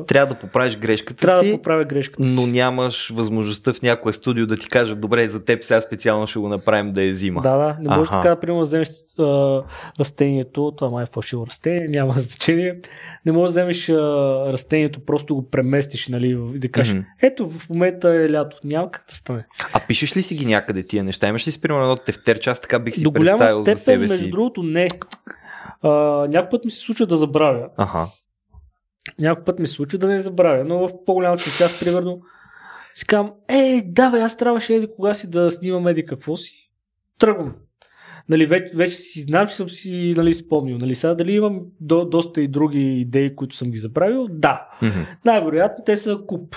Трябва 0.07 0.35
да 0.35 0.41
поправиш 0.41 0.79
грешката 0.79 1.27
трябва 1.27 1.43
си, 1.43 1.51
да 1.51 1.57
поправя 1.57 1.85
грешката 1.85 2.29
но 2.29 2.43
си. 2.43 2.51
нямаш 2.51 3.11
възможността 3.11 3.73
в 3.73 3.83
някое 3.83 4.13
студио 4.13 4.47
да 4.47 4.57
ти 4.57 4.69
кажа, 4.69 4.97
добре, 4.97 5.29
за 5.29 5.45
теб 5.45 5.65
сега 5.65 5.81
специално 5.81 6.27
ще 6.27 6.39
го 6.39 6.49
направим 6.49 6.93
да 6.93 7.05
е 7.05 7.13
зима. 7.13 7.43
Да, 7.43 7.57
да. 7.57 7.77
Не 7.81 7.97
може 7.97 8.11
така, 8.11 8.37
примерно, 8.41 8.61
да 8.61 8.65
вземеш 8.65 8.89
а, 9.19 9.63
растението, 10.01 10.73
това 10.77 10.91
май 10.91 11.03
е 11.05 11.07
фалшиво 11.13 11.47
растение, 11.47 11.89
няма 11.89 12.13
значение. 12.17 12.81
Не 13.27 13.33
можеш 13.33 13.55
да 13.55 13.61
вземеш 13.61 13.89
а, 13.89 13.95
растението, 14.53 15.01
просто 15.01 15.35
го 15.35 15.51
преместиш, 15.51 16.09
нали, 16.09 16.39
и 16.55 16.59
да 16.59 16.69
кажеш, 16.69 16.95
mm-hmm. 16.95 17.05
ето, 17.23 17.51
в 17.51 17.69
момента 17.69 18.09
е 18.09 18.33
лято, 18.33 18.57
няма 18.65 18.91
как 18.91 19.05
да 19.09 19.15
стане. 19.15 19.45
А 19.73 19.81
пишеш 19.89 20.17
ли 20.17 20.23
си 20.23 20.35
ги 20.35 20.47
някъде 20.47 20.83
тия 20.83 21.05
неща? 21.05 21.29
Имаш 21.29 21.47
ли 21.47 21.51
си, 21.51 21.61
примерно, 21.61 21.83
едно 21.83 21.97
тефтерче, 21.97 22.51
аз 22.51 22.61
така 22.61 22.79
бих 22.79 22.95
си 22.95 23.05
голяма 23.33 23.49
степен, 23.49 23.75
за 23.75 23.81
себе 23.81 24.09
си. 24.09 24.15
между 24.15 24.31
другото, 24.31 24.63
не. 24.63 24.89
А, 25.83 25.91
някой 26.29 26.49
път 26.49 26.65
ми 26.65 26.71
се 26.71 26.81
случва 26.81 27.07
да 27.07 27.17
забравя. 27.17 27.69
Ага. 27.77 28.07
Някой 29.19 29.45
път 29.45 29.59
ми 29.59 29.67
се 29.67 29.75
случва 29.75 29.99
да 29.99 30.07
не 30.07 30.21
забравя, 30.21 30.65
но 30.65 30.89
в 30.89 31.05
по-голямата 31.07 31.43
си 31.43 31.59
част, 31.59 31.81
примерно, 31.81 32.21
си 32.95 33.07
казвам, 33.07 33.33
ей, 33.49 33.83
давай, 33.85 34.23
аз 34.23 34.37
трябваше 34.37 34.75
еди 34.75 34.89
кога 34.97 35.15
си 35.15 35.31
да 35.31 35.51
снимам 35.51 35.89
еди 35.89 36.07
какво 36.07 36.37
си. 36.37 36.71
Тръгвам. 37.19 37.55
Нали, 38.29 38.47
вече, 38.47 38.73
вече 38.77 38.97
си 38.97 39.21
знам, 39.21 39.47
че 39.49 39.55
съм 39.55 39.71
си 39.71 40.15
нали, 40.17 40.35
спомнил. 40.35 40.79
Нали, 40.79 40.95
сега 40.95 41.15
дали 41.15 41.33
имам 41.33 41.61
до, 41.81 42.05
доста 42.05 42.41
и 42.41 42.49
други 42.49 43.01
идеи, 43.01 43.37
които 43.37 43.57
съм 43.57 43.71
ги 43.71 43.77
забравил? 43.77 44.27
Да. 44.31 44.69
Mm-hmm. 44.83 45.07
Най-вероятно 45.25 45.85
те 45.85 45.97
са 45.97 46.19
куп. 46.27 46.57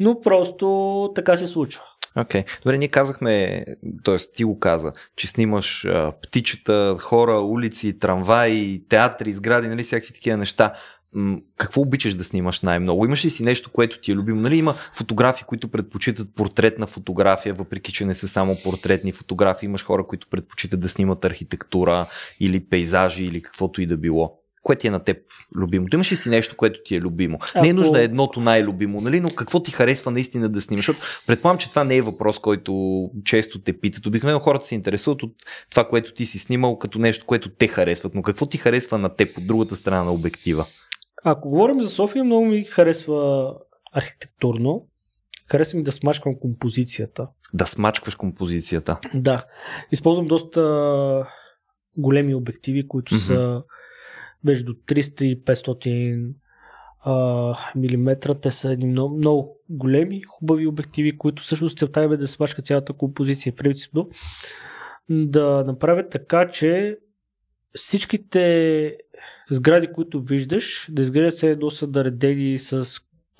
Но 0.00 0.20
просто 0.20 1.12
така 1.14 1.36
се 1.36 1.46
случва. 1.46 1.82
Окей. 2.16 2.42
Okay. 2.42 2.62
Добре, 2.62 2.78
ние 2.78 2.88
казахме, 2.88 3.64
т.е. 4.04 4.16
ти 4.34 4.44
го 4.44 4.58
каза, 4.58 4.92
че 5.16 5.26
снимаш 5.26 5.84
а, 5.84 6.12
птичета, 6.22 6.96
хора, 7.00 7.40
улици, 7.40 7.98
трамваи, 7.98 8.82
театри, 8.88 9.32
сгради, 9.32 9.68
нали, 9.68 9.82
всякакви 9.82 10.14
такива 10.14 10.36
неща. 10.36 10.74
Какво 11.56 11.80
обичаш 11.80 12.14
да 12.14 12.24
снимаш 12.24 12.60
най-много? 12.60 13.04
Имаш 13.04 13.24
ли 13.24 13.30
си 13.30 13.42
нещо, 13.42 13.70
което 13.70 14.00
ти 14.00 14.12
е 14.12 14.14
любимо? 14.14 14.40
Нали, 14.40 14.56
има 14.56 14.74
фотографии, 14.92 15.44
които 15.46 15.68
предпочитат 15.68 16.34
портретна 16.34 16.86
фотография, 16.86 17.54
въпреки 17.54 17.92
че 17.92 18.04
не 18.04 18.14
са 18.14 18.28
само 18.28 18.56
портретни 18.64 19.12
фотографии. 19.12 19.66
Имаш 19.66 19.84
хора, 19.84 20.06
които 20.06 20.28
предпочитат 20.30 20.80
да 20.80 20.88
снимат 20.88 21.24
архитектура 21.24 22.08
или 22.40 22.68
пейзажи 22.68 23.24
или 23.24 23.42
каквото 23.42 23.82
и 23.82 23.86
да 23.86 23.96
било 23.96 24.41
кое 24.62 24.76
ти 24.76 24.86
е 24.86 24.90
на 24.90 25.04
теб 25.04 25.16
любимото? 25.56 25.96
Имаш 25.96 26.12
ли 26.12 26.16
си 26.16 26.28
нещо, 26.28 26.56
което 26.56 26.80
ти 26.84 26.96
е 26.96 27.00
любимо? 27.00 27.38
Ако... 27.54 27.64
Не 27.64 27.68
е 27.68 27.72
нужда 27.72 28.02
едното 28.02 28.40
най-любимо, 28.40 29.00
нали? 29.00 29.20
но 29.20 29.28
какво 29.28 29.62
ти 29.62 29.70
харесва 29.70 30.10
наистина 30.10 30.48
да 30.48 30.60
снимаш? 30.60 30.86
Защото 30.86 31.06
предполагам, 31.26 31.58
че 31.58 31.70
това 31.70 31.84
не 31.84 31.96
е 31.96 32.02
въпрос, 32.02 32.38
който 32.38 33.10
често 33.24 33.62
те 33.62 33.80
питат. 33.80 34.06
Обикновено 34.06 34.38
хората 34.38 34.64
се 34.64 34.74
интересуват 34.74 35.22
от 35.22 35.32
това, 35.70 35.88
което 35.88 36.14
ти 36.14 36.26
си 36.26 36.38
снимал, 36.38 36.78
като 36.78 36.98
нещо, 36.98 37.26
което 37.26 37.50
те 37.50 37.68
харесват. 37.68 38.14
Но 38.14 38.22
какво 38.22 38.46
ти 38.46 38.58
харесва 38.58 38.98
на 38.98 39.16
теб 39.16 39.38
от 39.38 39.46
другата 39.46 39.76
страна 39.76 40.04
на 40.04 40.12
обектива? 40.12 40.66
Ако 41.24 41.50
говорим 41.50 41.82
за 41.82 41.88
София, 41.88 42.24
много 42.24 42.44
ми 42.44 42.64
харесва 42.64 43.48
архитектурно. 43.92 44.86
Харесва 45.50 45.76
ми 45.76 45.82
да 45.82 45.92
смачквам 45.92 46.34
композицията. 46.40 47.28
Да 47.54 47.66
смачкваш 47.66 48.14
композицията? 48.14 48.98
Да. 49.14 49.44
Използвам 49.92 50.26
доста 50.26 50.62
големи 51.96 52.34
обективи, 52.34 52.88
които 52.88 53.14
mm-hmm. 53.14 53.26
са 53.26 53.62
между 54.44 54.74
300 54.74 55.24
и 55.24 55.44
500 55.44 56.34
а, 57.04 57.54
милиметра. 57.76 58.34
Те 58.34 58.50
са 58.50 58.72
едни 58.72 58.86
много, 58.86 59.16
много 59.16 59.56
големи, 59.68 60.22
хубави 60.22 60.66
обективи, 60.66 61.18
които 61.18 61.42
всъщност 61.42 61.78
целта 61.78 62.00
е 62.00 62.16
да 62.16 62.28
смачка 62.28 62.62
цялата 62.62 62.92
композиция. 62.92 63.56
Принципно 63.56 64.08
да 65.10 65.64
направят 65.66 66.10
така, 66.10 66.48
че 66.48 66.98
всичките 67.74 68.96
сгради, 69.50 69.92
които 69.92 70.22
виждаш, 70.22 70.88
да 70.90 71.02
изглеждат 71.02 71.36
се 71.36 71.50
едно 71.50 71.70
са 71.70 71.86
наредени 71.86 72.58
с, 72.58 72.84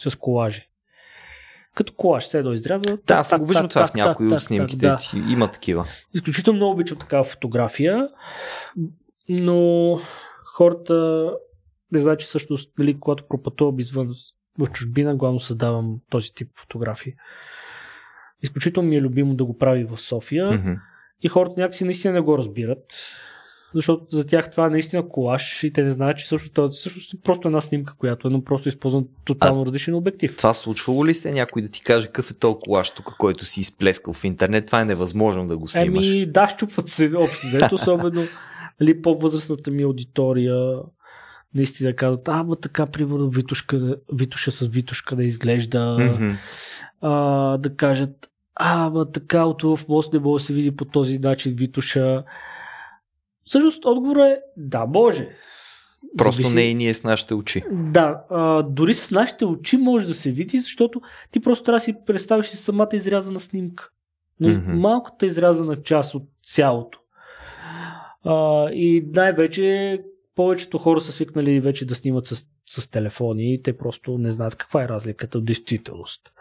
с 0.00 0.18
колажи. 0.18 0.68
Като 1.74 1.92
колаж, 1.92 2.26
се 2.26 2.38
едно 2.38 2.52
изрязва. 2.52 2.98
Да, 3.06 3.14
аз 3.14 3.38
го 3.38 3.46
виждам 3.46 3.68
това 3.68 3.86
в 3.86 3.94
някои 3.94 4.32
от 4.32 4.42
снимките. 4.42 4.86
Да. 4.86 4.98
Има 5.14 5.50
такива. 5.50 5.84
Изключително 6.14 6.56
много 6.56 6.72
обичам 6.72 6.98
такава 6.98 7.24
фотография, 7.24 8.08
но 9.28 9.98
хората 10.52 11.30
не 11.92 11.98
знаят, 11.98 12.20
че 12.20 12.26
също, 12.26 12.56
нали, 12.78 13.00
когато 13.00 13.24
пропътувам 13.28 13.78
извън 13.78 14.14
в 14.58 14.66
чужбина, 14.66 15.16
главно 15.16 15.40
създавам 15.40 15.96
този 16.10 16.34
тип 16.34 16.48
фотографии. 16.60 17.12
Изключително 18.42 18.88
ми 18.88 18.96
е 18.96 19.00
любимо 19.00 19.34
да 19.34 19.44
го 19.44 19.58
прави 19.58 19.84
в 19.84 19.98
София 19.98 20.46
mm-hmm. 20.46 20.78
и 21.22 21.28
хората 21.28 21.60
някакси 21.60 21.84
наистина 21.84 22.14
не 22.14 22.20
го 22.20 22.38
разбират, 22.38 22.84
защото 23.74 24.06
за 24.10 24.26
тях 24.26 24.50
това 24.50 24.66
е 24.66 24.70
наистина 24.70 25.08
колаж 25.08 25.64
и 25.64 25.72
те 25.72 25.82
не 25.82 25.90
знаят, 25.90 26.18
че 26.18 26.28
също 26.28 26.50
това 26.50 26.66
е 26.66 27.18
просто 27.24 27.48
една 27.48 27.60
снимка, 27.60 27.94
която 27.98 28.28
е, 28.28 28.30
но 28.30 28.44
просто 28.44 28.68
използвам 28.68 29.08
тотално 29.24 29.62
а, 29.62 29.66
различен 29.66 29.94
обектив. 29.94 30.36
Това 30.36 30.54
случвало 30.54 31.06
ли 31.06 31.14
се 31.14 31.32
някой 31.32 31.62
да 31.62 31.68
ти 31.68 31.82
каже 31.82 32.06
какъв 32.06 32.30
е 32.30 32.34
толкова 32.34 32.64
колаж 32.64 32.90
тук, 32.90 33.16
който 33.18 33.44
си 33.44 33.60
изплескал 33.60 34.14
в 34.14 34.24
интернет? 34.24 34.66
Това 34.66 34.80
е 34.80 34.84
невъзможно 34.84 35.46
да 35.46 35.58
го 35.58 35.68
снимаш. 35.68 36.06
Еми, 36.06 36.26
да, 36.26 36.48
щупват 36.48 36.88
се 36.88 37.12
общо, 37.16 37.46
особено 37.72 38.22
нали, 38.82 39.02
по-възрастната 39.02 39.70
ми 39.70 39.82
аудитория 39.82 40.78
наистина 41.54 41.96
казват, 41.96 42.28
а, 42.28 42.42
ма 42.42 42.56
така, 42.56 42.86
примерно, 42.86 43.28
Витушка, 43.28 43.96
Витуша 44.12 44.50
с 44.50 44.66
Витушка 44.66 45.16
да 45.16 45.24
изглежда, 45.24 45.78
mm-hmm. 45.78 46.36
а, 47.00 47.58
да 47.58 47.76
кажат, 47.76 48.30
а, 48.54 48.90
ма 48.90 49.10
така, 49.12 49.44
от 49.44 49.62
в 49.62 49.80
мост 49.88 50.12
не 50.12 50.18
може 50.18 50.42
да 50.42 50.46
се 50.46 50.54
види 50.54 50.76
по 50.76 50.84
този 50.84 51.18
начин 51.18 51.54
Витуша. 51.54 52.24
Всъщност, 53.44 53.84
отговор 53.84 54.16
е, 54.16 54.40
да, 54.56 54.86
може. 54.86 55.28
Просто 56.16 56.42
зависи... 56.42 56.54
не 56.54 56.62
и 56.62 56.74
ние 56.74 56.94
с 56.94 57.04
нашите 57.04 57.34
очи. 57.34 57.62
Да, 57.70 58.22
а, 58.30 58.62
дори 58.62 58.94
с 58.94 59.10
нашите 59.10 59.44
очи 59.44 59.76
може 59.76 60.06
да 60.06 60.14
се 60.14 60.32
види, 60.32 60.58
защото 60.58 61.00
ти 61.30 61.40
просто 61.40 61.64
трябва 61.64 61.76
да 61.76 61.84
си 61.84 61.94
представиш 62.06 62.46
си 62.46 62.56
самата 62.56 62.88
изрязана 62.92 63.40
снимка. 63.40 63.90
Но 64.40 64.48
mm-hmm. 64.48 64.72
малката 64.72 65.26
изрязана 65.26 65.82
част 65.82 66.14
от 66.14 66.22
цялото. 66.42 67.01
А, 68.24 68.68
и 68.70 69.04
най-вече 69.14 69.98
повечето 70.34 70.78
хора 70.78 71.00
са 71.00 71.12
свикнали 71.12 71.60
вече 71.60 71.86
да 71.86 71.94
снимат 71.94 72.26
с, 72.26 72.46
с 72.66 72.90
телефони 72.90 73.54
и 73.54 73.62
те 73.62 73.76
просто 73.76 74.18
не 74.18 74.30
знаят 74.30 74.56
каква 74.56 74.82
е 74.84 74.88
разликата 74.88 75.38
в 75.38 75.42
действителност. 75.42 76.32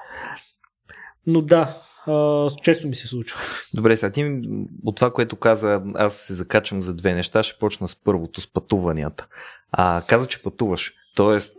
Но 1.28 1.42
да, 1.42 1.78
а, 2.08 2.48
често 2.64 2.88
ми 2.88 2.96
се 2.96 3.08
случва. 3.08 3.40
Добре, 3.74 3.98
сега 3.98 4.12
ти 4.12 4.42
от 4.86 4.96
това, 4.96 5.12
което 5.12 5.36
каза, 5.36 5.82
аз 5.96 6.16
се 6.16 6.34
закачам 6.34 6.82
за 6.82 6.96
две 6.96 7.14
неща. 7.14 7.44
Ще 7.44 7.60
почна 7.60 7.88
с 7.88 8.04
първото, 8.04 8.42
с 8.42 8.54
пътуванията. 8.54 9.28
А, 9.72 10.04
каза, 10.08 10.28
че 10.28 10.44
пътуваш. 10.44 10.94
Тоест, 11.16 11.58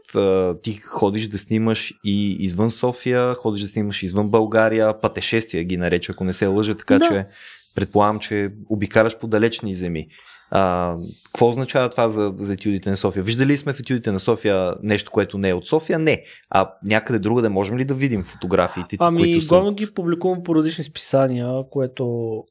ти 0.63 0.77
ходиш 0.77 1.29
да 1.29 1.39
снимаш 1.39 1.95
и 2.05 2.37
извън 2.41 2.71
София, 2.71 3.35
ходиш 3.35 3.63
да 3.63 3.69
снимаш 3.69 4.03
извън 4.03 4.29
България, 4.29 5.01
пътешествия 5.01 5.65
ги 5.65 5.77
нареча, 5.77 6.13
ако 6.13 6.25
не 6.25 6.33
се 6.33 6.47
лъжа, 6.47 6.77
така 6.77 6.99
да. 6.99 7.09
че 7.09 7.27
предполагам, 7.75 8.19
че 8.19 8.53
обикаляш 8.69 9.19
по 9.19 9.27
далечни 9.27 9.75
земи. 9.75 10.07
А, 10.51 10.97
какво 11.25 11.49
означава 11.49 11.91
това 11.91 12.09
за, 12.09 12.35
за 12.37 12.53
етюдите 12.53 12.91
на 12.91 12.97
София? 12.97 13.23
Виждали 13.23 13.57
сме 13.57 13.73
в 13.73 13.81
етюдите 13.81 14.13
на 14.13 14.21
София 14.21 14.75
нещо, 14.83 15.11
което 15.11 15.39
не 15.39 15.49
е 15.49 15.55
от 15.55 15.67
София? 15.67 15.99
Не. 15.99 16.25
А 16.51 16.71
някъде 16.85 17.19
другаде 17.19 17.49
можем 17.49 17.79
ли 17.79 17.85
да 17.85 17.95
видим 17.95 18.25
фотографиите 18.25 18.89
ти, 18.89 18.97
ами, 19.01 19.23
които 19.23 19.41
са... 19.41 19.57
Ами, 19.57 19.75
ги 19.75 19.87
публикувам 19.95 20.43
по 20.43 20.55
различни 20.55 20.85
списания, 20.85 21.65
което 21.71 22.45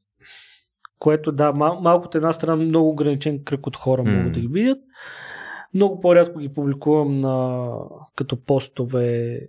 което 1.00 1.32
да, 1.32 1.52
мал, 1.52 1.82
малко 1.82 2.06
от 2.06 2.16
една 2.16 2.34
страна 2.34 2.56
много 2.56 2.90
ограничен 2.90 3.44
кръг 3.44 3.68
от 3.68 3.78
хора 3.78 4.04
mm. 4.04 4.18
могат 4.18 4.34
да 4.34 4.40
ги 4.40 4.48
видят. 4.48 4.78
Много 5.74 6.00
по-рядко 6.00 6.40
ги 6.40 6.54
публикувам 6.54 7.20
на, 7.20 7.70
като 8.16 8.46
постове 8.46 9.40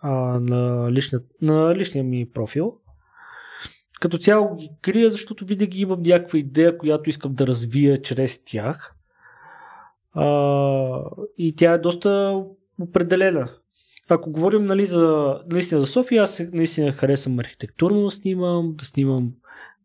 а, 0.00 0.10
на, 0.40 0.92
личния, 0.92 1.22
на 1.42 1.74
личния 1.74 2.04
ми 2.04 2.30
профил. 2.34 2.76
Като 4.00 4.18
цяло 4.18 4.56
ги 4.56 4.70
крия, 4.82 5.10
защото 5.10 5.44
винаги 5.44 5.80
имам 5.80 6.02
някаква 6.02 6.38
идея, 6.38 6.78
която 6.78 7.10
искам 7.10 7.34
да 7.34 7.46
развия 7.46 8.02
чрез 8.02 8.44
тях. 8.44 8.94
А, 10.12 11.00
и 11.38 11.56
тя 11.56 11.72
е 11.72 11.78
доста 11.78 12.42
определена. 12.80 13.48
Ако 14.08 14.30
говорим 14.30 14.64
нали, 14.64 14.86
за, 14.86 15.36
наистина 15.50 15.80
за 15.80 15.86
София, 15.86 16.22
аз 16.22 16.42
наистина 16.52 16.92
харесвам 16.92 17.38
архитектурно 17.38 18.04
да 18.04 18.10
снимам, 18.10 18.74
да 18.76 18.84
снимам 18.84 19.32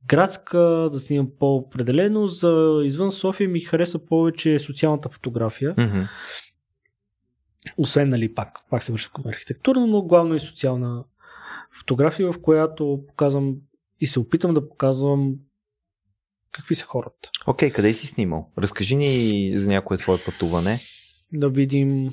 градска, 0.07 0.89
да 0.91 0.99
снимам 0.99 1.29
по-определено. 1.39 2.27
За 2.27 2.81
извън 2.83 3.11
София 3.11 3.49
ми 3.49 3.59
хареса 3.59 4.05
повече 4.05 4.59
социалната 4.59 5.09
фотография. 5.09 5.75
Mm-hmm. 5.75 6.07
Освен, 7.77 8.09
нали, 8.09 8.33
пак, 8.33 8.49
пак 8.69 8.83
се 8.83 8.91
върши 8.91 9.09
към 9.15 9.23
архитектурна, 9.27 9.87
но 9.87 10.01
главно 10.01 10.35
и 10.35 10.39
социална 10.39 11.03
фотография, 11.79 12.31
в 12.31 12.41
която 12.41 13.03
показвам 13.07 13.55
и 14.03 14.07
се 14.07 14.19
опитам 14.19 14.53
да 14.53 14.69
показвам 14.69 15.35
какви 16.51 16.75
са 16.75 16.85
хората. 16.85 17.29
Окей, 17.47 17.69
okay, 17.69 17.73
къде 17.73 17.93
си 17.93 18.07
снимал? 18.07 18.51
Разкажи 18.57 18.95
ни 18.95 19.51
за 19.55 19.69
някое 19.69 19.97
твое 19.97 20.17
пътуване. 20.25 20.79
Да 21.33 21.49
видим 21.49 22.09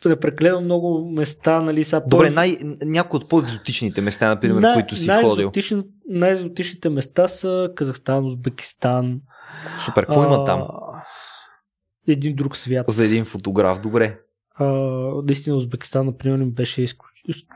прекалено 0.00 0.60
много 0.60 1.10
места, 1.10 1.60
нали 1.60 1.84
са. 1.84 2.02
Добре, 2.06 2.28
по... 2.28 2.34
най- 2.34 2.58
някои 2.82 3.16
от 3.16 3.28
по-екзотичните 3.28 4.00
места, 4.00 4.28
например, 4.28 4.60
на, 4.60 4.74
които 4.74 4.96
си 4.96 5.08
ходил. 5.22 5.52
Най-екзотичните 6.08 6.88
места 6.88 7.28
са 7.28 7.70
Казахстан, 7.76 8.26
Узбекистан. 8.26 9.20
Супер, 9.84 10.06
какво 10.06 10.22
а, 10.22 10.26
има 10.26 10.44
там? 10.44 10.68
Един 12.08 12.36
друг 12.36 12.56
свят. 12.56 12.86
За 12.88 13.04
един 13.04 13.24
фотограф, 13.24 13.80
добре. 13.80 14.20
А, 14.54 14.64
наистина 15.24 15.56
Узбекистан, 15.56 16.06
например, 16.06 16.44
беше 16.44 16.82
изключ... 16.82 17.10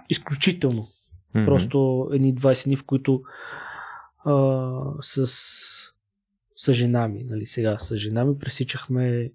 изключително. 0.08 0.86
Mm-hmm. 1.34 1.44
Просто 1.44 2.08
едни 2.12 2.34
20 2.34 2.64
дни, 2.64 2.76
в 2.76 2.84
които 2.84 3.22
а, 4.24 4.32
с, 5.00 5.26
с 6.56 6.72
жена 6.72 7.08
ми, 7.08 7.24
нали, 7.24 7.46
сега 7.46 7.78
с 7.78 7.96
жена 7.96 8.24
ми 8.24 8.38
пресичахме 8.38 9.32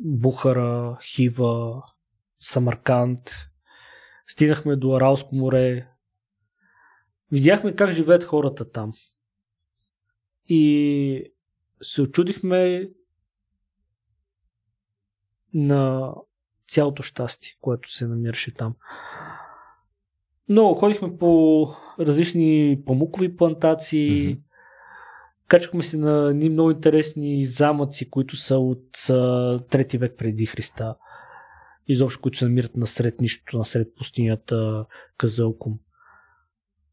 Бухара, 0.00 0.98
Хива, 1.02 1.82
Самарканд, 2.40 3.30
стигнахме 4.26 4.76
до 4.76 4.96
Аралско 4.96 5.34
море, 5.34 5.88
видяхме 7.32 7.76
как 7.76 7.90
живеят 7.90 8.24
хората 8.24 8.70
там. 8.70 8.92
И 10.48 11.32
се 11.82 12.02
очудихме 12.02 12.90
на 15.54 16.12
цялото 16.68 17.02
щастие, 17.02 17.56
което 17.60 17.92
се 17.92 18.06
намираше 18.06 18.54
там. 18.54 18.74
Много 20.48 20.74
ходихме 20.74 21.16
по 21.16 21.68
различни 22.00 22.78
памукови 22.86 23.36
плантации, 23.36 24.10
mm-hmm. 24.10 24.40
качахме 25.48 25.82
се 25.82 25.98
на 25.98 26.34
ни 26.34 26.48
много 26.48 26.70
интересни 26.70 27.44
замъци, 27.44 28.10
които 28.10 28.36
са 28.36 28.58
от 28.58 28.90
трети 29.70 29.98
век 29.98 30.14
преди 30.18 30.46
Христа. 30.46 30.96
Изобщо, 31.88 32.20
които 32.20 32.38
се 32.38 32.44
намират 32.44 32.76
насред 32.76 33.20
нищото, 33.20 33.58
насред 33.58 33.94
пустинята 33.96 34.86
Казълком. 35.16 35.78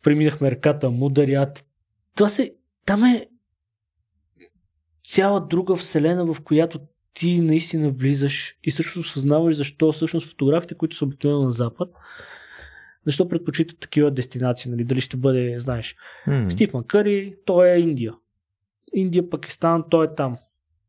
Преминахме 0.04 0.52
реката 0.52 0.90
Мударят. 0.90 1.66
Това 2.16 2.30
се... 2.30 2.54
Там 2.86 3.04
е 3.04 3.28
цяла 5.04 5.48
друга 5.48 5.76
вселена, 5.76 6.34
в 6.34 6.42
която 6.42 6.80
ти 7.14 7.40
наистина 7.40 7.92
влизаш 7.92 8.58
и 8.64 8.72
също 8.72 9.04
съзнаваш 9.04 9.56
защо 9.56 9.92
всъщност 9.92 10.28
фотографите, 10.28 10.76
които 10.76 10.96
са 10.96 11.06
обикновено 11.06 11.42
на 11.42 11.50
запад, 11.50 11.90
защо 13.06 13.28
предпочитат 13.28 13.80
такива 13.80 14.12
дестинации? 14.12 14.72
Нали? 14.72 14.84
Дали 14.84 15.02
ще 15.02 15.18
бъде, 15.18 15.60
знаеш, 15.60 15.96
mm. 16.28 16.50
Стив 16.50 16.74
Макъри, 16.74 17.36
той 17.46 17.70
е 17.70 17.80
Индия. 17.80 18.14
Индия, 18.94 19.30
Пакистан, 19.30 19.84
той 19.90 20.06
е 20.06 20.16
там. 20.16 20.38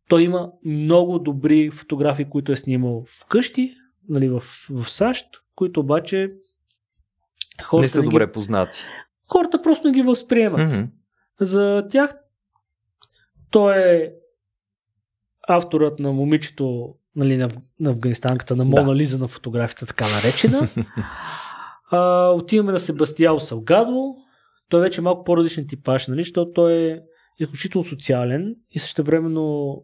Той 0.08 0.22
има 0.22 0.50
много 0.64 1.18
добри 1.18 1.70
фотографии, 1.70 2.24
които 2.24 2.52
е 2.52 2.56
снимал 2.56 3.04
вкъщи, 3.20 3.74
нали, 4.08 4.28
в, 4.28 4.42
в 4.70 4.90
САЩ, 4.90 5.26
които 5.54 5.80
обаче 5.80 6.28
хората 7.62 7.84
не 7.84 7.88
са 7.88 8.00
не 8.00 8.04
добре 8.04 8.26
ги... 8.26 8.32
познати. 8.32 8.78
Хората 9.32 9.62
просто 9.62 9.88
не 9.88 9.94
ги 9.94 10.02
възприемат. 10.02 10.60
Mm-hmm. 10.60 10.88
За 11.40 11.86
тях 11.90 12.14
той 13.50 13.78
е 13.78 14.12
авторът 15.48 15.98
на 15.98 16.12
момичето 16.12 16.94
нали, 17.16 17.36
на, 17.36 17.48
на 17.80 17.90
афганистанката, 17.90 18.56
на 18.56 18.64
Мона 18.64 18.84
да. 18.84 18.96
Лиза 18.96 19.18
на 19.18 19.28
фотографията, 19.28 19.86
така 19.86 20.04
наречена. 20.08 20.68
А, 21.92 22.30
отиваме 22.30 22.72
на 22.72 22.78
Себастиал 22.78 23.40
Салгадо. 23.40 24.14
Той 24.68 24.80
вече 24.80 25.00
е 25.00 25.04
малко 25.04 25.24
по-различен 25.24 25.66
типаж, 25.68 26.08
нали, 26.08 26.22
защото 26.22 26.52
той 26.52 26.72
е 26.72 27.00
изключително 27.38 27.84
социален 27.84 28.56
и 28.70 28.78
същевременно 28.78 29.76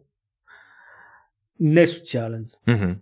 несоциален. 1.59 2.45
Mm-hmm. 2.67 2.97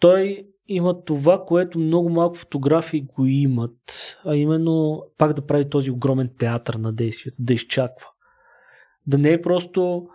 Той 0.00 0.46
има 0.68 1.04
това, 1.04 1.44
което 1.44 1.78
много 1.78 2.08
малко 2.08 2.36
фотографии 2.36 3.00
го 3.00 3.26
имат, 3.26 4.16
а 4.24 4.36
именно 4.36 5.02
пак 5.18 5.32
да 5.32 5.46
прави 5.46 5.70
този 5.70 5.90
огромен 5.90 6.30
театър 6.38 6.74
на 6.74 6.92
действието, 6.92 7.36
да 7.40 7.54
изчаква. 7.54 8.06
Да 9.06 9.18
не 9.18 9.32
е 9.32 9.42
просто 9.42 10.08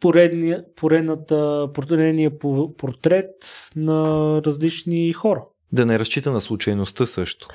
поредния, 0.00 0.64
поредната, 0.76 1.68
поредния 1.74 2.38
портрет 2.78 3.34
на 3.76 4.02
различни 4.46 5.12
хора. 5.12 5.44
Да 5.72 5.86
не 5.86 5.98
разчита 5.98 6.30
на 6.30 6.40
случайността 6.40 7.06
също. 7.06 7.48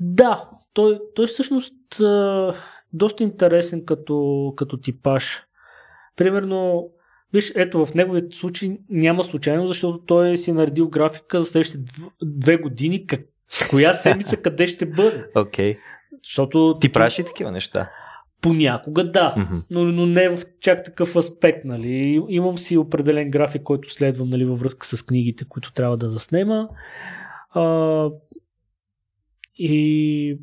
Да, 0.00 0.48
той, 0.72 1.00
той 1.14 1.26
всъщност 1.26 1.74
е 2.00 2.58
доста 2.92 3.22
интересен 3.22 3.84
като, 3.84 4.52
като 4.56 4.76
типаж. 4.76 5.42
Примерно, 6.16 6.88
виж, 7.32 7.52
ето 7.56 7.86
в 7.86 7.94
неговият 7.94 8.34
случай 8.34 8.78
няма 8.88 9.24
случайно, 9.24 9.66
защото 9.66 9.98
той 9.98 10.36
си 10.36 10.50
е 10.50 10.54
наредил 10.54 10.88
графика 10.88 11.40
за 11.40 11.46
следващите 11.46 11.92
две 12.22 12.56
години, 12.56 13.06
как, 13.06 13.20
коя 13.70 13.92
седмица 13.92 14.36
къде 14.42 14.66
ще 14.66 14.86
бъде. 14.86 15.24
Окей. 15.36 15.74
Okay. 15.74 15.78
Защото... 16.24 16.76
Ти 16.80 16.92
правиш 16.92 17.18
ли 17.18 17.24
такива 17.24 17.50
неща? 17.50 17.90
Понякога 18.40 19.10
да, 19.10 19.34
mm-hmm. 19.36 19.64
но, 19.70 19.84
но 19.84 20.06
не 20.06 20.28
в 20.28 20.38
чак 20.60 20.84
такъв 20.84 21.16
аспект. 21.16 21.64
Нали. 21.64 22.22
Имам 22.28 22.58
си 22.58 22.78
определен 22.78 23.30
график, 23.30 23.62
който 23.62 23.92
следвам 23.92 24.30
нали, 24.30 24.44
във 24.44 24.60
връзка 24.60 24.86
с 24.86 25.02
книгите, 25.02 25.44
които 25.48 25.72
трябва 25.72 25.96
да 25.96 26.10
заснема. 26.10 26.68
А, 27.54 28.10
и 29.58 30.38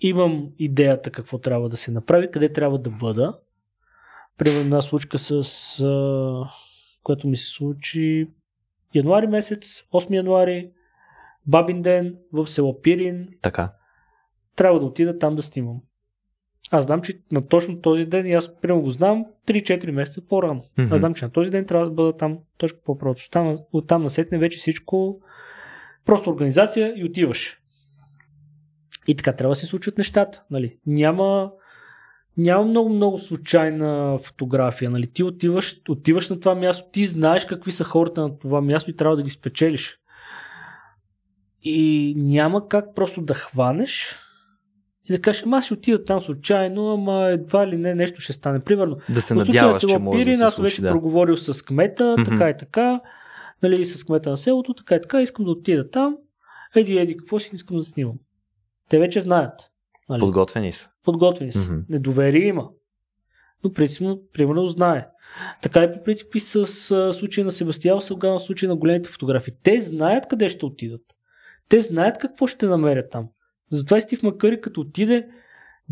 имам 0.00 0.50
идеята 0.58 1.10
какво 1.10 1.38
трябва 1.38 1.68
да 1.68 1.76
се 1.76 1.90
направи, 1.90 2.30
къде 2.30 2.52
трябва 2.52 2.78
да 2.78 2.90
бъда. 2.90 3.38
Примерно 4.38 4.60
една 4.60 4.80
случка 4.80 5.18
с 5.18 5.30
а, 5.80 6.50
което 7.02 7.28
ми 7.28 7.36
се 7.36 7.46
случи 7.46 8.28
януари 8.94 9.26
месец, 9.26 9.82
8 9.92 10.14
януари, 10.14 10.70
бабин 11.46 11.82
ден 11.82 12.16
в 12.32 12.46
село 12.46 12.80
Пирин. 12.80 13.28
Така. 13.42 13.72
Трябва 14.56 14.80
да 14.80 14.86
отида 14.86 15.18
там 15.18 15.36
да 15.36 15.42
снимам. 15.42 15.80
Аз 16.70 16.84
знам, 16.84 17.02
че 17.02 17.20
на 17.32 17.46
точно 17.46 17.80
този 17.80 18.06
ден, 18.06 18.26
и 18.26 18.32
аз 18.32 18.60
прямо 18.60 18.82
го 18.82 18.90
знам 18.90 19.26
3-4 19.46 19.90
месеца 19.90 20.26
по-рано. 20.28 20.62
Mm-hmm. 20.62 20.92
Аз 20.92 21.00
знам, 21.00 21.14
че 21.14 21.24
на 21.24 21.30
този 21.30 21.50
ден 21.50 21.66
трябва 21.66 21.86
да 21.86 21.92
бъда 21.92 22.16
там 22.16 22.38
точно 22.56 22.78
по-просто. 22.84 23.24
Оттам, 23.26 23.56
оттам 23.72 24.02
насетне 24.02 24.38
вече 24.38 24.58
всичко 24.58 25.20
просто 26.08 26.30
организация 26.30 26.94
и 26.96 27.04
отиваш. 27.04 27.58
И 29.08 29.16
така 29.16 29.32
трябва 29.32 29.52
да 29.52 29.56
се 29.56 29.66
случват 29.66 29.98
нещата. 29.98 30.42
Нали? 30.50 30.76
Няма, 30.86 31.50
няма 32.36 32.64
много, 32.64 32.88
много 32.88 33.18
случайна 33.18 34.18
фотография. 34.22 34.90
Нали? 34.90 35.06
Ти 35.06 35.22
отиваш, 35.22 35.80
отиваш 35.88 36.28
на 36.30 36.40
това 36.40 36.54
място, 36.54 36.90
ти 36.92 37.04
знаеш 37.04 37.44
какви 37.44 37.72
са 37.72 37.84
хората 37.84 38.20
на 38.20 38.38
това 38.38 38.60
място 38.60 38.90
и 38.90 38.96
трябва 38.96 39.16
да 39.16 39.22
ги 39.22 39.30
спечелиш. 39.30 39.98
И 41.62 42.14
няма 42.16 42.68
как 42.68 42.94
просто 42.94 43.22
да 43.22 43.34
хванеш 43.34 44.16
и 45.08 45.12
да 45.12 45.20
кажеш, 45.20 45.42
ама 45.42 45.62
ще 45.62 45.74
отида 45.74 46.04
там 46.04 46.20
случайно, 46.20 46.92
ама 46.92 47.30
едва 47.30 47.66
ли 47.66 47.76
не 47.76 47.94
нещо 47.94 48.20
ще 48.20 48.32
стане. 48.32 48.60
Примерно, 48.60 48.96
да 49.08 49.22
се 49.22 49.34
надяваш, 49.34 49.80
че 49.80 49.98
може 49.98 50.24
да 50.24 50.34
се 50.34 50.44
аз 50.44 50.56
вече 50.56 50.82
да. 50.82 50.90
проговорил 50.90 51.36
с 51.36 51.64
кмета, 51.64 52.02
mm-hmm. 52.02 52.24
така 52.24 52.50
и 52.50 52.56
така, 52.56 53.00
нали, 53.62 53.84
с 53.84 54.04
кмета 54.04 54.30
на 54.30 54.36
селото, 54.36 54.74
така 54.74 54.94
и 54.94 55.00
така, 55.00 55.22
искам 55.22 55.44
да 55.44 55.50
отида 55.50 55.90
там, 55.90 56.16
еди, 56.76 56.98
еди, 56.98 57.16
какво 57.16 57.38
си 57.38 57.50
искам 57.52 57.76
да 57.76 57.84
снимам. 57.84 58.16
Те 58.88 58.98
вече 58.98 59.20
знаят. 59.20 59.70
Нали? 60.08 60.20
Подготвени 60.20 60.72
са. 60.72 60.90
Подготвени 61.04 61.52
са. 61.52 61.58
Mm-hmm. 61.68 61.84
Недоверие 61.88 62.46
има. 62.46 62.68
Но 63.64 63.72
принципно, 63.72 64.20
примерно, 64.32 64.66
знае. 64.66 65.08
Така 65.62 65.84
и 65.84 65.92
по 65.92 66.02
принцип 66.02 66.34
и 66.34 66.40
с 66.40 66.56
а, 66.90 67.12
случая 67.12 67.44
на 67.44 67.52
Себастиал 67.52 68.00
Сълган, 68.00 68.38
в 68.38 68.42
случая 68.42 68.70
на 68.70 68.76
големите 68.76 69.10
фотографии. 69.10 69.54
Те 69.62 69.80
знаят 69.80 70.28
къде 70.28 70.48
ще 70.48 70.66
отидат. 70.66 71.02
Те 71.68 71.80
знаят 71.80 72.18
какво 72.18 72.46
ще 72.46 72.66
намерят 72.66 73.10
там. 73.10 73.28
Затова 73.70 73.96
и 73.96 74.00
Стив 74.00 74.22
Макъри, 74.22 74.60
като 74.60 74.80
отиде 74.80 75.28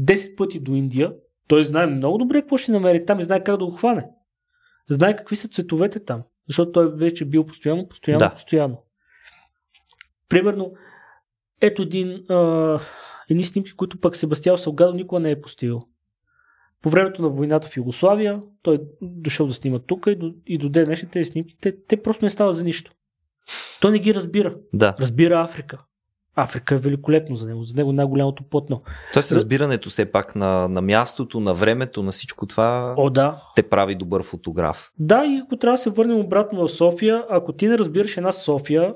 10 0.00 0.36
пъти 0.36 0.60
до 0.60 0.74
Индия, 0.74 1.12
той 1.48 1.64
знае 1.64 1.86
много 1.86 2.18
добре 2.18 2.40
какво 2.40 2.56
ще 2.56 2.72
намери 2.72 3.04
там 3.04 3.18
и 3.18 3.22
знае 3.22 3.44
как 3.44 3.58
да 3.58 3.66
го 3.66 3.70
хване. 3.70 4.06
Знае 4.90 5.16
какви 5.16 5.36
са 5.36 5.48
цветовете 5.48 6.04
там. 6.04 6.22
Защото 6.48 6.72
той 6.72 6.96
вече 6.96 7.24
бил 7.24 7.46
постоянно, 7.46 7.88
постоянно, 7.88 8.18
да. 8.18 8.34
постоянно. 8.34 8.82
Примерно, 10.28 10.72
ето 11.60 11.82
един, 11.82 12.30
а, 12.30 12.80
едни 13.30 13.44
снимки, 13.44 13.72
които 13.72 14.00
пък 14.00 14.16
Себастиал 14.16 14.56
Салгадо 14.56 14.92
никога 14.92 15.20
не 15.20 15.30
е 15.30 15.40
постигал. 15.40 15.82
По 16.82 16.90
времето 16.90 17.22
на 17.22 17.28
войната 17.28 17.68
в 17.68 17.76
Югославия, 17.76 18.42
той 18.62 18.80
дошъл 19.02 19.46
да 19.46 19.54
снима 19.54 19.78
тук 19.78 20.06
и 20.06 20.14
до, 20.14 20.34
и 20.46 20.58
до 20.58 20.68
ден 20.68 20.84
днешните 20.84 21.24
снимки, 21.24 21.56
те, 21.60 21.84
те 21.86 22.02
просто 22.02 22.24
не 22.24 22.30
стават 22.30 22.56
за 22.56 22.64
нищо. 22.64 22.92
Той 23.80 23.90
не 23.90 23.98
ги 23.98 24.14
разбира. 24.14 24.56
Да. 24.72 24.96
Разбира 25.00 25.42
Африка. 25.42 25.84
Африка 26.36 26.74
е 26.74 26.78
великолепно 26.78 27.36
за 27.36 27.46
него. 27.46 27.64
За 27.64 27.76
него 27.76 27.92
най-голямото 27.92 28.42
плотно. 28.42 28.82
Тоест 29.12 29.32
разбирането 29.32 29.90
все 29.90 30.12
пак 30.12 30.36
на, 30.36 30.68
на 30.68 30.82
мястото, 30.82 31.40
на 31.40 31.54
времето, 31.54 32.02
на 32.02 32.12
всичко 32.12 32.46
това 32.46 32.94
О, 32.96 33.10
да. 33.10 33.42
те 33.56 33.62
прави 33.62 33.94
добър 33.94 34.22
фотограф. 34.22 34.92
Да, 34.98 35.24
и 35.24 35.40
ако 35.44 35.56
трябва 35.56 35.74
да 35.74 35.82
се 35.82 35.90
върнем 35.90 36.18
обратно 36.18 36.66
в 36.66 36.72
София, 36.72 37.24
ако 37.30 37.52
ти 37.52 37.68
не 37.68 37.78
разбираш 37.78 38.16
една 38.16 38.32
София, 38.32 38.94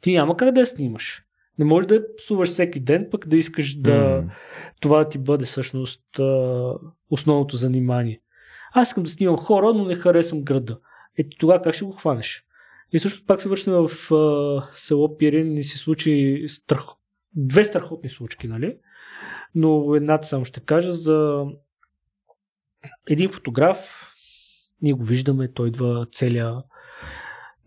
ти 0.00 0.12
няма 0.12 0.36
как 0.36 0.50
да 0.54 0.60
я 0.60 0.66
снимаш. 0.66 1.22
Не 1.58 1.64
можеш 1.64 1.86
да 1.86 1.94
я 1.94 2.02
псуваш 2.16 2.48
всеки 2.48 2.80
ден, 2.80 3.08
пък 3.10 3.28
да 3.28 3.36
искаш 3.36 3.74
да 3.74 3.90
mm. 3.90 4.24
това 4.80 4.98
да 4.98 5.08
ти 5.08 5.18
бъде 5.18 5.44
всъщност 5.44 6.02
основното 7.10 7.56
занимание. 7.56 8.20
Аз 8.72 8.88
искам 8.88 9.02
да 9.04 9.10
снимам 9.10 9.36
хора, 9.36 9.72
но 9.74 9.84
не 9.84 9.94
харесвам 9.94 10.42
града. 10.42 10.78
Ето 11.18 11.36
тогава 11.38 11.62
как 11.62 11.74
ще 11.74 11.84
го 11.84 11.92
хванеш? 11.92 12.44
И 12.92 12.98
също 12.98 13.26
пак 13.26 13.42
се 13.42 13.48
връщаме 13.48 13.88
в 13.88 14.14
а, 14.14 14.68
село 14.74 15.16
Пирин 15.16 15.58
и 15.58 15.64
се 15.64 15.78
случи 15.78 16.44
страх... 16.48 16.84
две 17.36 17.64
страхотни 17.64 18.08
случки, 18.08 18.48
нали? 18.48 18.76
Но 19.54 19.94
едната 19.94 20.28
само 20.28 20.44
ще 20.44 20.60
кажа 20.60 20.92
за 20.92 21.44
един 23.08 23.30
фотограф. 23.30 23.78
Ние 24.82 24.92
го 24.92 25.04
виждаме, 25.04 25.52
той 25.52 25.68
идва 25.68 26.06
целия 26.12 26.54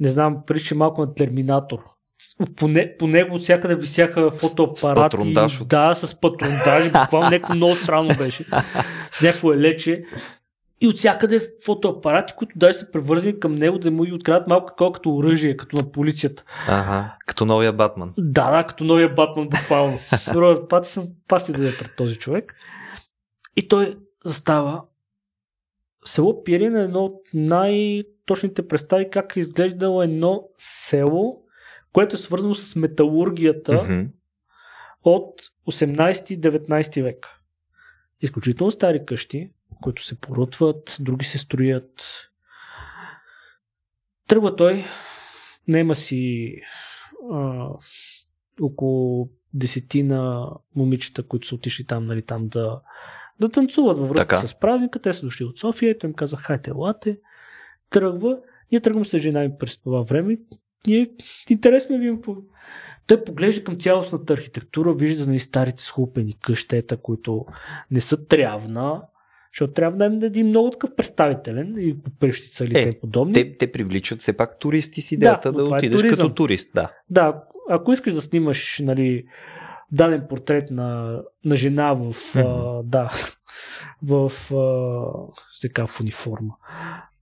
не 0.01 0.07
знам, 0.07 0.43
прилича 0.47 0.75
малко 0.75 1.01
на 1.01 1.13
терминатор. 1.13 1.79
По, 2.55 2.67
не, 2.67 2.97
по 2.97 3.07
него 3.07 3.35
от 3.35 3.41
всякъде 3.41 3.75
висяха 3.75 4.31
фотоапарати. 4.31 5.33
С 5.49 5.65
да, 5.65 5.95
с 5.95 6.19
патрондажи. 6.19 6.91
Буквално 6.91 7.29
някакво 7.29 7.55
много 7.55 7.75
странно 7.75 8.15
беше. 8.17 8.43
С 9.11 9.21
някакво 9.21 9.53
елече 9.53 10.03
и 10.81 10.87
от 10.87 10.97
всякъде 10.97 11.41
фотоапарати, 11.65 12.33
които 12.37 12.57
даже 12.57 12.77
са 12.77 12.91
превързани 12.91 13.39
към 13.39 13.55
него 13.55 13.79
да 13.79 13.91
му 13.91 14.03
ги 14.03 14.13
открадат 14.13 14.47
малко 14.47 14.73
колкото 14.77 15.15
оръжие, 15.15 15.57
като 15.57 15.75
на 15.75 15.91
полицията. 15.91 16.43
Ага, 16.67 17.15
като 17.25 17.45
новия 17.45 17.73
Батман. 17.73 18.13
Да, 18.17 18.51
да, 18.51 18.63
като 18.63 18.83
новия 18.83 19.13
Батман, 19.13 19.49
буквално. 19.49 19.97
Робърт 20.33 20.69
Патисън 20.69 21.07
пасти 21.27 21.51
да 21.51 21.69
е 21.69 21.71
пред 21.79 21.95
този 21.95 22.15
човек. 22.15 22.55
И 23.55 23.67
той 23.67 23.97
застава. 24.25 24.83
Село 26.05 26.43
Пирин 26.43 26.75
е 26.75 26.83
едно 26.83 26.99
от 26.99 27.21
най-точните 27.33 28.67
представи 28.67 29.09
как 29.09 29.35
е 29.35 29.39
изглеждало 29.39 30.03
едно 30.03 30.43
село, 30.57 31.43
което 31.93 32.15
е 32.15 32.19
свързано 32.19 32.55
с 32.55 32.75
металургията 32.75 33.71
mm-hmm. 33.71 34.07
от 35.03 35.41
18-19 35.71 37.03
век. 37.03 37.27
Изключително 38.21 38.71
стари 38.71 39.05
къщи, 39.05 39.51
които 39.81 40.05
се 40.05 40.19
порутват, 40.19 40.97
други 40.99 41.25
се 41.25 41.37
строят. 41.37 42.03
Тръгва 44.27 44.55
той, 44.55 44.85
нема 45.67 45.95
си 45.95 46.55
а, 47.31 47.67
около 48.61 49.29
десетина 49.53 50.49
момичета, 50.75 51.27
които 51.27 51.47
са 51.47 51.55
отишли 51.55 51.85
там, 51.85 52.05
нали, 52.05 52.21
там 52.21 52.47
да, 52.47 52.81
да 53.39 53.49
танцуват 53.49 53.99
във 53.99 54.09
връзка 54.09 54.27
така. 54.27 54.47
с 54.47 54.59
празника. 54.59 55.01
Те 55.01 55.13
са 55.13 55.25
дошли 55.25 55.45
от 55.45 55.59
София 55.59 55.91
и 55.91 55.99
той 55.99 56.09
им 56.09 56.13
каза, 56.13 56.37
хайте, 56.37 56.71
лате. 56.71 57.19
Тръгва. 57.89 58.39
Ние 58.71 58.81
тръгвам 58.81 59.05
с 59.05 59.19
жена 59.19 59.39
ми 59.39 59.57
през 59.59 59.81
това 59.81 60.01
време. 60.01 60.37
Ние, 60.87 61.11
интересно 61.49 61.97
ви 61.97 62.17
той 63.07 63.23
поглежда 63.23 63.63
към 63.63 63.79
цялостната 63.79 64.33
архитектура, 64.33 64.93
вижда 64.93 65.27
нали, 65.27 65.39
старите 65.39 65.83
схлупени 65.83 66.37
къщета, 66.41 66.97
които 66.97 67.45
не 67.91 68.01
са 68.01 68.27
трявна, 68.27 69.01
защото 69.53 69.73
трябва 69.73 69.97
да 69.97 70.05
им 70.05 70.23
един 70.23 70.47
много 70.47 70.69
такъв 70.69 70.95
представителен 70.95 71.75
и 71.79 71.97
прещица 72.19 72.65
или 72.65 72.79
е, 72.79 72.99
подобни. 72.99 73.33
Те, 73.33 73.57
те 73.57 73.71
привличат 73.71 74.19
все 74.19 74.33
пак 74.33 74.59
туристи 74.59 75.01
с 75.01 75.11
идеята 75.11 75.51
да, 75.51 75.63
да 75.63 75.75
е 75.75 75.77
отидеш 75.77 76.03
е 76.03 76.07
като 76.07 76.33
турист. 76.33 76.71
Да. 76.75 76.91
да, 77.09 77.43
ако 77.69 77.91
искаш 77.91 78.13
да 78.13 78.21
снимаш 78.21 78.81
нали, 78.83 79.25
даден 79.91 80.25
портрет 80.29 80.71
на, 80.71 81.19
на 81.45 81.55
жена 81.55 81.93
в, 81.93 82.13
mm-hmm. 82.13 82.79
а, 82.79 82.83
да, 82.83 83.09
в, 84.03 84.31
а, 84.53 85.33
сега 85.53 85.87
в 85.87 85.99
униформа. 86.01 86.53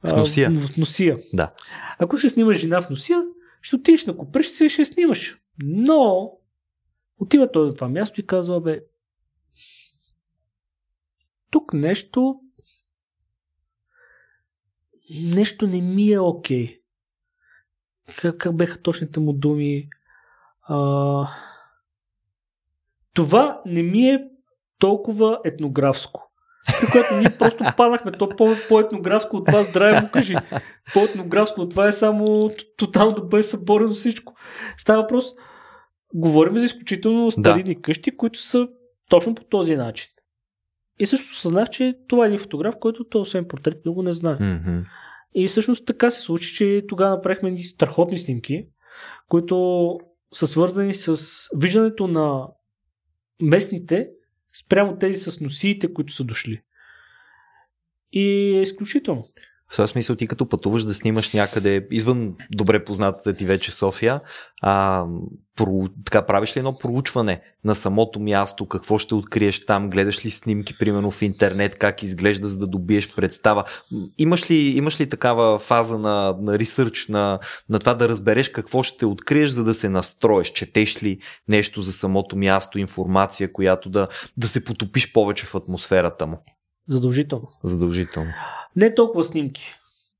В 0.03 0.15
носия. 0.17 0.51
в, 0.51 0.67
в 0.67 0.77
носия. 0.77 1.17
Да. 1.33 1.51
Ако 1.99 2.17
ще 2.17 2.29
снимаш 2.29 2.57
жена 2.57 2.81
в 2.81 2.89
носия, 2.89 3.21
ще 3.61 3.75
отидеш 3.75 4.05
на 4.05 4.17
куприщица 4.17 4.65
и 4.65 4.69
ще 4.69 4.85
снимаш. 4.85 5.37
Но 5.63 6.31
отива 7.19 7.51
той 7.51 7.67
до 7.67 7.75
това 7.75 7.87
място 7.89 8.19
и 8.19 8.25
казва, 8.25 8.61
бе, 8.61 8.79
тук 11.51 11.73
нещо 11.73 12.39
нещо 15.33 15.67
не 15.67 15.81
ми 15.81 16.11
е 16.11 16.19
окей. 16.19 16.65
Okay. 16.65 16.79
Как, 18.17 18.37
как 18.37 18.57
беха 18.57 18.81
точните 18.81 19.19
му 19.19 19.33
думи? 19.33 19.89
А, 20.61 21.27
това 23.13 23.61
не 23.65 23.83
ми 23.83 24.09
е 24.09 24.23
толкова 24.79 25.39
етнографско. 25.45 26.31
Което 26.91 27.15
ние 27.15 27.37
просто 27.39 27.63
падахме. 27.77 28.11
То 28.11 28.29
по-етнографско 28.69 29.37
от 29.37 29.45
това, 29.45 29.63
здраве 29.63 30.01
му 30.01 30.09
кажи. 30.13 30.35
По-етнографско 30.93 31.61
от 31.61 31.69
това 31.69 31.87
е 31.87 31.93
само 31.93 32.51
тотално 32.77 33.11
да 33.11 33.21
бъде 33.21 33.43
съборено 33.43 33.93
всичко. 33.93 34.35
Става 34.77 35.01
въпрос. 35.01 35.25
Говорим 36.13 36.57
за 36.57 36.65
изключително 36.65 37.31
старини 37.31 37.75
да. 37.75 37.81
къщи, 37.81 38.17
които 38.17 38.39
са 38.39 38.67
точно 39.09 39.35
по 39.35 39.43
този 39.43 39.75
начин. 39.75 40.09
И 40.99 41.05
също 41.05 41.35
съзнах, 41.35 41.69
че 41.69 41.97
това 42.07 42.25
е 42.25 42.27
един 42.27 42.39
фотограф, 42.39 42.75
който 42.79 43.03
то 43.03 43.21
освен 43.21 43.47
портрет 43.47 43.85
много 43.85 44.03
не 44.03 44.11
знае. 44.11 44.37
Mm-hmm. 44.37 44.85
И 45.35 45.47
всъщност 45.47 45.85
така 45.85 46.09
се 46.09 46.21
случи, 46.21 46.55
че 46.55 46.83
тогава 46.87 47.15
направихме 47.15 47.49
едни 47.49 47.63
страхотни 47.63 48.17
снимки, 48.17 48.67
които 49.27 49.97
са 50.33 50.47
свързани 50.47 50.93
с 50.93 51.17
виждането 51.55 52.07
на 52.07 52.47
местните 53.41 54.09
спрямо 54.53 54.97
тези 54.97 55.19
с 55.19 55.41
носиите, 55.41 55.93
които 55.93 56.13
са 56.13 56.23
дошли. 56.23 56.61
И 58.11 58.23
е 58.57 58.61
изключително. 58.61 59.25
В 59.71 59.75
този 59.75 59.91
смисъл 59.91 60.15
ти 60.15 60.27
като 60.27 60.49
пътуваш 60.49 60.83
да 60.83 60.93
снимаш 60.93 61.33
някъде 61.33 61.87
извън 61.91 62.35
добре 62.51 62.83
познатата 62.85 63.33
ти 63.33 63.45
вече 63.45 63.71
София, 63.71 64.21
а, 64.61 65.05
про, 65.55 65.87
така 66.05 66.25
правиш 66.25 66.55
ли 66.55 66.59
едно 66.59 66.77
проучване 66.77 67.41
на 67.63 67.75
самото 67.75 68.19
място, 68.19 68.67
какво 68.67 68.97
ще 68.97 69.15
откриеш 69.15 69.65
там, 69.65 69.89
гледаш 69.89 70.25
ли 70.25 70.31
снимки 70.31 70.77
примерно 70.77 71.11
в 71.11 71.21
интернет, 71.21 71.77
как 71.77 72.03
изглежда 72.03 72.47
за 72.47 72.57
да 72.57 72.67
добиеш 72.67 73.15
представа. 73.15 73.63
Имаш 74.17 74.51
ли, 74.51 74.55
имаш 74.55 74.99
ли 74.99 75.09
такава 75.09 75.59
фаза 75.59 75.97
на, 75.97 76.35
на 76.41 76.59
ресърч, 76.59 77.07
на, 77.07 77.39
на 77.69 77.79
това 77.79 77.93
да 77.93 78.09
разбереш 78.09 78.49
какво 78.49 78.83
ще 78.83 79.05
откриеш, 79.05 79.49
за 79.49 79.63
да 79.63 79.73
се 79.73 79.89
настроиш? 79.89 80.51
Четеш 80.51 81.03
ли 81.03 81.19
нещо 81.47 81.81
за 81.81 81.93
самото 81.93 82.35
място, 82.35 82.79
информация, 82.79 83.53
която 83.53 83.89
да, 83.89 84.07
да 84.37 84.47
се 84.47 84.65
потопиш 84.65 85.13
повече 85.13 85.45
в 85.45 85.55
атмосферата 85.55 86.27
му? 86.27 86.43
Задължително. 86.87 87.47
Задължително. 87.63 88.31
Не 88.79 88.95
толкова 88.95 89.23
снимки. 89.23 89.75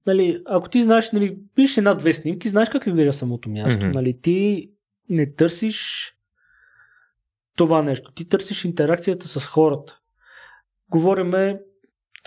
Нали, 0.07 0.41
ако 0.45 0.69
ти 0.69 0.83
знаеш, 0.83 1.11
нали, 1.11 1.37
пишеш 1.55 1.77
една-две 1.77 2.13
снимки, 2.13 2.49
знаеш 2.49 2.69
как 2.69 2.87
изглежда 2.87 3.13
самото 3.13 3.49
място. 3.49 3.81
Mm-hmm. 3.81 3.93
Нали, 3.93 4.19
ти 4.21 4.69
не 5.09 5.33
търсиш 5.33 6.11
това 7.55 7.81
нещо. 7.81 8.11
Ти 8.11 8.29
търсиш 8.29 8.65
интеракцията 8.65 9.27
с 9.27 9.45
хората. 9.45 9.99
Говориме, 10.89 11.59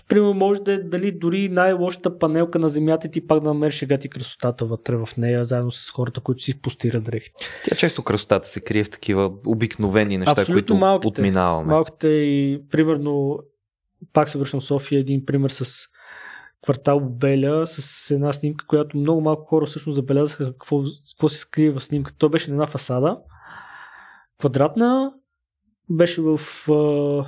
примерно 0.08 0.34
може 0.34 0.60
да 0.60 0.72
е 0.72 0.78
дали 0.78 1.12
дори 1.12 1.48
най-лошата 1.48 2.18
панелка 2.18 2.58
на 2.58 2.68
земята 2.68 3.10
ти 3.10 3.26
пак 3.26 3.40
да 3.40 3.48
намериш 3.48 3.78
сега 3.78 3.98
ти 3.98 4.08
красотата 4.08 4.64
вътре 4.64 4.96
в 4.96 5.08
нея, 5.18 5.44
заедно 5.44 5.70
с 5.70 5.90
хората, 5.90 6.20
които 6.20 6.42
си 6.42 6.60
постират 6.60 7.04
дрехите. 7.04 7.44
Тя 7.64 7.76
често 7.76 8.02
красотата 8.02 8.48
се 8.48 8.60
крие 8.60 8.84
в 8.84 8.90
такива 8.90 9.32
обикновени 9.46 10.18
неща, 10.18 10.30
Абсолютно 10.30 10.54
които 10.54 10.74
малките, 10.74 11.08
отминаваме. 11.08 11.72
Малките 11.72 12.08
и 12.08 12.62
примерно 12.70 13.38
пак 14.12 14.28
се 14.28 14.38
връщам 14.38 14.60
в 14.60 14.64
София, 14.64 15.00
един 15.00 15.26
пример 15.26 15.50
с 15.50 15.88
квартал 16.62 17.00
Беля 17.00 17.66
с 17.66 18.10
една 18.10 18.32
снимка, 18.32 18.66
която 18.66 18.96
много 18.96 19.20
малко 19.20 19.44
хора 19.44 19.66
всъщност 19.66 19.96
забелязаха 19.96 20.52
какво, 20.52 20.82
какво 21.10 21.28
се 21.28 21.38
скрие 21.38 21.70
в 21.70 21.80
снимката. 21.80 22.18
Той 22.18 22.30
беше 22.30 22.50
на 22.50 22.54
една 22.54 22.66
фасада, 22.66 23.18
квадратна, 24.38 25.12
беше 25.90 26.22
в 26.22 26.40
а, 26.70 27.26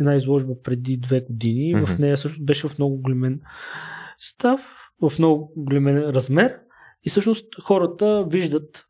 една 0.00 0.14
изложба 0.14 0.62
преди 0.62 0.96
две 0.96 1.20
години. 1.20 1.74
Mm-hmm. 1.74 1.86
В 1.86 1.98
нея 1.98 2.16
също 2.16 2.44
беше 2.44 2.68
в 2.68 2.78
много 2.78 2.96
големен 2.96 3.40
став, 4.18 4.60
в 5.02 5.12
много 5.18 5.52
големен 5.56 5.96
размер. 5.96 6.58
И 7.04 7.10
всъщност 7.10 7.62
хората 7.62 8.24
виждат 8.28 8.86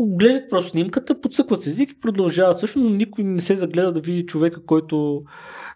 Гледат 0.00 0.50
просто 0.50 0.70
снимката, 0.70 1.20
подсъкват 1.20 1.62
се 1.62 1.70
език 1.70 1.90
и 1.90 2.00
продължават. 2.00 2.58
Също, 2.58 2.78
но 2.78 2.90
никой 2.90 3.24
не 3.24 3.40
се 3.40 3.56
загледа 3.56 3.92
да 3.92 4.00
види 4.00 4.26
човека, 4.26 4.64
който 4.66 5.22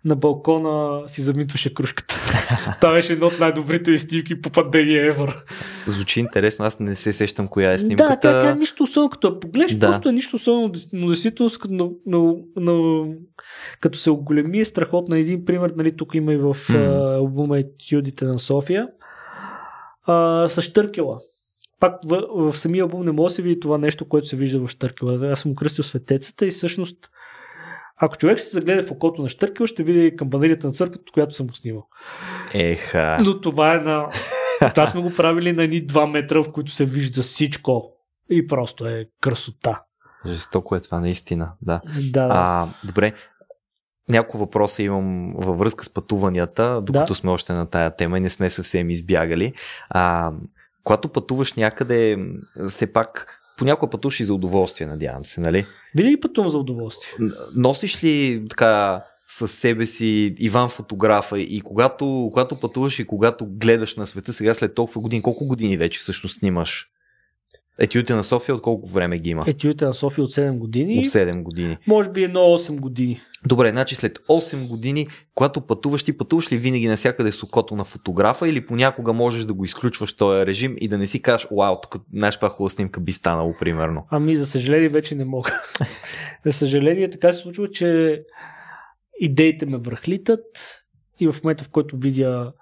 на 0.04 0.16
балкона 0.16 1.08
си 1.08 1.22
замитваше 1.22 1.74
кружката. 1.74 2.14
Това 2.80 2.92
беше 2.92 3.12
едно 3.12 3.26
от 3.26 3.40
най-добрите 3.40 3.98
снимки 3.98 4.40
по 4.40 4.50
пандемия 4.50 5.06
Евър. 5.06 5.44
Звучи 5.86 6.20
интересно, 6.20 6.64
аз 6.64 6.80
не 6.80 6.94
се 6.94 7.12
сещам 7.12 7.48
коя 7.48 7.72
е 7.72 7.78
снимката. 7.78 8.08
Да, 8.08 8.20
тя, 8.20 8.40
тя 8.40 8.50
е 8.50 8.54
нищо 8.54 8.82
особено, 8.82 9.10
като 9.10 9.28
я 9.28 9.40
погледнеш, 9.40 9.74
да. 9.74 9.86
просто 9.90 10.08
е 10.08 10.12
нищо 10.12 10.36
особено, 10.36 10.72
но 10.92 11.06
действително 11.06 11.50
но, 11.68 11.90
но, 12.06 12.36
но, 12.56 13.04
като 13.80 13.98
се 13.98 14.10
оголеми 14.10 14.60
е 14.60 14.64
страхотна. 14.64 15.18
Един 15.18 15.44
пример, 15.44 15.72
нали, 15.76 15.96
тук 15.96 16.14
има 16.14 16.32
и 16.32 16.36
в 16.36 16.54
mm. 16.54 17.16
албума 17.16 17.58
Етюдите 17.58 18.24
на 18.24 18.38
София, 18.38 18.88
а, 20.06 20.48
с 20.48 20.62
Штъркела 20.62 21.18
пак 21.80 21.94
в, 22.04 22.22
в 22.52 22.58
самия 22.58 22.82
албум 22.82 23.04
не 23.04 23.12
може 23.12 23.32
да 23.32 23.34
се 23.34 23.42
види 23.42 23.60
това 23.60 23.78
нещо, 23.78 24.08
което 24.08 24.26
се 24.26 24.36
вижда 24.36 24.66
в 24.66 24.70
Штъркела. 24.70 25.32
Аз 25.32 25.40
съм 25.40 25.54
кръстил 25.54 25.84
светецата 25.84 26.46
и 26.46 26.50
всъщност 26.50 27.10
ако 28.02 28.16
човек 28.16 28.40
се 28.40 28.50
загледа 28.50 28.82
в 28.82 28.90
окото 28.90 29.22
на 29.22 29.28
Штъркела, 29.28 29.66
ще 29.66 29.82
види 29.82 30.16
камбанарията 30.16 30.66
на 30.66 30.72
църквата, 30.72 31.12
която 31.12 31.34
съм 31.34 31.46
го 31.46 31.54
снимал. 31.54 31.86
Еха. 32.54 33.16
Но 33.24 33.40
това 33.40 33.74
е 33.74 33.78
на... 33.78 34.08
Това 34.74 34.86
сме 34.86 35.02
го 35.02 35.14
правили 35.14 35.52
на 35.52 35.62
едни 35.62 35.86
2 35.86 36.10
метра, 36.10 36.42
в 36.42 36.52
които 36.52 36.70
се 36.70 36.84
вижда 36.84 37.22
всичко. 37.22 37.92
И 38.30 38.46
просто 38.46 38.86
е 38.86 39.06
красота. 39.20 39.82
Жестоко 40.26 40.76
е 40.76 40.80
това, 40.80 41.00
наистина. 41.00 41.52
Да, 41.62 41.80
да. 42.10 42.28
А, 42.30 42.68
добре, 42.84 43.12
няколко 44.10 44.38
въпроса 44.38 44.82
имам 44.82 45.24
във 45.34 45.58
връзка 45.58 45.84
с 45.84 45.94
пътуванията, 45.94 46.80
докато 46.82 47.12
да. 47.12 47.14
сме 47.14 47.30
още 47.30 47.52
на 47.52 47.66
тая 47.66 47.96
тема 47.96 48.18
и 48.18 48.20
не 48.20 48.30
сме 48.30 48.50
съвсем 48.50 48.90
избягали. 48.90 49.52
А, 49.88 50.32
когато 50.84 51.08
пътуваш 51.08 51.54
някъде, 51.54 52.18
все 52.68 52.92
пак 52.92 53.40
понякога 53.56 53.90
пътуваш 53.90 54.20
и 54.20 54.24
за 54.24 54.34
удоволствие, 54.34 54.86
надявам 54.86 55.24
се, 55.24 55.40
нали? 55.40 55.66
Винаги 55.94 56.20
пътувам 56.20 56.50
за 56.50 56.58
удоволствие. 56.58 57.28
Носиш 57.56 58.04
ли 58.04 58.44
така 58.50 59.04
със 59.26 59.52
себе 59.52 59.86
си 59.86 60.34
Иван 60.38 60.68
фотографа 60.68 61.40
и 61.40 61.60
когато, 61.60 62.28
когато 62.32 62.60
пътуваш 62.60 62.98
и 62.98 63.06
когато 63.06 63.46
гледаш 63.46 63.96
на 63.96 64.06
света 64.06 64.32
сега 64.32 64.54
след 64.54 64.74
толкова 64.74 65.00
години, 65.00 65.22
колко 65.22 65.46
години 65.46 65.76
вече 65.76 65.98
всъщност 65.98 66.38
снимаш 66.38 66.88
Етюдите 67.82 68.14
на 68.14 68.24
София 68.24 68.54
от 68.54 68.62
колко 68.62 68.88
време 68.88 69.18
ги 69.18 69.30
има? 69.30 69.44
Етюдите 69.46 69.84
на 69.84 69.92
София 69.92 70.24
от 70.24 70.30
7 70.30 70.58
години. 70.58 70.98
От 70.98 71.04
7 71.04 71.42
години. 71.42 71.78
Може 71.86 72.10
би 72.10 72.24
едно 72.24 72.40
8 72.40 72.80
години. 72.80 73.20
Добре, 73.46 73.70
значи 73.70 73.96
след 73.96 74.18
8 74.18 74.68
години, 74.68 75.06
когато 75.34 75.60
пътуваш, 75.60 76.04
ти 76.04 76.18
пътуваш 76.18 76.52
ли 76.52 76.56
винаги 76.56 76.88
навсякъде 76.88 77.32
с 77.32 77.42
окото 77.42 77.76
на 77.76 77.84
фотографа 77.84 78.48
или 78.48 78.66
понякога 78.66 79.12
можеш 79.12 79.44
да 79.44 79.54
го 79.54 79.64
изключваш 79.64 80.16
този 80.16 80.46
режим 80.46 80.76
и 80.80 80.88
да 80.88 80.98
не 80.98 81.06
си 81.06 81.22
кажеш, 81.22 81.48
вау, 81.56 81.76
тук 81.82 82.02
знаеш 82.12 82.34
каква 82.34 82.48
хубава 82.48 82.70
снимка 82.70 83.00
би 83.00 83.12
станало, 83.12 83.54
примерно. 83.60 84.06
Ами, 84.10 84.36
за 84.36 84.46
съжаление, 84.46 84.88
вече 84.88 85.14
не 85.14 85.24
мога. 85.24 85.60
за 86.46 86.52
съжаление, 86.52 87.10
така 87.10 87.32
се 87.32 87.42
случва, 87.42 87.70
че 87.70 88.20
идеите 89.20 89.66
ме 89.66 89.78
връхлитат 89.78 90.46
и 91.20 91.28
в 91.28 91.44
момента, 91.44 91.64
в 91.64 91.68
който 91.68 91.96
видя 91.96 92.52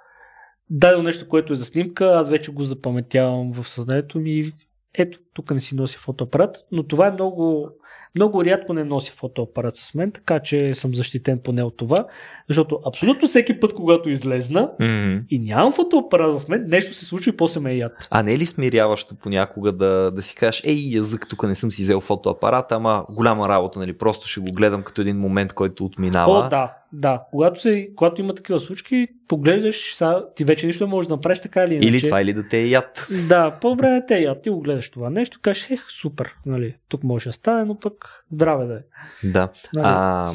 дадено 0.71 1.03
нещо, 1.03 1.29
което 1.29 1.53
е 1.53 1.57
за 1.57 1.65
снимка, 1.65 2.07
аз 2.07 2.31
вече 2.31 2.53
го 2.53 2.63
запаметявам 2.63 3.53
в 3.53 3.69
съзнанието 3.69 4.21
ми 4.21 4.53
ето, 4.99 5.19
тук 5.35 5.51
не 5.51 5.61
си 5.61 5.77
носи 5.77 5.97
фотоапарат, 5.97 6.57
но 6.73 6.83
това 6.83 7.07
е 7.07 7.11
много, 7.11 7.69
много 8.15 8.45
рядко 8.45 8.73
не 8.73 8.85
носи 8.85 9.13
фотоапарат 9.17 9.77
с 9.77 9.95
мен, 9.95 10.13
така 10.13 10.41
че 10.41 10.75
съм 10.75 10.95
защитен 10.95 11.41
поне 11.45 11.63
от 11.63 11.77
това, 11.77 12.07
защото 12.49 12.81
абсолютно 12.87 13.29
всеки 13.29 13.61
път, 13.61 13.75
когато 13.75 14.11
излезна 14.11 14.71
mm-hmm. 14.81 15.25
и 15.31 15.39
нямам 15.39 15.73
фотоапарат 15.73 16.41
в 16.41 16.49
мен, 16.49 16.65
нещо 16.69 16.95
се 16.95 17.05
случва 17.05 17.31
и 17.31 17.37
после 17.37 17.61
ме 17.61 17.75
яд. 17.75 18.09
А 18.11 18.23
не 18.23 18.35
е 18.35 18.39
ли 18.39 18.47
смиряващо 18.47 19.15
понякога 19.15 19.73
да, 19.73 20.11
да 20.11 20.23
си 20.23 20.35
кажеш, 20.35 20.63
ей, 20.65 20.79
язък, 20.79 21.27
тук 21.29 21.43
не 21.43 21.55
съм 21.55 21.73
си 21.73 21.83
взел 21.83 22.01
фотоапарат, 22.01 22.73
ама 22.73 23.05
голяма 23.11 23.49
работа, 23.49 23.79
нали, 23.79 23.99
просто 23.99 24.27
ще 24.27 24.41
го 24.41 24.53
гледам 24.53 24.83
като 24.83 25.01
един 25.01 25.19
момент, 25.19 25.53
който 25.53 25.85
отминава. 25.85 26.39
О, 26.39 26.49
да, 26.49 26.77
да. 26.93 27.23
Когато, 27.31 27.61
се, 27.61 27.89
когато 27.97 28.21
има 28.21 28.35
такива 28.35 28.59
случки, 28.59 29.09
поглеждаш, 29.29 29.95
са, 29.95 30.25
ти 30.37 30.45
вече 30.45 30.67
нищо 30.67 30.85
не 30.85 30.91
можеш 30.91 31.09
да 31.09 31.15
направиш 31.15 31.41
така 31.41 31.65
или 31.65 31.75
иначе. 31.75 31.89
Или 31.89 32.03
това, 32.03 32.21
или 32.23 32.33
да 32.33 32.49
те 32.49 32.59
е 32.59 32.69
яд. 32.69 33.07
Да, 33.29 33.59
по-добре 33.61 33.91
да 33.91 34.07
те 34.07 34.17
е 34.17 34.23
яд. 34.23 34.43
Ти 34.43 34.51
го 34.51 34.61
гледаш 34.61 34.91
това 34.91 35.11
нещо, 35.11 35.39
кажеш, 35.43 35.71
ех, 35.71 35.91
супер, 35.91 36.35
нали, 36.47 36.77
тук 36.89 37.05
може 37.05 37.29
да 37.29 37.33
стане, 37.33 37.65
но 37.65 37.79
пък 37.79 38.25
здраве 38.31 38.67
да 38.67 38.75
е. 38.75 38.83
Да. 39.25 39.49
Нали? 39.75 39.87
А, 39.89 40.33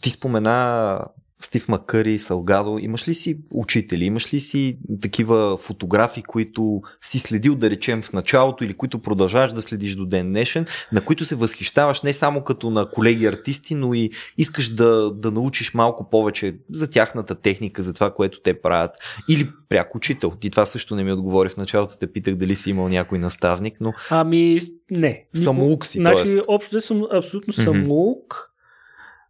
ти 0.00 0.10
спомена 0.10 1.00
Стив 1.40 1.68
Макъри, 1.68 2.18
Салгадо, 2.18 2.78
имаш 2.78 3.08
ли 3.08 3.14
си 3.14 3.38
учители, 3.50 4.04
имаш 4.04 4.34
ли 4.34 4.40
си 4.40 4.78
такива 5.00 5.56
фотографи, 5.56 6.22
които 6.22 6.82
си 7.00 7.18
следил, 7.18 7.54
да 7.54 7.70
речем, 7.70 8.02
в 8.02 8.12
началото 8.12 8.64
или 8.64 8.74
които 8.74 8.98
продължаваш 8.98 9.52
да 9.52 9.62
следиш 9.62 9.94
до 9.94 10.06
ден 10.06 10.28
днешен, 10.28 10.66
на 10.92 11.00
които 11.00 11.24
се 11.24 11.34
възхищаваш 11.34 12.02
не 12.02 12.12
само 12.12 12.44
като 12.44 12.70
на 12.70 12.90
колеги 12.90 13.26
артисти, 13.26 13.74
но 13.74 13.94
и 13.94 14.10
искаш 14.38 14.68
да, 14.68 15.10
да 15.10 15.30
научиш 15.30 15.74
малко 15.74 16.10
повече 16.10 16.56
за 16.70 16.90
тяхната 16.90 17.34
техника, 17.34 17.82
за 17.82 17.94
това, 17.94 18.14
което 18.14 18.40
те 18.40 18.60
правят. 18.60 18.90
Или 19.28 19.50
пряк 19.68 19.94
учител. 19.94 20.30
Ти 20.40 20.50
това 20.50 20.66
също 20.66 20.96
не 20.96 21.04
ми 21.04 21.12
отговори 21.12 21.48
в 21.48 21.56
началото, 21.56 21.96
те 21.98 22.12
питах 22.12 22.34
дали 22.34 22.56
си 22.56 22.70
имал 22.70 22.88
някой 22.88 23.18
наставник, 23.18 23.76
но... 23.80 23.92
Ами, 24.10 24.60
не. 24.90 25.24
Самоук 25.34 25.86
си, 25.86 25.98
Значи, 25.98 26.40
общо 26.48 26.80
съм 26.80 27.02
абсолютно 27.12 27.52
самоук. 27.52 28.34
Mm-hmm 28.34 28.47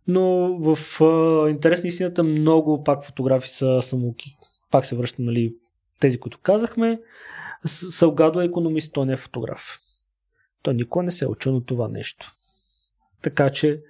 но 0.08 0.56
в 0.58 1.00
а, 1.04 1.50
интерес 1.50 1.82
на 1.82 1.88
истината 1.88 2.22
много 2.22 2.84
пак 2.84 3.04
фотографи 3.04 3.48
са 3.48 3.82
самоки. 3.82 4.36
Пак 4.70 4.84
се 4.84 4.96
връщам, 4.96 5.24
нали, 5.24 5.54
тези, 6.00 6.20
които 6.20 6.38
казахме. 6.38 7.00
Салгадо 7.66 8.40
е 8.40 8.44
економист, 8.44 8.92
той 8.92 9.06
не 9.06 9.12
е 9.12 9.16
фотограф. 9.16 9.78
Той 10.62 10.74
никога 10.74 11.02
не 11.02 11.10
се 11.10 11.24
е 11.24 11.28
учил 11.28 11.52
на 11.52 11.64
това 11.64 11.88
нещо. 11.88 12.32
Така 13.22 13.50
че, 13.50 13.82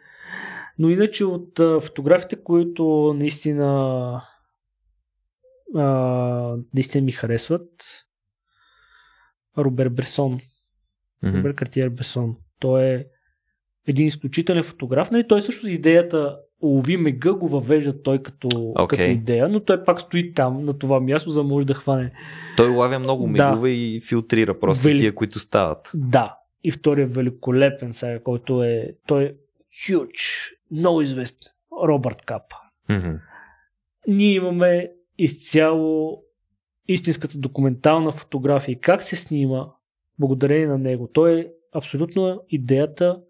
но 0.79 0.91
иначе 0.91 1.25
от 1.25 1.61
а, 1.61 1.81
фотографите, 1.81 2.43
които 2.43 3.15
наистина 3.17 4.23
а, 5.75 5.85
наистина 6.75 7.05
ми 7.05 7.13
харесват, 7.13 8.05
Робер 9.59 9.89
Бресон. 9.89 10.41
Mm-hmm. 11.25 11.39
Робер 11.39 11.55
Картиер 11.55 11.89
Бресон. 11.89 12.37
Той 12.59 12.85
е 12.85 13.07
един 13.89 14.07
изключителен 14.07 14.63
фотограф. 14.63 15.11
Нали, 15.11 15.29
той 15.29 15.43
също 15.43 15.69
идеята 15.69 16.39
лови 16.63 16.97
мега 16.97 17.33
го 17.33 17.49
въвежда 17.49 18.03
той 18.03 18.23
като, 18.23 18.49
okay. 18.49 18.89
като 18.89 19.03
идея, 19.03 19.49
но 19.49 19.61
той 19.61 19.85
пак 19.85 20.01
стои 20.01 20.33
там 20.33 20.65
на 20.65 20.79
това 20.79 21.01
място, 21.01 21.31
за 21.31 21.43
да 21.43 21.49
може 21.49 21.67
да 21.67 21.75
хване. 21.75 22.13
Той 22.57 22.69
лавя 22.69 22.99
много 22.99 23.27
мегове 23.27 23.69
да. 23.69 23.75
и 23.75 24.01
филтрира 24.01 24.61
просто 24.61 24.85
Вели... 24.85 24.99
тия, 24.99 25.15
които 25.15 25.39
стават. 25.39 25.91
Да. 25.95 26.35
И 26.65 26.71
втория 26.71 27.07
великолепен 27.07 27.93
сега, 27.93 28.23
който 28.23 28.63
е 28.63 28.95
той 29.07 29.25
е 29.25 29.35
huge, 29.87 30.53
много 30.71 31.03
известен. 31.03 31.53
Робърт 31.85 32.23
Кап. 32.23 32.43
Mm-hmm. 32.91 33.19
ние 34.09 34.35
имаме 34.35 34.91
изцяло 35.19 36.23
истинската 36.89 37.39
документална 37.39 38.13
фотография 38.13 38.73
и 38.73 38.81
как 38.81 39.03
се 39.03 39.17
снима 39.17 39.67
благодарение 40.19 40.67
на 40.67 40.79
него. 40.79 41.09
То 41.13 41.27
е 41.27 41.49
абсолютно 41.73 42.41
идеята, 42.49 43.21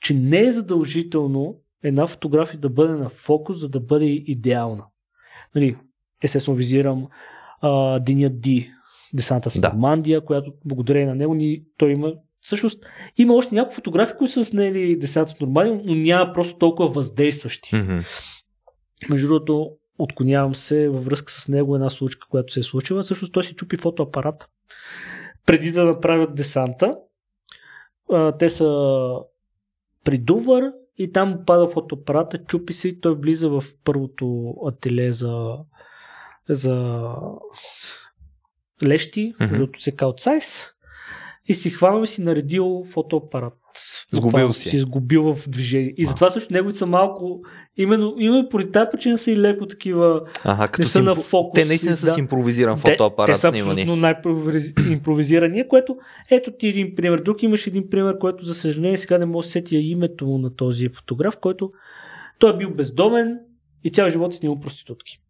че 0.00 0.14
не 0.14 0.40
е 0.40 0.52
задължително 0.52 1.56
една 1.82 2.06
фотография 2.06 2.60
да 2.60 2.68
бъде 2.68 2.92
на 2.92 3.08
фокус, 3.08 3.58
за 3.58 3.68
да 3.68 3.80
бъде 3.80 4.06
идеална. 4.06 4.84
Нали, 5.54 5.76
естествено 6.22 6.56
визирам 6.56 7.06
а, 7.60 7.98
Деня 7.98 8.30
Ди, 8.30 8.72
десанта 9.14 9.50
в 9.50 9.54
Нормандия, 9.54 10.20
да. 10.20 10.26
която 10.26 10.52
благодарение 10.64 11.06
на 11.06 11.14
него 11.14 11.34
ни, 11.34 11.62
той 11.76 11.92
има 11.92 12.14
Всъщност 12.40 12.84
има 13.16 13.34
още 13.34 13.54
няколко 13.54 13.74
фотографии, 13.74 14.16
които 14.18 14.32
са 14.32 14.44
снели 14.44 14.98
десанта 14.98 15.34
в 15.34 15.40
Нормандия, 15.40 15.80
но 15.84 15.94
няма 15.94 16.32
просто 16.32 16.58
толкова 16.58 16.88
въздействащи. 16.88 17.70
Mm-hmm. 17.70 18.06
Между 19.10 19.28
другото, 19.28 19.70
отклонявам 19.98 20.54
се 20.54 20.88
във 20.88 21.04
връзка 21.04 21.32
с 21.32 21.48
него 21.48 21.74
една 21.74 21.90
случка, 21.90 22.28
която 22.30 22.52
се 22.52 22.60
е 22.60 22.62
случила. 22.62 23.02
Всъщност 23.02 23.32
той 23.32 23.44
си 23.44 23.54
чупи 23.54 23.76
фотоапарат 23.76 24.48
преди 25.46 25.72
да 25.72 25.84
направят 25.84 26.34
десанта. 26.34 26.94
Те 28.38 28.48
са 28.48 28.68
при 30.04 30.18
Дувър 30.18 30.72
и 30.98 31.12
там 31.12 31.38
пада 31.46 31.68
фотоапарата, 31.68 32.44
чупи 32.44 32.72
се 32.72 32.88
и 32.88 33.00
той 33.00 33.14
влиза 33.14 33.48
в 33.48 33.64
първото 33.84 34.54
ателе 34.66 35.12
за, 35.12 35.56
за 36.48 37.06
лещи, 38.82 39.34
mm-hmm. 39.34 39.50
защото 39.50 39.82
се 39.82 39.96
каут 39.96 40.20
сайз 40.20 40.70
и 41.46 41.54
си 41.54 41.70
хванал 41.70 42.02
и 42.02 42.06
си 42.06 42.22
наредил 42.22 42.84
фотоапарат. 42.90 43.58
Сгубил 44.12 44.52
си. 44.52 44.68
Си 44.68 44.76
изгубил 44.76 45.34
в 45.34 45.48
движение. 45.48 45.94
И 45.96 46.06
затова 46.06 46.30
също 46.30 46.52
неговите 46.52 46.78
са 46.78 46.86
малко. 46.86 47.40
Именно, 47.82 48.14
именно 48.18 48.48
поради 48.48 48.72
тази 48.72 48.90
причина 48.92 49.18
са 49.18 49.30
и 49.30 49.36
леко 49.36 49.66
такива. 49.66 50.20
Ага, 50.44 50.68
като 50.68 50.82
не 50.82 50.86
са 50.86 51.02
на 51.02 51.14
фокус. 51.14 51.54
Те 51.54 51.64
наистина 51.64 51.96
са 51.96 52.06
да. 52.06 52.12
с 52.12 52.18
импровизиран 52.18 52.76
фотоапарат 52.76 53.26
те, 53.26 53.32
те 53.32 53.38
са 53.38 53.48
абсолютно 53.48 53.96
най-импровизирания, 53.96 55.68
което 55.68 55.96
ето 56.30 56.50
ти 56.58 56.68
един 56.68 56.94
пример. 56.94 57.18
Друг 57.18 57.42
имаш 57.42 57.66
един 57.66 57.90
пример, 57.90 58.18
който 58.18 58.44
за 58.44 58.54
съжаление 58.54 58.96
сега 58.96 59.18
не 59.18 59.26
мога 59.26 59.42
да 59.42 59.48
сетя 59.48 59.76
името 59.76 60.26
му 60.26 60.38
на 60.38 60.56
този 60.56 60.88
фотограф, 60.88 61.36
който 61.36 61.72
той 62.38 62.54
е 62.54 62.56
бил 62.56 62.70
бездомен 62.70 63.38
и 63.84 63.90
цял 63.90 64.08
живот 64.08 64.32
е 64.32 64.36
снимал 64.36 64.60
проститутки 64.60 65.20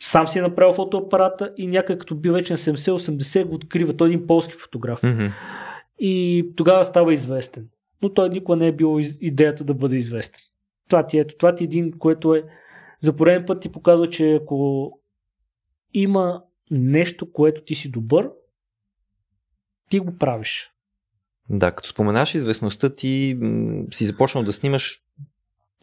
сам 0.00 0.26
си 0.26 0.38
е 0.38 0.42
направил 0.42 0.74
фотоапарата 0.74 1.52
и 1.56 1.66
някак 1.66 2.00
като 2.00 2.14
бил 2.14 2.32
вече 2.32 2.52
на 2.52 2.56
70-80 2.56 3.44
го 3.44 3.54
открива. 3.54 3.96
Той 3.96 4.08
е 4.08 4.12
един 4.12 4.26
полски 4.26 4.54
фотограф. 4.54 5.00
Mm-hmm. 5.00 5.32
И 5.98 6.46
тогава 6.56 6.84
става 6.84 7.14
известен. 7.14 7.68
Но 8.02 8.14
той 8.14 8.28
никога 8.28 8.56
не 8.56 8.66
е 8.66 8.72
бил 8.72 9.00
идеята 9.20 9.64
да 9.64 9.74
бъде 9.74 9.96
известен. 9.96 10.40
Това 10.88 11.06
ти, 11.06 11.18
е, 11.18 11.26
това 11.26 11.54
ти 11.54 11.64
е 11.64 11.66
един, 11.66 11.98
което 11.98 12.34
е 12.34 12.44
за 13.00 13.16
пореден 13.16 13.44
път 13.46 13.62
ти 13.62 13.72
показва, 13.72 14.10
че 14.10 14.34
ако 14.34 14.90
има 15.94 16.42
нещо, 16.70 17.32
което 17.32 17.64
ти 17.64 17.74
си 17.74 17.90
добър, 17.90 18.30
ти 19.90 19.98
го 19.98 20.18
правиш. 20.18 20.70
Да, 21.50 21.72
като 21.72 21.88
споменаш 21.88 22.34
известността, 22.34 22.94
ти 22.94 23.38
си 23.92 24.04
започнал 24.04 24.44
да 24.44 24.52
снимаш 24.52 25.02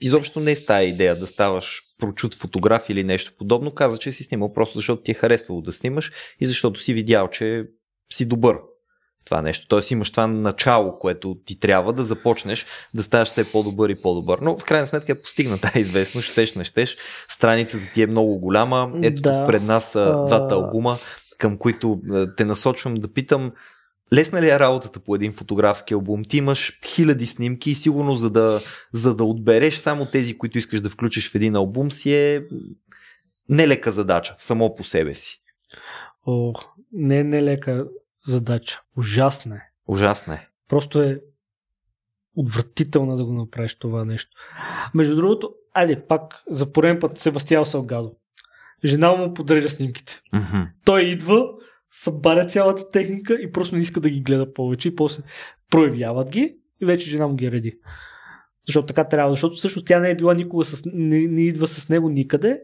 изобщо 0.01 0.39
не 0.39 0.51
е 0.51 0.55
с 0.55 0.65
тая 0.65 0.89
идея 0.89 1.15
да 1.15 1.27
ставаш 1.27 1.81
прочут 1.99 2.35
фотограф 2.35 2.89
или 2.89 3.03
нещо 3.03 3.33
подобно. 3.37 3.73
Каза, 3.73 3.97
че 3.97 4.11
си 4.11 4.23
снимал 4.23 4.53
просто 4.53 4.77
защото 4.77 5.01
ти 5.01 5.11
е 5.11 5.13
харесвало 5.13 5.61
да 5.61 5.71
снимаш 5.71 6.11
и 6.39 6.45
защото 6.45 6.79
си 6.79 6.93
видял, 6.93 7.29
че 7.29 7.65
си 8.13 8.25
добър 8.25 8.57
това 9.25 9.41
нещо. 9.41 9.67
Тоест 9.67 9.91
имаш 9.91 10.11
това 10.11 10.27
начало, 10.27 10.99
което 10.99 11.37
ти 11.45 11.59
трябва 11.59 11.93
да 11.93 12.03
започнеш 12.03 12.65
да 12.93 13.03
ставаш 13.03 13.27
все 13.27 13.51
по-добър 13.51 13.89
и 13.89 14.01
по-добър. 14.01 14.39
Но 14.41 14.57
в 14.57 14.63
крайна 14.63 14.87
сметка 14.87 15.11
е 15.11 15.21
постигна 15.21 15.57
тази 15.57 15.79
известност, 15.79 16.31
щеш, 16.31 16.55
не 16.55 16.63
щеш. 16.63 16.97
Страницата 17.29 17.83
ти 17.93 18.01
е 18.01 18.07
много 18.07 18.39
голяма. 18.39 18.91
Ето 19.01 19.21
да. 19.21 19.47
пред 19.47 19.63
нас 19.63 19.91
са 19.91 20.23
двата 20.27 20.55
албума, 20.55 20.95
към 21.37 21.57
които 21.57 22.01
те 22.37 22.45
насочвам 22.45 22.95
да 22.95 23.13
питам 23.13 23.51
Лесна 24.13 24.41
ли 24.41 24.49
е 24.49 24.59
работата 24.59 24.99
по 24.99 25.15
един 25.15 25.33
фотографски 25.33 25.93
албум? 25.93 26.23
Ти 26.23 26.37
имаш 26.37 26.79
хиляди 26.85 27.27
снимки 27.27 27.69
и 27.69 27.75
сигурно 27.75 28.15
за 28.15 28.29
да, 28.29 28.59
за 28.91 29.15
да 29.15 29.23
отбереш 29.23 29.75
само 29.75 30.05
тези, 30.05 30.37
които 30.37 30.57
искаш 30.57 30.81
да 30.81 30.89
включиш 30.89 31.31
в 31.31 31.35
един 31.35 31.55
албум 31.55 31.91
си 31.91 32.13
е 32.13 32.43
нелека 33.49 33.91
задача, 33.91 34.35
само 34.37 34.75
по 34.75 34.83
себе 34.83 35.13
си. 35.13 35.41
О, 36.27 36.53
не 36.91 37.19
е 37.19 37.23
нелека 37.23 37.85
задача. 38.25 38.81
Ужасна 38.97 39.55
е. 39.55 39.61
Ужасна 39.87 40.33
е. 40.33 40.47
Просто 40.69 41.01
е 41.01 41.21
отвратително 42.35 43.17
да 43.17 43.25
го 43.25 43.33
направиш 43.33 43.75
това 43.75 44.05
нещо. 44.05 44.31
Между 44.93 45.15
другото, 45.15 45.53
айде 45.73 46.05
пак 46.07 46.43
за 46.49 46.71
пореден 46.71 46.99
път 46.99 47.19
Себастиан 47.19 47.65
Салгадо. 47.65 48.15
Жена 48.85 49.11
му 49.11 49.33
подрежда 49.33 49.69
снимките. 49.69 50.21
Mm-hmm. 50.33 50.67
Той 50.85 51.01
идва, 51.01 51.47
събаря 51.91 52.45
цялата 52.45 52.89
техника 52.89 53.33
и 53.33 53.51
просто 53.51 53.75
не 53.75 53.81
иска 53.81 53.99
да 53.99 54.09
ги 54.09 54.21
гледа 54.21 54.53
повече 54.53 54.87
и 54.87 54.95
после 54.95 55.23
проявяват 55.69 56.29
ги 56.29 56.57
и 56.81 56.85
вече 56.85 57.09
жена 57.09 57.27
му 57.27 57.35
ги 57.35 57.51
реди. 57.51 57.79
Защото 58.67 58.85
така 58.85 59.03
трябва, 59.03 59.33
защото 59.33 59.55
всъщност 59.55 59.87
тя 59.87 59.99
не 59.99 60.09
е 60.09 60.15
била 60.15 60.33
никога 60.33 60.63
с, 60.63 60.81
не, 60.93 61.27
не 61.27 61.41
идва 61.41 61.67
с 61.67 61.89
него 61.89 62.09
никъде, 62.09 62.61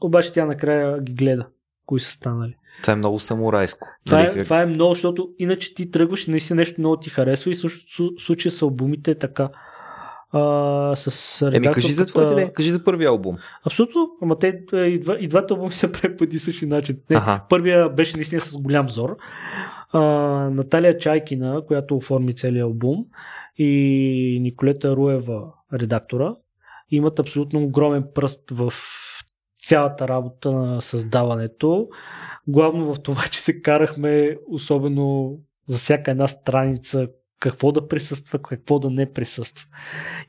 обаче 0.00 0.32
тя 0.32 0.46
накрая 0.46 1.00
ги 1.02 1.12
гледа, 1.12 1.48
кои 1.86 2.00
са 2.00 2.10
станали. 2.10 2.54
Това 2.82 2.92
е 2.92 2.96
много 2.96 3.20
самурайско. 3.20 3.88
Това, 4.06 4.22
е, 4.22 4.42
това 4.42 4.62
е 4.62 4.66
много, 4.66 4.94
защото 4.94 5.28
иначе 5.38 5.74
ти 5.74 5.90
тръгваш 5.90 6.28
и 6.28 6.30
наистина 6.30 6.56
нещо 6.56 6.80
много 6.80 6.96
ти 6.96 7.10
харесва 7.10 7.50
и 7.50 7.54
в 7.54 7.58
случая 8.18 8.52
с 8.52 8.62
албумите 8.62 9.10
е 9.10 9.18
така 9.18 9.48
а, 10.32 10.96
с 10.96 11.42
Еми, 11.52 11.72
кажи 11.72 11.92
за 11.92 12.06
твоите 12.06 12.32
идеи, 12.32 12.52
кажи 12.52 12.72
за 12.72 12.84
първия 12.84 13.08
албум. 13.08 13.36
Абсолютно, 13.66 14.10
ама 14.22 14.38
те 14.38 14.62
е, 14.72 14.76
и, 14.76 15.00
два, 15.00 15.16
и 15.20 15.28
двата 15.28 15.54
албуми 15.54 15.72
са 15.72 15.92
прави 15.92 16.16
по 16.16 16.24
един 16.24 16.40
същи 16.40 16.66
начин. 16.66 16.98
Не, 17.10 17.16
ага. 17.16 17.44
Първия 17.48 17.88
беше 17.88 18.16
наистина 18.16 18.40
с 18.40 18.56
голям 18.56 18.86
взор. 18.86 19.16
А, 19.92 20.00
Наталия 20.50 20.98
Чайкина, 20.98 21.62
която 21.66 21.96
оформи 21.96 22.34
целият 22.34 22.64
албум 22.64 23.04
и 23.58 24.38
Николета 24.42 24.96
Руева, 24.96 25.42
редактора, 25.72 26.34
имат 26.90 27.18
абсолютно 27.18 27.62
огромен 27.62 28.04
пръст 28.14 28.50
в 28.50 28.72
цялата 29.58 30.08
работа 30.08 30.52
на 30.52 30.82
създаването. 30.82 31.88
Главно 32.48 32.94
в 32.94 33.02
това, 33.02 33.22
че 33.30 33.40
се 33.40 33.62
карахме 33.62 34.36
особено 34.46 35.38
за 35.66 35.76
всяка 35.78 36.10
една 36.10 36.28
страница, 36.28 37.08
какво 37.40 37.72
да 37.72 37.88
присъства, 37.88 38.38
какво 38.42 38.78
да 38.78 38.90
не 38.90 39.12
присъства. 39.12 39.66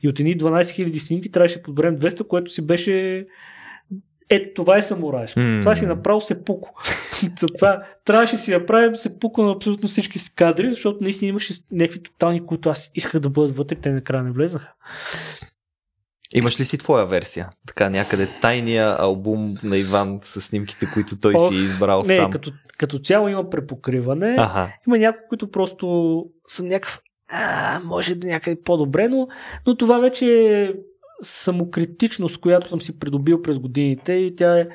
И 0.02 0.08
от 0.08 0.20
едни 0.20 0.38
12 0.38 0.60
000 0.60 0.98
снимки 0.98 1.30
трябваше 1.30 1.56
да 1.56 1.62
подберем 1.62 1.98
200, 1.98 2.26
което 2.26 2.50
си 2.50 2.66
беше 2.66 3.26
ето 4.30 4.50
това 4.54 4.76
е 4.76 4.82
самурайско. 4.82 5.40
Mm. 5.40 5.60
Това 5.60 5.74
си 5.74 5.86
направо 5.86 6.20
се 6.20 6.44
пуко. 6.44 6.82
това 7.58 7.82
трябваше 8.04 8.36
си 8.36 8.50
направим 8.50 8.96
се 8.96 9.18
пуко 9.18 9.42
на 9.42 9.52
абсолютно 9.52 9.88
всички 9.88 10.18
кадри, 10.34 10.70
защото 10.70 10.98
наистина 11.00 11.28
имаше 11.28 11.54
някакви 11.72 12.02
тотални, 12.02 12.46
които 12.46 12.68
аз 12.68 12.90
исках 12.94 13.20
да 13.20 13.30
бъдат 13.30 13.56
вътре, 13.56 13.76
те 13.76 13.90
накрая 13.90 14.24
не 14.24 14.30
влезаха. 14.30 14.72
Имаш 16.34 16.60
ли 16.60 16.64
си 16.64 16.78
твоя 16.78 17.06
версия? 17.06 17.48
Така 17.66 17.90
някъде 17.90 18.28
тайния 18.42 18.96
албум 18.98 19.54
на 19.62 19.78
Иван 19.78 20.20
с 20.22 20.40
снимките, 20.40 20.88
които 20.94 21.20
той 21.20 21.34
Ох, 21.36 21.48
си 21.48 21.54
е 21.54 21.60
избрал 21.60 22.02
не, 22.06 22.16
сам. 22.16 22.30
Като, 22.30 22.52
като 22.78 22.98
цяло 22.98 23.28
има 23.28 23.50
препокриване. 23.50 24.36
Ага. 24.38 24.72
Има 24.86 24.98
някои, 24.98 25.28
които 25.28 25.50
просто 25.50 26.24
са 26.48 26.62
някакъв 26.62 27.00
а, 27.32 27.80
може 27.84 28.14
да 28.14 28.26
някъде 28.26 28.62
по-добре, 28.62 29.08
но, 29.08 29.28
но 29.66 29.76
това 29.76 29.98
вече 29.98 30.26
е 30.26 30.72
самокритичност, 31.22 32.40
която 32.40 32.68
съм 32.68 32.80
си 32.80 32.98
придобил 32.98 33.42
през 33.42 33.58
годините 33.58 34.12
и 34.12 34.36
тя 34.36 34.58
е 34.58 34.68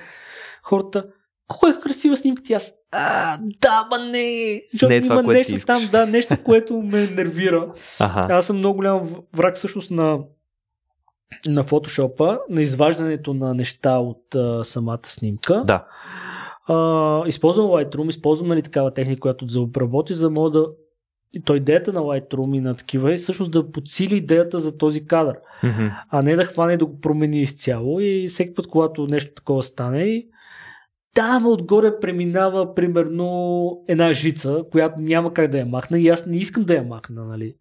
хората 0.63 1.05
колко 1.47 1.67
е 1.67 1.81
красива 1.81 2.17
снимка 2.17 2.43
ти 2.43 2.53
аз. 2.53 2.73
А, 2.91 3.37
да, 3.61 3.87
ма 3.89 3.97
не. 3.97 4.61
Защото 4.71 4.89
не 4.89 4.95
е 4.95 5.01
това, 5.01 5.19
има 5.19 5.33
нещо 5.33 5.65
там, 5.65 5.89
да, 5.91 6.05
нещо, 6.05 6.43
което 6.43 6.81
ме 6.81 7.07
нервира. 7.07 7.73
Ага. 7.99 8.33
Аз 8.33 8.45
съм 8.45 8.57
много 8.57 8.75
голям 8.75 9.15
враг 9.33 9.55
всъщност 9.55 9.91
на 9.91 10.19
на 11.47 11.63
фотошопа, 11.63 12.39
на 12.49 12.61
изваждането 12.61 13.33
на 13.33 13.53
неща 13.53 13.97
от 13.97 14.35
а, 14.35 14.63
самата 14.63 14.99
снимка. 15.03 15.63
Да. 15.67 15.85
А, 16.67 17.27
използвам 17.27 17.65
Lightroom, 17.65 18.09
използвам 18.09 18.47
нали, 18.47 18.61
такава 18.61 18.93
техника, 18.93 19.19
която 19.19 19.45
да 19.45 19.61
обработи, 19.61 20.13
за 20.13 20.25
да 20.25 20.29
мога 20.29 20.51
да 20.51 20.67
и 21.33 21.41
то 21.41 21.55
идеята 21.55 21.93
на 21.93 21.99
Lightroom 21.99 22.57
и 22.57 22.59
на 22.59 22.75
такива 22.75 23.13
е 23.13 23.17
всъщност 23.17 23.51
да 23.51 23.71
подсили 23.71 24.15
идеята 24.15 24.59
за 24.59 24.77
този 24.77 25.05
кадър, 25.05 25.37
mm-hmm. 25.63 25.91
а 26.09 26.21
не 26.21 26.35
да 26.35 26.45
хване 26.45 26.73
и 26.73 26.77
да 26.77 26.85
го 26.85 26.99
промени 26.99 27.41
изцяло. 27.41 27.99
И 27.99 28.25
всеки 28.27 28.53
път, 28.53 28.67
когато 28.67 29.07
нещо 29.07 29.33
такова 29.33 29.63
стане, 29.63 30.25
да, 31.15 31.39
но 31.39 31.49
отгоре 31.49 31.99
преминава 31.99 32.75
примерно 32.75 33.83
една 33.87 34.13
жица, 34.13 34.63
която 34.71 34.99
няма 34.99 35.33
как 35.33 35.51
да 35.51 35.57
я 35.57 35.65
махна 35.65 35.99
и 35.99 36.09
аз 36.09 36.25
не 36.25 36.37
искам 36.37 36.63
да 36.63 36.75
я 36.75 36.83
махна, 36.83 37.25
нали. 37.25 37.55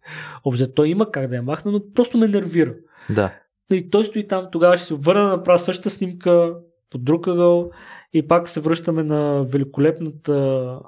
Обзе, 0.45 0.73
той 0.73 0.89
има 0.89 1.11
как 1.11 1.27
да 1.27 1.35
я 1.35 1.41
махна, 1.41 1.71
но 1.71 1.81
просто 1.93 2.17
ме 2.17 2.27
нервира. 2.27 2.73
Да. 3.09 3.33
И 3.71 3.89
той 3.89 4.05
стои 4.05 4.27
там, 4.27 4.47
тогава 4.51 4.77
ще 4.77 4.85
се 4.85 4.93
обърна 4.93 5.23
да 5.23 5.37
направя 5.37 5.59
същата 5.59 5.89
снимка 5.89 6.55
по 6.91 6.97
друг 6.97 7.27
ъгъл 7.27 7.71
и 8.13 8.27
пак 8.27 8.49
се 8.49 8.61
връщаме 8.61 9.03
на 9.03 9.43
великолепната 9.43 10.79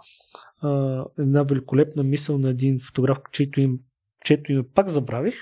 една 1.19 1.43
великолепна 1.43 2.03
мисъл 2.03 2.37
на 2.37 2.49
един 2.49 2.79
фотограф, 2.79 3.17
чието 3.31 3.61
им, 3.61 3.79
чието 4.25 4.51
име 4.51 4.63
пак 4.75 4.89
забравих, 4.89 5.35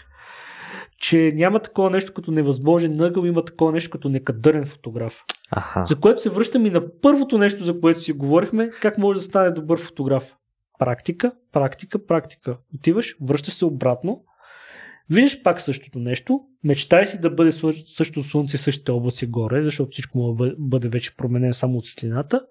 че 1.00 1.32
няма 1.36 1.60
такова 1.60 1.90
нещо 1.90 2.14
като 2.14 2.32
невъзможен 2.32 3.02
ъгъл, 3.02 3.24
има 3.24 3.46
такова 3.46 3.72
нещо 3.72 3.90
като 3.90 4.10
некадърен 4.10 4.66
фотограф. 4.66 5.24
Аха. 5.52 5.86
За 5.86 6.00
което 6.00 6.22
се 6.22 6.30
връщам 6.30 6.66
и 6.66 6.70
на 6.70 7.00
първото 7.02 7.38
нещо, 7.38 7.64
за 7.64 7.80
което 7.80 8.00
си 8.00 8.14
говорихме, 8.14 8.70
как 8.82 8.98
може 8.98 9.20
да 9.20 9.24
стане 9.24 9.52
добър 9.52 9.80
фотограф. 9.80 10.36
Практика, 10.80 11.32
практика, 11.52 12.06
практика. 12.06 12.58
Отиваш, 12.76 13.16
връщаш 13.22 13.54
се 13.54 13.66
обратно, 13.66 14.24
виждаш 15.10 15.44
пак 15.44 15.62
същото 15.62 16.00
нещо, 16.00 16.40
мечтай 16.64 17.06
си 17.06 17.22
да 17.22 17.30
бъде 17.30 17.52
същото 17.52 18.24
слънце, 18.24 18.58
същите 18.58 18.92
облаци 18.92 19.28
горе, 19.28 19.64
защото 19.64 19.90
всичко 19.92 20.18
му 20.18 20.54
бъде 20.58 20.90
вече 20.90 21.16
променено 21.16 21.54
само 21.54 21.78
от 21.78 21.86
светлината 21.86 22.42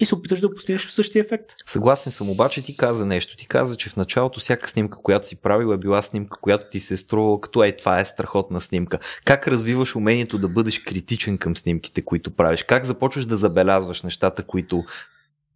и 0.00 0.04
се 0.04 0.14
опиташ 0.14 0.40
да 0.40 0.54
постигнеш 0.54 0.86
същия 0.86 1.20
ефект. 1.20 1.52
Съгласен 1.66 2.12
съм, 2.12 2.30
обаче 2.30 2.62
ти 2.62 2.76
каза 2.76 3.06
нещо. 3.06 3.36
Ти 3.36 3.46
каза, 3.46 3.76
че 3.76 3.90
в 3.90 3.96
началото 3.96 4.40
всяка 4.40 4.68
снимка, 4.68 4.98
която 5.02 5.26
си 5.26 5.40
правил 5.40 5.72
е 5.72 5.78
била 5.78 6.02
снимка, 6.02 6.38
която 6.40 6.70
ти 6.70 6.80
се 6.80 6.94
е 6.94 6.96
струвала 6.96 7.40
като 7.40 7.64
е 7.64 7.74
това 7.74 8.00
е 8.00 8.04
страхотна 8.04 8.60
снимка. 8.60 8.98
Как 9.24 9.48
развиваш 9.48 9.96
умението 9.96 10.38
да 10.38 10.48
бъдеш 10.48 10.78
критичен 10.78 11.38
към 11.38 11.56
снимките, 11.56 12.02
които 12.02 12.30
правиш? 12.36 12.62
Как 12.62 12.84
започваш 12.84 13.26
да 13.26 13.36
забелязваш 13.36 14.02
нещата, 14.02 14.42
които 14.42 14.84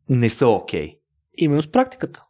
не 0.09 0.31
са 0.31 0.49
окей? 0.49 0.89
Okay? 0.89 0.99
Именно 1.37 1.63
с 1.63 1.73
практиката. 1.73 2.25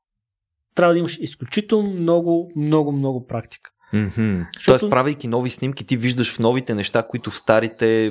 Трябва 0.75 0.95
да 0.95 0.99
имаш 0.99 1.19
изключително 1.21 1.91
много, 1.91 2.53
много, 2.57 2.93
много 2.93 3.27
практика. 3.27 3.71
Mm-hmm. 3.95 4.47
Защото... 4.55 4.79
Тоест, 4.79 4.91
правейки 4.91 5.29
нови 5.29 5.51
снимки, 5.51 5.87
ти 5.87 5.97
виждаш 5.97 6.35
в 6.35 6.39
новите 6.39 6.75
неща, 6.75 7.03
които 7.09 7.31
в 7.31 7.37
старите 7.37 8.11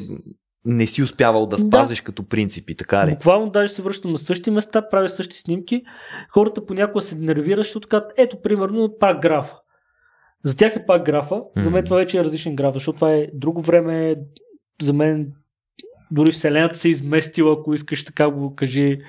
не 0.65 0.87
си 0.87 1.03
успявал 1.03 1.45
да 1.45 1.59
спазиш 1.59 1.97
да. 1.97 2.03
като 2.03 2.27
принципи, 2.27 2.75
така 2.75 3.07
ли? 3.07 3.11
Буквално 3.11 3.49
даже 3.49 3.73
се 3.73 3.81
връщам 3.81 4.11
на 4.11 4.17
същи 4.17 4.51
места, 4.51 4.89
правя 4.89 5.09
същи 5.09 5.37
снимки. 5.37 5.81
Хората 6.29 6.65
понякога 6.65 7.01
се 7.01 7.17
нервират, 7.17 7.65
защото 7.65 7.87
казват, 7.87 8.11
ето, 8.17 8.41
примерно, 8.41 8.95
пак 8.99 9.21
графа. 9.21 9.55
За 10.43 10.57
тях 10.57 10.75
е 10.75 10.85
пак 10.85 11.05
графа, 11.05 11.35
mm-hmm. 11.35 11.59
за 11.59 11.69
мен 11.69 11.85
това 11.85 11.97
вече 11.97 12.19
е 12.19 12.23
различен 12.23 12.55
граф, 12.55 12.73
защото 12.73 12.95
това 12.95 13.13
е 13.13 13.27
друго 13.33 13.61
време, 13.61 14.15
за 14.81 14.93
мен 14.93 15.33
дори 16.11 16.31
Вселената 16.31 16.77
се 16.77 16.87
е 16.87 16.91
изместила, 16.91 17.55
ако 17.59 17.73
искаш 17.73 18.05
така 18.05 18.29
го 18.29 18.55
кажи. 18.55 18.99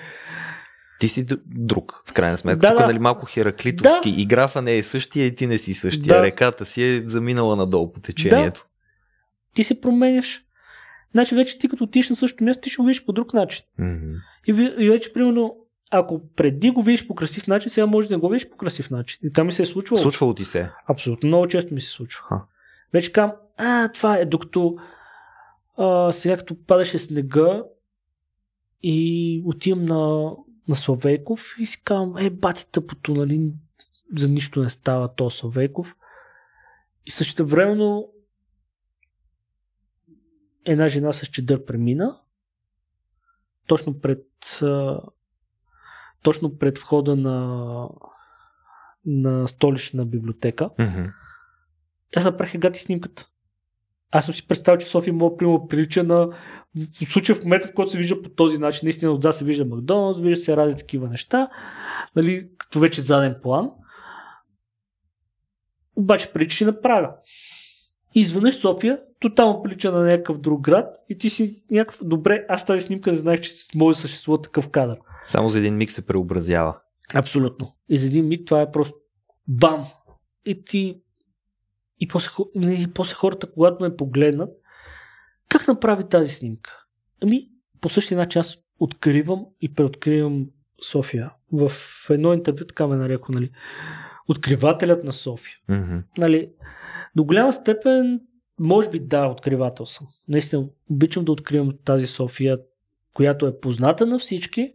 Ти 1.04 1.08
си 1.08 1.26
друг, 1.46 2.02
в 2.06 2.12
крайна 2.12 2.38
сметка. 2.38 2.58
Да, 2.60 2.68
Тук, 2.68 2.78
да. 2.78 2.86
нали, 2.86 2.98
малко 2.98 3.26
хераклитовски. 3.26 4.12
Да. 4.12 4.20
И 4.20 4.26
графа 4.26 4.62
не 4.62 4.76
е 4.76 4.82
същия, 4.82 5.26
и 5.26 5.34
ти 5.34 5.46
не 5.46 5.58
си 5.58 5.74
същия. 5.74 6.16
Да. 6.16 6.22
Реката 6.22 6.64
си 6.64 6.82
е 6.82 7.02
заминала 7.04 7.56
надолу 7.56 7.92
по 7.92 8.00
течението. 8.00 8.60
Да. 8.60 8.66
Ти 9.54 9.64
се 9.64 9.80
променяш. 9.80 10.44
Значи 11.12 11.34
вече 11.34 11.58
ти 11.58 11.68
като 11.68 11.84
отиш 11.84 12.10
на 12.10 12.16
същото 12.16 12.44
място, 12.44 12.60
ти 12.60 12.70
ще 12.70 12.76
го 12.76 12.86
видиш 12.86 13.04
по 13.04 13.12
друг 13.12 13.34
начин. 13.34 13.64
Mm-hmm. 13.80 14.16
И, 14.46 14.84
и 14.84 14.90
вече, 14.90 15.12
примерно, 15.12 15.56
ако 15.90 16.20
преди 16.36 16.70
го 16.70 16.82
видиш 16.82 17.06
по 17.06 17.14
красив 17.14 17.46
начин, 17.46 17.70
сега 17.70 17.86
може 17.86 18.08
да 18.08 18.18
го 18.18 18.28
видиш 18.28 18.48
по 18.48 18.56
красив 18.56 18.90
начин. 18.90 19.18
И 19.22 19.32
това 19.32 19.44
ми 19.44 19.52
се 19.52 19.62
е 19.62 19.66
случвало. 19.66 20.02
Случвало 20.02 20.34
ти 20.34 20.44
се? 20.44 20.70
Абсолютно. 20.88 21.28
Много 21.28 21.48
често 21.48 21.74
ми 21.74 21.80
се 21.80 21.90
случва. 21.90 22.22
Ха. 22.28 22.42
Вече 22.92 23.12
кам, 23.12 23.32
а, 23.56 23.88
това 23.88 24.16
е, 24.16 24.24
докато 24.24 24.76
а, 25.76 26.12
сега 26.12 26.36
като 26.36 26.56
падаше 26.66 26.98
снега 26.98 27.62
и 28.82 29.42
отивам 29.46 29.84
на, 29.84 30.30
на 30.68 30.76
Славейков 30.76 31.54
и 31.58 31.66
си 31.66 31.82
казвам, 31.84 32.16
е, 32.16 32.30
бати 32.30 32.66
тъпото, 32.72 33.14
нали, 33.14 33.52
за 34.16 34.28
нищо 34.28 34.62
не 34.62 34.70
става 34.70 35.14
то 35.14 35.30
Славейков. 35.30 35.94
И 37.06 37.10
също 37.10 37.46
времено 37.46 38.08
една 40.64 40.88
жена 40.88 41.12
с 41.12 41.26
чедър 41.26 41.64
премина 41.64 42.20
точно 43.66 44.00
пред 44.00 44.26
точно 46.22 46.58
пред 46.58 46.78
входа 46.78 47.16
на 47.16 47.88
на 49.06 49.48
столична 49.48 50.04
библиотека. 50.04 50.70
Mm-hmm. 50.78 51.12
Аз 52.16 52.24
направих 52.24 52.58
гати 52.58 52.80
снимката. 52.80 53.28
Аз 54.16 54.24
съм 54.24 54.34
си 54.34 54.46
представил, 54.46 54.78
че 54.78 54.86
София 54.86 55.12
мога 55.14 55.36
прямо 55.36 55.68
прилича 55.68 56.04
на 56.04 56.28
в 57.06 57.12
случая 57.12 57.36
в 57.36 57.44
момента, 57.44 57.68
в 57.68 57.74
който 57.74 57.90
се 57.90 57.98
вижда 57.98 58.22
по 58.22 58.28
този 58.28 58.58
начин. 58.58 58.80
Наистина 58.86 59.12
отзад 59.12 59.36
се 59.36 59.44
вижда 59.44 59.64
Макдоналдс, 59.64 60.20
вижда 60.20 60.44
се 60.44 60.56
разни 60.56 60.78
такива 60.78 61.08
неща, 61.08 61.48
нали, 62.16 62.48
като 62.58 62.80
вече 62.80 63.00
заден 63.00 63.36
план. 63.42 63.70
Обаче 65.96 66.32
прилича 66.32 66.64
на 66.64 66.80
Прага. 66.80 67.16
И 68.14 68.20
изведнъж 68.20 68.54
София 68.54 69.00
тотално 69.20 69.62
прилича 69.62 69.92
на 69.92 70.00
някакъв 70.00 70.38
друг 70.38 70.60
град 70.60 70.96
и 71.08 71.18
ти 71.18 71.30
си 71.30 71.64
някакъв, 71.70 72.00
добре, 72.04 72.46
аз 72.48 72.66
тази 72.66 72.80
снимка 72.80 73.10
не 73.10 73.16
знаех, 73.16 73.40
че 73.40 73.52
може 73.74 73.96
да 73.96 74.00
съществува 74.00 74.42
такъв 74.42 74.68
кадър. 74.68 74.98
Само 75.24 75.48
за 75.48 75.58
един 75.58 75.76
миг 75.76 75.90
се 75.90 76.06
преобразява. 76.06 76.76
Абсолютно. 77.14 77.76
И 77.88 77.98
за 77.98 78.06
един 78.06 78.28
миг 78.28 78.46
това 78.46 78.60
е 78.60 78.70
просто 78.70 78.96
бам! 79.48 79.84
И 80.44 80.64
ти 80.64 81.00
и 82.04 82.08
после, 82.08 82.30
и 82.56 82.86
после 82.94 83.14
хората, 83.14 83.52
когато 83.52 83.84
ме 83.84 83.96
погледнат, 83.96 84.50
как 85.48 85.68
направи 85.68 86.08
тази 86.08 86.32
снимка? 86.32 86.84
Ами, 87.22 87.48
по 87.80 87.88
същия 87.88 88.18
начин 88.18 88.40
аз 88.40 88.56
откривам 88.78 89.46
и 89.60 89.74
преоткривам 89.74 90.46
София. 90.90 91.30
В 91.52 91.72
едно 92.10 92.34
интервю 92.34 92.64
така 92.66 92.86
ме 92.86 92.96
нареко, 92.96 93.32
нали? 93.32 93.50
Откривателят 94.28 95.04
на 95.04 95.12
София. 95.12 95.56
Mm-hmm. 95.70 96.02
Нали, 96.18 96.50
до 97.16 97.24
голяма 97.24 97.52
степен, 97.52 98.20
може 98.60 98.90
би 98.90 99.00
да, 99.00 99.26
откривател 99.26 99.86
съм. 99.86 100.06
Наистина, 100.28 100.66
обичам 100.90 101.24
да 101.24 101.32
откривам 101.32 101.72
тази 101.84 102.06
София, 102.06 102.58
която 103.14 103.46
е 103.46 103.60
позната 103.60 104.06
на 104.06 104.18
всички, 104.18 104.74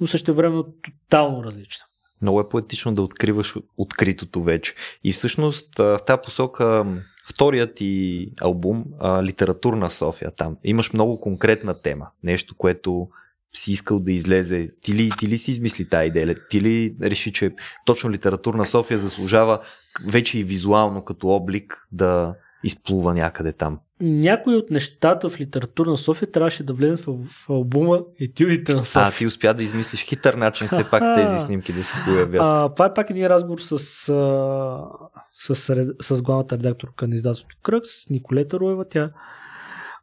но 0.00 0.06
също 0.06 0.34
време 0.34 0.62
тотално 0.82 1.44
различна. 1.44 1.84
Много 2.22 2.40
е 2.40 2.48
поетично 2.48 2.94
да 2.94 3.02
откриваш 3.02 3.56
откритото 3.76 4.42
вече. 4.42 4.74
И 5.04 5.12
всъщност 5.12 5.78
в 5.78 5.98
тази 6.06 6.20
посока 6.24 6.86
вторият 7.30 7.74
ти 7.74 8.26
албум, 8.40 8.84
Литературна 9.22 9.90
София, 9.90 10.30
там 10.30 10.56
имаш 10.64 10.92
много 10.92 11.20
конкретна 11.20 11.82
тема. 11.82 12.06
Нещо, 12.22 12.54
което 12.56 13.08
си 13.52 13.72
искал 13.72 13.98
да 13.98 14.12
излезе? 14.12 14.68
Ти 14.82 14.94
ли, 14.94 15.10
ти 15.18 15.28
ли 15.28 15.38
си 15.38 15.50
измисли 15.50 15.88
тази 15.88 16.06
идея? 16.06 16.36
Ти 16.50 16.60
ли 16.60 16.96
реши, 17.02 17.32
че 17.32 17.54
точно 17.86 18.10
литературна 18.10 18.66
София 18.66 18.98
заслужава 18.98 19.60
вече 20.08 20.38
и 20.38 20.44
визуално 20.44 21.04
като 21.04 21.28
облик 21.28 21.86
да 21.92 22.34
изплува 22.64 23.14
някъде 23.14 23.52
там? 23.52 23.78
Някои 24.00 24.56
от 24.56 24.70
нещата 24.70 25.30
в 25.30 25.40
литературна 25.40 25.96
София 25.96 26.30
трябваше 26.30 26.64
да 26.64 26.72
влезат 26.72 27.00
в, 27.00 27.16
в 27.26 27.50
албума 27.50 28.00
Етюдите 28.20 28.76
на 28.76 28.84
София. 28.84 29.06
А, 29.06 29.10
ти 29.10 29.26
успя 29.26 29.54
да 29.54 29.62
измислиш 29.62 30.04
хитър 30.04 30.34
начин 30.34 30.66
все 30.66 30.90
пак 30.90 31.02
тези 31.14 31.38
снимки 31.38 31.72
да 31.72 31.84
се 31.84 31.96
появят. 32.04 32.40
А, 32.44 32.68
това 32.68 32.86
е 32.86 32.94
пак 32.94 33.10
един 33.10 33.26
разговор 33.26 33.58
с, 33.58 33.78
с, 33.78 35.54
с, 35.54 35.86
с 36.02 36.22
главната 36.22 36.58
редакторка 36.58 37.08
на 37.08 37.14
издателството 37.14 37.56
Кръг, 37.62 37.86
с 37.86 38.10
Николета 38.10 38.60
Руева. 38.60 38.84
Тя 38.88 39.10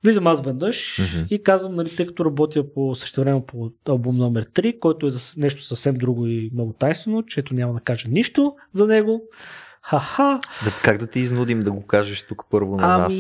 Влизам 0.03 0.27
аз 0.27 0.41
веднъж 0.41 0.97
mm-hmm. 0.97 1.27
и 1.27 1.43
казвам, 1.43 1.75
нали, 1.75 1.95
тъй 1.95 2.07
като 2.07 2.25
работя 2.25 2.73
по 2.73 2.95
също 2.95 3.21
време 3.21 3.45
по 3.47 3.71
албум 3.87 4.17
номер 4.17 4.45
3, 4.45 4.79
който 4.79 5.07
е 5.07 5.09
за 5.09 5.41
нещо 5.41 5.63
съвсем 5.63 5.95
друго 5.95 6.27
и 6.27 6.49
много 6.53 6.73
тайствено, 6.73 7.23
чето 7.23 7.53
няма 7.53 7.73
да 7.73 7.79
кажа 7.79 8.09
нищо 8.09 8.55
за 8.71 8.87
него. 8.87 9.23
Ха-ха. 9.89 10.39
Да, 10.63 10.71
как 10.83 10.97
да 10.97 11.07
ти 11.07 11.19
изнудим 11.19 11.59
да 11.59 11.71
го 11.71 11.85
кажеш 11.85 12.23
тук 12.23 12.45
първо 12.49 12.75
на 12.75 12.93
ами... 12.93 13.03
нас? 13.03 13.15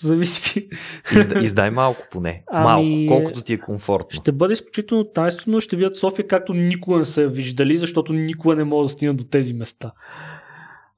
Зависи. 0.00 0.68
Издай, 1.16 1.42
издай 1.42 1.70
малко 1.70 2.06
поне. 2.10 2.44
Ами... 2.50 3.06
Малко, 3.06 3.22
колкото 3.22 3.42
ти 3.42 3.52
е 3.52 3.58
комфортно. 3.58 4.20
Ще 4.20 4.32
бъде 4.32 4.52
изключително 4.52 5.04
тайствено. 5.04 5.60
Ще 5.60 5.76
видят 5.76 5.96
София 5.96 6.26
както 6.26 6.54
никога 6.54 6.98
не 6.98 7.04
са 7.04 7.28
виждали, 7.28 7.78
защото 7.78 8.12
никога 8.12 8.56
не 8.56 8.64
могат 8.64 8.84
да 8.84 8.88
стигнат 8.88 9.16
до 9.16 9.24
тези 9.24 9.54
места. 9.54 9.92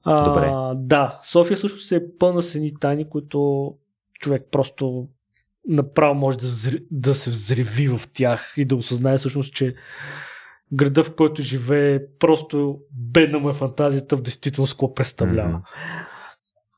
Добре. 0.05 0.49
А, 0.53 0.73
да, 0.75 1.19
София 1.23 1.57
също 1.57 1.79
се 1.79 1.95
е 1.95 2.01
пълна 2.19 2.41
с 2.41 2.55
едни 2.55 2.73
тайни, 2.79 3.09
които 3.09 3.71
човек 4.19 4.47
просто 4.51 5.07
направо 5.67 6.15
може 6.15 6.37
да, 6.37 6.47
да 6.91 7.15
се 7.15 7.29
взриви 7.29 7.87
в 7.87 8.01
тях 8.13 8.53
и 8.57 8.65
да 8.65 8.75
осъзнае 8.75 9.17
всъщност, 9.17 9.53
че 9.53 9.75
града, 10.73 11.03
в 11.03 11.15
който 11.15 11.41
живее, 11.41 11.99
просто 12.19 12.79
бедна 12.91 13.39
му 13.39 13.49
е 13.49 13.53
фантазията 13.53 14.17
в 14.17 14.21
действителност 14.21 14.73
какво 14.73 14.93
представлява. 14.93 15.49
Mm-hmm. 15.53 16.07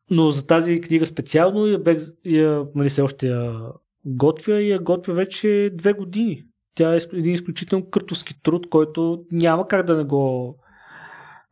Но 0.10 0.32
за 0.32 0.48
тази 0.48 0.82
книга 0.82 1.06
специално 1.06 1.68
я, 1.68 1.80
бег, 1.80 2.00
я 2.26 2.66
нали 2.76 2.90
се 2.90 3.02
още 3.02 3.28
я 3.28 3.54
готвя 4.06 4.62
и 4.62 4.70
я 4.70 4.80
готвя 4.80 5.14
вече 5.14 5.70
две 5.74 5.94
години. 5.94 6.44
Тя 6.76 6.94
е 6.94 6.98
един 7.14 7.34
изключително 7.34 7.90
къртовски 7.90 8.42
труд, 8.44 8.70
който 8.70 9.24
няма 9.32 9.68
как 9.68 9.86
да 9.86 9.98
не 9.98 10.04
го 10.04 10.56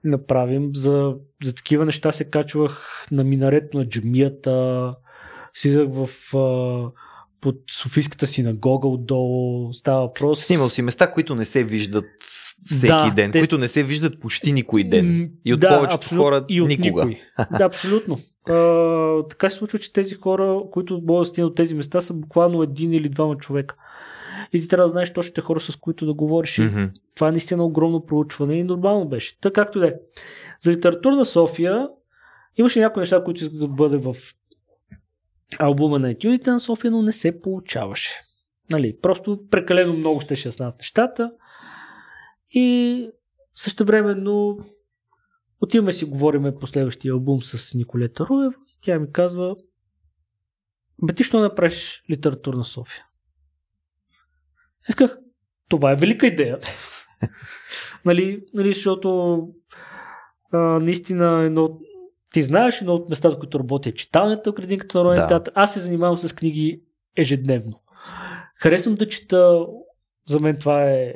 направим. 0.03 0.69
За, 0.75 1.15
за 1.43 1.55
такива 1.55 1.85
неща 1.85 2.11
се 2.11 2.29
качвах 2.29 3.05
на 3.11 3.23
минарето 3.23 3.77
на 3.77 3.89
джамията, 3.89 4.95
Слизах 5.57 5.87
в 5.89 6.35
а, 6.37 6.91
под 7.45 7.55
Софийската 7.71 8.27
синагога 8.27 8.87
отдолу. 8.87 9.73
Става 9.73 10.01
въпрос. 10.01 10.45
Снимал 10.45 10.69
си 10.69 10.81
места, 10.81 11.11
които 11.11 11.35
не 11.35 11.45
се 11.45 11.63
виждат 11.63 12.05
всеки 12.65 12.87
да, 12.87 13.11
ден, 13.15 13.31
те... 13.31 13.39
които 13.39 13.57
не 13.57 13.67
се 13.67 13.83
виждат 13.83 14.19
почти 14.19 14.51
никой 14.51 14.83
ден. 14.83 15.31
И 15.45 15.53
от 15.53 15.59
да, 15.59 15.69
повечето 15.69 15.95
абсолют... 15.95 16.23
хора 16.23 16.45
и 16.49 16.61
от 16.61 16.69
никога. 16.69 17.05
Никой. 17.05 17.21
Да, 17.57 17.63
абсолютно. 17.63 18.17
А, 18.49 19.27
така 19.29 19.49
се 19.49 19.57
случва, 19.57 19.79
че 19.79 19.93
тези 19.93 20.15
хора, 20.15 20.59
които 20.71 21.01
могат 21.07 21.21
да 21.21 21.25
стигнат 21.25 21.49
от 21.49 21.55
тези 21.55 21.75
места, 21.75 22.01
са 22.01 22.13
буквално 22.13 22.63
един 22.63 22.93
или 22.93 23.09
двама 23.09 23.37
човека. 23.37 23.75
И 24.53 24.61
ти 24.61 24.67
трябва 24.67 24.83
да 24.83 24.91
знаеш 24.91 25.13
точните 25.13 25.41
хора, 25.41 25.59
с 25.59 25.75
които 25.75 26.05
да 26.05 26.13
говориш. 26.13 26.57
Mm-hmm. 26.57 26.89
Това 27.15 27.27
е 27.27 27.31
наистина 27.31 27.65
огромно 27.65 28.05
проучване 28.05 28.55
и 28.55 28.63
нормално 28.63 29.05
беше. 29.05 29.39
Така 29.41 29.63
както 29.63 29.79
да 29.79 29.87
е. 29.87 29.93
За 30.61 30.71
литературна 30.71 31.25
София 31.25 31.87
Имаше 32.57 32.79
някои 32.79 33.01
неща, 33.01 33.23
които 33.23 33.43
исках 33.43 33.59
да 33.59 33.67
бъде 33.67 33.97
в 33.97 34.15
албума 35.59 35.99
на 35.99 36.11
етюдите 36.11 36.51
на 36.51 36.59
София, 36.59 36.91
но 36.91 37.01
не 37.01 37.11
се 37.11 37.41
получаваше. 37.41 38.19
Нали, 38.69 38.97
просто 39.01 39.39
прекалено 39.51 39.93
много 39.93 40.21
ще 40.21 40.35
ще 40.35 40.51
станат 40.51 40.77
нещата. 40.77 41.31
И 42.49 43.09
също 43.55 43.85
времено 43.85 44.57
отиваме 45.61 45.91
си 45.91 46.05
говориме 46.05 46.55
по 46.55 46.67
следващия 46.67 47.13
албум 47.13 47.41
с 47.41 47.73
Николета 47.73 48.25
Руев. 48.25 48.53
Тя 48.81 48.99
ми 48.99 49.11
казва, 49.11 49.55
бе 51.03 51.13
ти 51.13 51.23
що 51.23 51.39
направиш 51.39 52.03
литературна 52.09 52.63
София? 52.63 53.05
Исках, 54.89 55.17
това 55.69 55.91
е 55.91 55.95
велика 55.95 56.27
идея. 56.27 56.59
нали, 58.05 58.45
нали, 58.53 58.73
защото 58.73 59.39
а, 60.51 60.57
наистина 60.57 61.43
едно 61.43 61.79
ти 62.35 62.41
знаеш 62.41 62.81
едно 62.81 62.93
от 62.93 63.09
местата, 63.09 63.39
които 63.39 63.59
работя, 63.59 63.89
е 63.89 63.91
читалнята, 63.91 64.51
градинката 64.51 64.97
на 64.97 65.03
Народен 65.03 65.21
да. 65.21 65.27
театър. 65.27 65.53
Аз 65.55 65.73
се 65.73 65.79
занимавам 65.79 66.17
с 66.17 66.35
книги 66.35 66.81
ежедневно. 67.17 67.81
Харесвам 68.55 68.95
да 68.95 69.09
чета. 69.09 69.65
За 70.27 70.39
мен 70.39 70.57
това 70.59 70.83
е, 70.83 71.15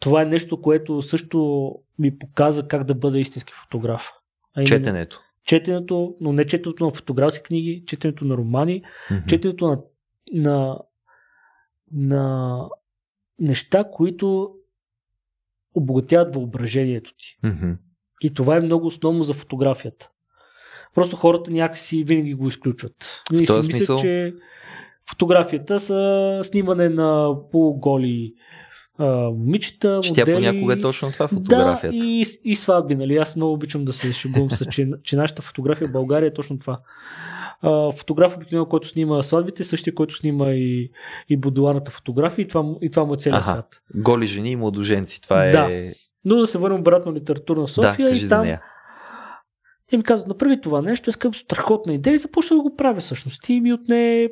това 0.00 0.22
е 0.22 0.24
нещо, 0.24 0.62
което 0.62 1.02
също 1.02 1.72
ми 1.98 2.18
показа 2.18 2.68
как 2.68 2.84
да 2.84 2.94
бъда 2.94 3.18
истински 3.18 3.52
фотограф. 3.52 4.10
А 4.56 4.64
четенето. 4.64 5.20
Четенето, 5.44 6.16
но 6.20 6.32
не 6.32 6.46
четенето 6.46 6.84
на 6.84 6.90
фотографски 6.90 7.42
книги, 7.42 7.84
четенето 7.86 8.24
на 8.24 8.36
романи, 8.36 8.82
mm-hmm. 9.10 9.26
четенето 9.26 9.66
на, 9.66 9.80
на, 10.32 10.78
на 11.92 12.60
неща, 13.38 13.84
които 13.92 14.54
обогатяват 15.74 16.34
въображението 16.34 17.14
ти. 17.18 17.38
Mm-hmm. 17.44 17.76
И 18.20 18.34
това 18.34 18.56
е 18.56 18.60
много 18.60 18.86
основно 18.86 19.22
за 19.22 19.34
фотографията. 19.34 20.10
Просто 20.96 21.16
хората 21.16 21.50
някакси 21.50 22.04
винаги 22.04 22.34
го 22.34 22.48
изключват. 22.48 23.22
В 23.32 23.44
този 23.46 23.66
си 23.66 23.72
смисъл... 23.72 23.96
мислят, 23.96 24.00
че 24.00 24.34
фотографията 25.08 25.80
са 25.80 26.40
снимане 26.42 26.88
на 26.88 27.34
полуголи 27.52 28.34
момичета, 28.98 30.00
Че 30.02 30.10
модели. 30.10 30.24
Тя 30.24 30.34
понякога 30.34 30.72
е 30.72 30.78
точно 30.78 31.12
това 31.12 31.28
фотографията. 31.28 31.96
Да, 31.96 32.04
и, 32.04 32.26
и 32.44 32.56
сватби, 32.56 32.94
нали? 32.94 33.16
Аз 33.16 33.36
много 33.36 33.52
обичам 33.52 33.84
да 33.84 33.92
се 33.92 34.12
шегувам 34.12 34.50
с, 34.50 34.64
че, 34.64 34.88
че 35.02 35.16
нашата 35.16 35.42
фотография 35.42 35.88
в 35.88 35.92
България 35.92 36.26
е 36.26 36.34
точно 36.34 36.58
това. 36.58 36.78
А, 37.62 37.92
фотограф, 37.92 38.38
който 38.68 38.88
снима 38.88 39.22
сватбите, 39.22 39.64
същия, 39.64 39.94
който 39.94 40.14
снима 40.14 40.50
и, 40.50 40.90
и 41.28 41.36
будуарната 41.36 41.90
фотография 41.90 42.42
и 42.42 42.48
това, 42.48 42.64
и 42.82 42.90
това 42.90 43.04
му 43.04 43.14
е 43.14 43.16
целият 43.16 43.44
свят. 43.44 43.80
Голи 43.94 44.26
жени 44.26 44.50
и 44.50 44.56
младоженци, 44.56 45.22
това 45.22 45.46
е... 45.46 45.50
Да. 45.50 45.68
Но 46.24 46.36
да 46.36 46.46
се 46.46 46.58
върнем 46.58 46.80
обратно 46.80 47.14
литературна 47.14 47.68
София 47.68 48.10
да, 48.10 48.16
и 48.16 48.28
там... 48.28 48.56
Те 49.90 49.96
ми 49.96 50.02
казват, 50.02 50.28
направи 50.28 50.60
това 50.60 50.82
нещо, 50.82 51.10
искам 51.10 51.34
страхотна 51.34 51.94
идея 51.94 52.14
и 52.14 52.18
започна 52.18 52.56
да 52.56 52.62
го 52.62 52.76
правя 52.76 53.00
всъщност. 53.00 53.48
И 53.48 53.60
ми 53.60 53.72
отне 53.72 54.28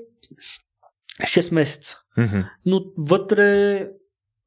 6 1.21 1.55
месеца. 1.55 1.99
Mm-hmm. 2.19 2.49
Но 2.67 2.85
вътре 2.99 3.89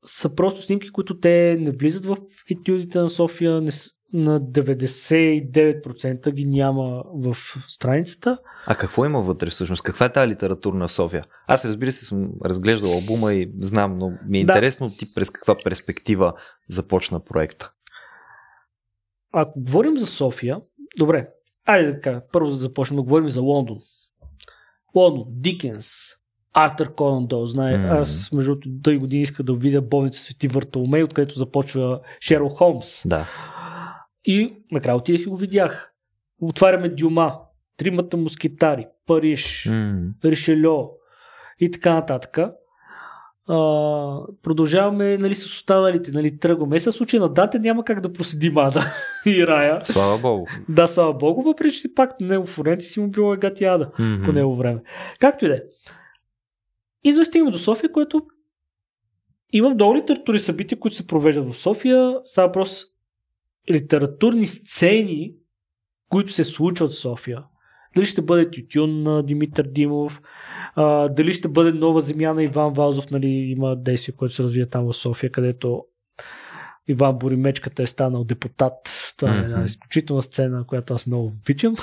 са 0.06 0.36
просто 0.36 0.62
снимки, 0.62 0.92
които 0.92 1.20
те 1.20 1.58
не 1.60 1.72
влизат 1.72 2.06
в 2.06 2.18
етюдите 2.52 3.00
на 3.00 3.10
София, 3.10 3.62
не, 3.62 3.72
на 4.14 4.42
99% 4.42 6.32
ги 6.32 6.46
няма 6.46 7.04
в 7.14 7.38
страницата. 7.68 8.38
А 8.66 8.76
какво 8.76 9.06
има 9.06 9.22
вътре 9.22 9.50
всъщност? 9.50 9.84
Каква 9.84 10.06
е 10.06 10.12
тази 10.12 10.32
литературна 10.32 10.80
на 10.80 10.90
София? 10.90 11.24
Аз 11.48 11.66
разбира 11.66 11.92
се 11.92 12.06
съм 12.06 12.30
разглеждал 12.46 12.92
албума 12.92 13.34
и 13.34 13.54
знам, 13.60 13.98
но 13.98 14.10
ми 14.28 14.40
е 14.40 14.46
да. 14.46 14.54
интересно 14.54 14.90
ти 14.90 15.14
през 15.14 15.30
каква 15.30 15.56
перспектива 15.64 16.34
започна 16.70 17.20
проекта. 17.20 17.72
Ако 19.34 19.60
говорим 19.60 19.98
за 19.98 20.06
София, 20.08 20.62
добре, 20.98 21.30
айде 21.66 21.94
така, 21.94 22.22
първо 22.32 22.50
да 22.50 22.56
започнем 22.56 22.96
да 22.96 23.04
говорим 23.04 23.30
за 23.30 23.42
Лондон. 23.42 23.78
Лондон, 24.96 25.26
Дикенс, 25.30 25.90
Артър 26.54 26.96
Конан 26.96 27.28
Дол, 27.28 27.46
знае. 27.46 27.76
Mm. 27.76 28.02
Аз, 28.02 28.32
между 28.32 28.56
другото, 28.56 29.00
години 29.00 29.22
иска 29.22 29.44
да 29.44 29.54
видя 29.54 29.82
болница 29.82 30.22
Свети 30.22 30.48
Въртоломей, 30.48 31.04
откъдето 31.04 31.40
започва 31.40 32.00
Шерл 32.22 32.50
Холмс. 32.50 33.08
Да. 33.08 33.30
И 34.26 34.64
накрая 34.72 34.98
отидах 34.98 35.22
и 35.22 35.30
го 35.30 35.38
видях. 35.38 35.94
Отваряме 36.42 36.90
Дюма, 36.90 37.40
Тримата 37.78 38.18
мускитари, 38.18 38.88
Париж, 39.06 39.64
mm. 39.70 40.12
Ришельо 40.26 40.92
и 41.60 41.72
така 41.72 41.94
нататък. 41.94 42.38
А, 43.48 43.56
продължаваме 44.44 45.18
нали, 45.18 45.36
с 45.36 45.46
останалите, 45.46 46.12
нали, 46.12 46.40
тръгваме. 46.40 46.76
Е, 46.76 46.80
със 46.80 46.96
случай 46.96 47.20
на 47.20 47.30
дата 47.30 47.60
няма 47.60 47.84
как 47.84 48.02
да 48.02 48.14
проседим 48.14 48.58
Ада 48.58 48.82
и 49.26 49.48
Рая. 49.48 49.80
Слава 49.86 50.18
Богу. 50.18 50.46
Да, 50.70 50.88
слава 50.88 51.14
Богу, 51.14 51.42
въпреки 51.42 51.76
че 51.76 51.94
пак 51.96 52.20
него 52.22 52.46
Флоренци 52.46 52.88
си 52.88 53.00
му 53.00 53.08
било 53.08 53.36
гати 53.38 53.66
Ада 53.66 53.90
mm-hmm. 54.00 54.26
по 54.26 54.32
него 54.32 54.56
време. 54.56 54.82
Както 55.20 55.46
и 55.46 55.48
да 55.48 55.56
е. 55.56 55.62
И 57.04 57.26
стигнем 57.26 57.52
до 57.52 57.58
София, 57.58 57.92
което 57.92 58.22
има 59.54 59.70
много 59.70 59.96
литератури 59.96 60.40
събития, 60.40 60.80
които 60.80 60.98
се 60.98 61.08
провеждат 61.08 61.54
в 61.54 61.58
София. 61.58 62.16
Става 62.26 62.48
въпрос 62.48 62.86
литературни 63.72 64.46
сцени, 64.46 65.34
които 66.10 66.32
се 66.32 66.46
случват 66.46 66.92
в 66.92 67.00
София. 67.00 67.44
Дали 67.96 68.06
ще 68.06 68.22
бъде 68.22 68.52
Тютюн 68.52 69.04
на 69.04 69.24
Димитър 69.24 69.68
Димов, 69.68 70.22
а, 70.76 71.10
дали 71.10 71.34
ще 71.34 71.48
бъде 71.48 71.72
Нова 71.72 72.02
земя 72.02 72.34
на 72.34 72.44
Иван 72.44 72.74
Вазов, 72.74 73.12
нали, 73.12 73.28
има 73.28 73.76
действие, 73.76 74.16
което 74.16 74.36
се 74.36 74.44
развива 74.44 74.70
там 74.70 74.86
в 74.86 74.94
София, 74.94 75.32
където 75.32 75.86
Иван 76.88 77.18
Боримечката 77.18 77.84
е 77.84 77.88
станал 77.88 78.24
депутат. 78.24 79.14
Това 79.18 79.30
mm-hmm. 79.30 79.42
е 79.42 79.46
една 79.46 79.66
изключителна 79.66 80.22
сцена, 80.22 80.68
която 80.68 80.94
аз 80.94 81.08
много 81.08 81.26
обичам. 81.26 81.76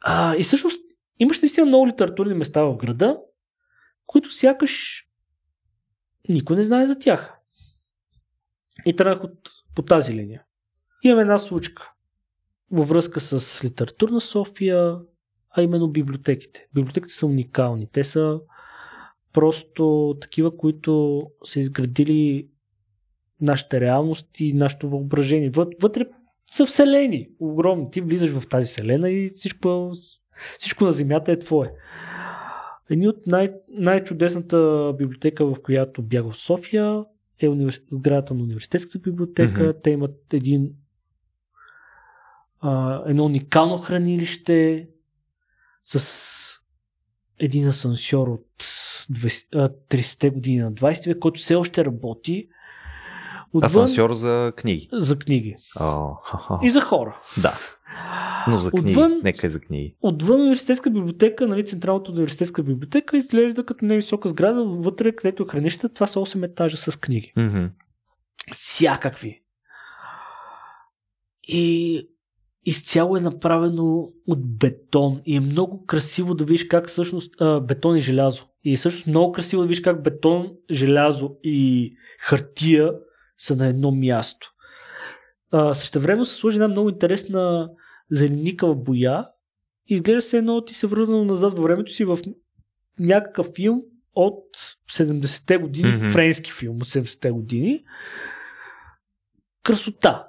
А, 0.00 0.36
и 0.36 0.42
всъщност 0.42 0.80
имаш 1.18 1.42
наистина 1.42 1.66
много 1.66 1.88
литературни 1.88 2.34
места 2.34 2.62
в 2.62 2.76
града, 2.76 3.18
които 4.06 4.30
сякаш 4.30 5.04
никой 6.28 6.56
не 6.56 6.62
знае 6.62 6.86
за 6.86 6.98
тях. 6.98 7.34
И 8.86 8.96
тръгнах 8.96 9.24
от, 9.24 9.50
по 9.74 9.82
тази 9.82 10.14
линия. 10.14 10.42
Имам 11.02 11.20
една 11.20 11.38
случка 11.38 11.90
във 12.70 12.88
връзка 12.88 13.20
с 13.20 13.64
литературна 13.64 14.20
София, 14.20 14.98
а 15.56 15.62
именно 15.62 15.88
библиотеките. 15.88 16.66
Библиотеките 16.74 17.14
са 17.14 17.26
уникални. 17.26 17.88
Те 17.92 18.04
са 18.04 18.40
просто 19.32 20.16
такива, 20.20 20.56
които 20.56 21.22
са 21.44 21.58
изградили 21.60 22.48
нашата 23.40 23.80
реалност 23.80 24.40
и 24.40 24.52
нашето 24.52 24.90
въображение. 24.90 25.50
Вътре 25.80 26.06
са 26.50 26.66
вселени 26.66 27.28
огромни. 27.38 27.90
Ти 27.90 28.00
влизаш 28.00 28.30
в 28.30 28.48
тази 28.48 28.66
вселена 28.66 29.10
и 29.10 29.28
всичко, 29.28 29.92
всичко 30.58 30.84
на 30.84 30.92
земята 30.92 31.32
е 31.32 31.38
твое. 31.38 31.72
Едни 32.90 33.08
от 33.08 33.26
най- 33.26 33.52
най-чудесната 33.70 34.92
библиотека, 34.98 35.46
в 35.46 35.56
която 35.62 36.02
бях 36.02 36.24
в 36.24 36.36
София, 36.36 37.04
е 37.40 37.48
универ... 37.48 37.80
сградата 37.90 38.34
на 38.34 38.42
университетската 38.42 38.98
библиотека. 38.98 39.60
Mm-hmm. 39.60 39.82
Те 39.82 39.90
имат 39.90 40.34
един 40.34 40.72
а, 42.60 43.02
едно 43.06 43.24
уникално 43.24 43.78
хранилище 43.78 44.88
с 45.84 46.34
един 47.38 47.68
асансьор 47.68 48.28
от 48.28 48.46
30-те 49.90 50.30
години 50.30 50.58
на 50.58 50.72
20 50.72 51.06
век, 51.06 51.18
който 51.18 51.40
все 51.40 51.54
още 51.54 51.84
работи. 51.84 52.48
Отвън... 53.52 53.66
Асансьор 53.66 54.14
за 54.14 54.52
книги. 54.56 54.88
За 54.92 55.18
книги. 55.18 55.56
Oh. 55.78 56.64
И 56.64 56.70
за 56.70 56.80
хора. 56.80 57.20
Да. 57.42 57.58
Но 58.48 58.58
за 58.58 58.70
книги, 58.70 58.90
отвън, 58.90 59.20
нека 59.22 59.46
е 59.46 59.50
за 59.50 59.60
книги. 59.60 59.96
Отвън 60.00 60.40
университетска 60.40 60.90
библиотека, 60.90 61.46
нали, 61.46 61.66
Централната 61.66 62.10
университетска 62.10 62.62
библиотека 62.62 63.16
изглежда 63.16 63.66
като 63.66 63.84
невисока 63.84 64.28
сграда, 64.28 64.64
вътре, 64.64 65.12
където 65.12 65.42
е 65.42 65.46
хранища, 65.50 65.88
това 65.88 66.06
са 66.06 66.18
8 66.18 66.44
етажа 66.44 66.76
с 66.76 67.00
книги. 67.00 67.32
Mm-hmm. 67.36 67.70
Всякакви. 68.52 69.42
И 71.42 72.08
изцяло 72.64 73.16
е 73.16 73.20
направено 73.20 74.12
от 74.26 74.58
бетон 74.58 75.20
и 75.26 75.36
е 75.36 75.40
много 75.40 75.86
красиво 75.86 76.34
да 76.34 76.44
видиш 76.44 76.66
как 76.66 76.88
всъщност 76.88 77.40
а, 77.40 77.60
бетон 77.60 77.96
и 77.96 78.00
желязо. 78.00 78.42
И 78.64 78.72
е 78.72 78.76
също 78.76 79.10
много 79.10 79.32
красиво 79.32 79.62
да 79.62 79.68
видиш 79.68 79.80
как 79.80 80.02
бетон, 80.02 80.52
желязо 80.70 81.36
и 81.42 81.92
хартия 82.18 82.92
са 83.38 83.56
на 83.56 83.66
едно 83.66 83.90
място. 83.90 84.50
А, 85.50 85.74
време 85.96 86.24
се 86.24 86.34
служи 86.34 86.56
една 86.56 86.68
много 86.68 86.88
интересна 86.88 87.70
зеленикава 88.10 88.74
боя 88.74 89.26
и 89.86 89.94
изглежда 89.94 90.20
се 90.20 90.38
едно 90.38 90.64
ти 90.64 90.74
се 90.74 90.86
върнал 90.86 91.24
назад 91.24 91.52
във 91.52 91.62
времето 91.64 91.92
си 91.92 92.04
в 92.04 92.18
някакъв 92.98 93.46
филм 93.56 93.82
от 94.14 94.44
70-те 94.90 95.56
години, 95.56 95.88
mm-hmm. 95.92 96.12
френски 96.12 96.52
филм 96.52 96.76
от 96.76 96.88
70-те 96.88 97.30
години. 97.30 97.84
Красота. 99.62 100.26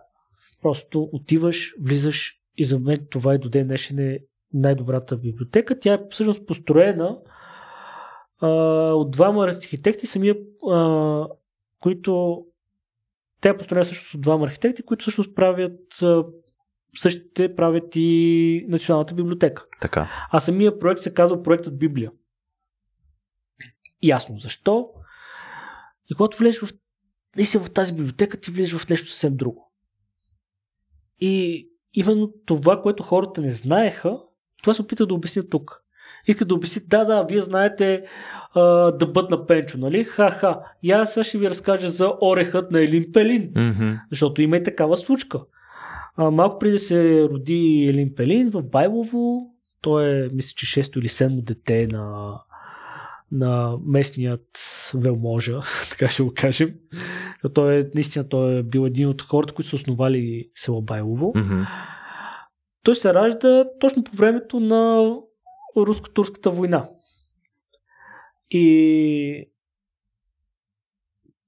Просто 0.66 1.10
отиваш, 1.12 1.76
влизаш 1.82 2.42
и 2.58 2.66
за 2.66 2.80
мен 2.80 3.08
това 3.12 3.36
и 3.36 3.38
до 3.38 3.50
ден 3.50 3.68
днешен 3.68 4.00
е 4.00 4.20
най-добрата 4.54 5.18
библиотека. 5.18 5.80
Тя 5.80 5.94
е 5.94 6.00
всъщност 6.10 6.48
построена 6.48 7.20
а, 8.40 8.48
от 8.94 9.12
двама 9.12 9.46
архитекти, 9.46 10.08
самия, 10.08 10.36
а, 10.72 11.28
които 11.80 12.44
тя 13.42 13.50
е 13.50 13.58
построена 13.58 13.86
също 13.86 14.18
от 14.18 14.22
двама 14.22 14.46
архитекти, 14.46 14.84
които 14.84 15.02
всъщност 15.02 15.36
правят 15.36 16.02
а, 16.04 16.24
същите 16.96 17.56
правят 17.56 17.96
и 17.96 18.66
Националната 18.70 19.14
библиотека. 19.14 19.66
Така. 19.82 20.10
А 20.32 20.40
самия 20.40 20.80
проект 20.80 21.02
се 21.02 21.14
казва 21.14 21.44
Проектът 21.44 21.80
Библия. 21.80 22.12
Ясно 24.04 24.38
защо. 24.40 24.90
И 26.12 26.16
когато 26.16 26.38
влезеш 26.38 26.62
в, 26.62 26.74
в 27.60 27.74
тази 27.74 27.94
библиотека, 27.94 28.40
ти 28.40 28.52
влезеш 28.52 28.74
в 28.74 28.90
нещо 28.90 29.08
съвсем 29.08 29.36
друго. 29.36 29.65
И 31.22 31.68
именно 31.94 32.34
това, 32.46 32.82
което 32.82 33.04
хората 33.04 33.42
не 33.42 33.52
знаеха, 33.52 34.20
това 34.64 34.74
се 34.74 34.82
опита 34.82 35.06
да 35.06 35.14
обясня 35.14 35.50
тук. 35.50 35.82
Иска 36.28 36.46
да 36.46 36.56
обясни, 36.56 36.82
да, 36.88 37.06
да, 37.06 37.24
вие 37.24 37.40
знаете 37.40 38.04
а, 38.54 38.62
да 38.92 39.08
бъд 39.08 39.32
на 39.32 39.48
Пенчо, 39.48 39.78
нали? 39.78 40.04
Ха-ха. 40.04 40.60
И 40.84 40.92
аз 40.92 41.14
сега 41.14 41.24
ще 41.24 41.38
ви 41.38 41.50
разкажа 41.50 41.90
за 41.90 42.14
орехът 42.22 42.72
на 42.72 42.82
Елин 42.82 43.06
Пелин. 43.14 43.54
Mm-hmm. 43.54 44.00
Защото 44.12 44.42
има 44.42 44.58
и 44.58 44.64
такава 44.64 44.98
случка. 44.98 45.40
А, 46.18 46.32
малко 46.32 46.60
преди 46.60 46.72
да 46.72 46.80
се 46.80 47.24
роди 47.32 47.86
Елин 47.90 48.16
Пелин 48.16 48.50
в 48.50 48.64
Байлово, 48.64 49.52
той 49.82 50.06
е, 50.06 50.30
мисля, 50.34 50.54
че 50.56 50.66
шесто 50.66 51.00
или 51.00 51.08
седмо 51.08 51.42
дете 51.42 51.88
на, 51.92 52.34
на 53.32 53.78
местният 53.86 54.48
велможа, 54.94 55.62
така 55.90 56.08
ще 56.08 56.24
го 56.24 56.34
кажем. 56.36 56.74
Той 57.54 57.80
е, 57.80 57.90
наистина, 57.96 58.30
той 58.30 58.58
е 58.58 58.64
бил 58.64 58.86
един 58.86 59.08
от 59.08 59.22
хората, 59.22 59.54
които 59.54 59.70
са 59.70 59.76
основали 59.76 60.52
село 60.56 60.82
Байлово. 60.82 61.34
Mm-hmm. 61.34 61.68
Той 62.84 62.96
се 62.96 63.14
ражда 63.14 63.66
точно 63.80 64.04
по 64.04 64.16
времето 64.16 64.60
на 64.60 65.14
руско-турската 65.78 66.52
война. 66.52 66.90
И 68.50 69.50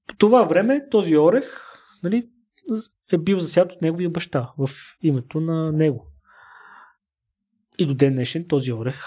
по 0.07 0.15
това 0.15 0.43
време 0.43 0.89
този 0.89 1.17
орех 1.17 1.63
нали, 2.03 2.29
е 3.11 3.17
бил 3.17 3.39
засят 3.39 3.71
от 3.71 3.81
неговия 3.81 4.09
баща 4.09 4.51
в 4.57 4.69
името 5.01 5.39
на 5.41 5.71
него. 5.71 6.07
И 7.77 7.85
до 7.85 7.93
ден 7.93 8.13
днешен 8.13 8.47
този 8.47 8.73
орех 8.73 9.03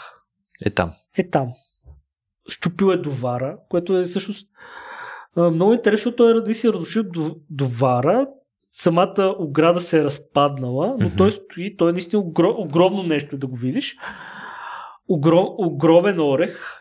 Е 0.65 0.71
там. 0.71 0.91
е 1.17 1.31
там. 1.31 1.53
Щупил 2.49 2.87
е 2.87 2.97
довара, 2.97 3.59
което 3.69 3.99
е 3.99 4.03
всъщност 4.03 4.51
много 5.37 5.73
интересно, 5.73 6.13
той 6.13 6.51
е 6.51 6.55
си 6.55 6.69
разрушил 6.69 7.03
до- 7.03 7.37
довара, 7.51 8.27
самата 8.71 9.35
ограда 9.39 9.81
се 9.81 10.01
е 10.01 10.05
разпаднала, 10.05 10.97
но 11.01 11.07
Мгм. 11.07 11.17
той 11.17 11.33
стои, 11.33 11.77
той 11.77 11.91
е 11.91 11.93
наистина 11.93 12.23
огро, 12.23 12.55
огромно 12.59 13.03
нещо 13.03 13.39
да 13.39 13.47
го 13.47 13.57
видиш. 13.57 13.97
Огром, 15.09 15.47
огромен 15.59 16.21
орех. 16.21 16.77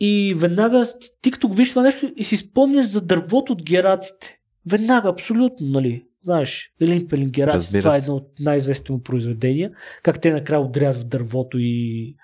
И 0.00 0.34
веднага, 0.36 0.82
ти, 1.22 1.30
като 1.30 1.48
го 1.48 1.54
видиш 1.54 1.70
това 1.70 1.82
нещо 1.82 2.12
и 2.16 2.24
си 2.24 2.36
спомняш 2.36 2.86
за 2.86 3.00
дървото 3.00 3.52
от 3.52 3.62
гераците. 3.62 4.38
Веднага, 4.70 5.08
абсолютно, 5.08 5.66
нали? 5.66 6.06
Знаеш, 6.22 6.72
Елин 6.80 7.08
Пелин 7.08 7.30
Гераци, 7.30 7.56
Разбира 7.56 7.82
това 7.82 7.94
е 7.94 7.98
едно 7.98 8.14
от 8.14 8.28
най-известните 8.40 8.92
му 8.92 9.02
произведения. 9.02 9.70
Как 10.02 10.20
те 10.20 10.32
накрая 10.32 10.60
отрязват 10.60 11.08
дървото 11.08 11.58
и... 11.60 12.14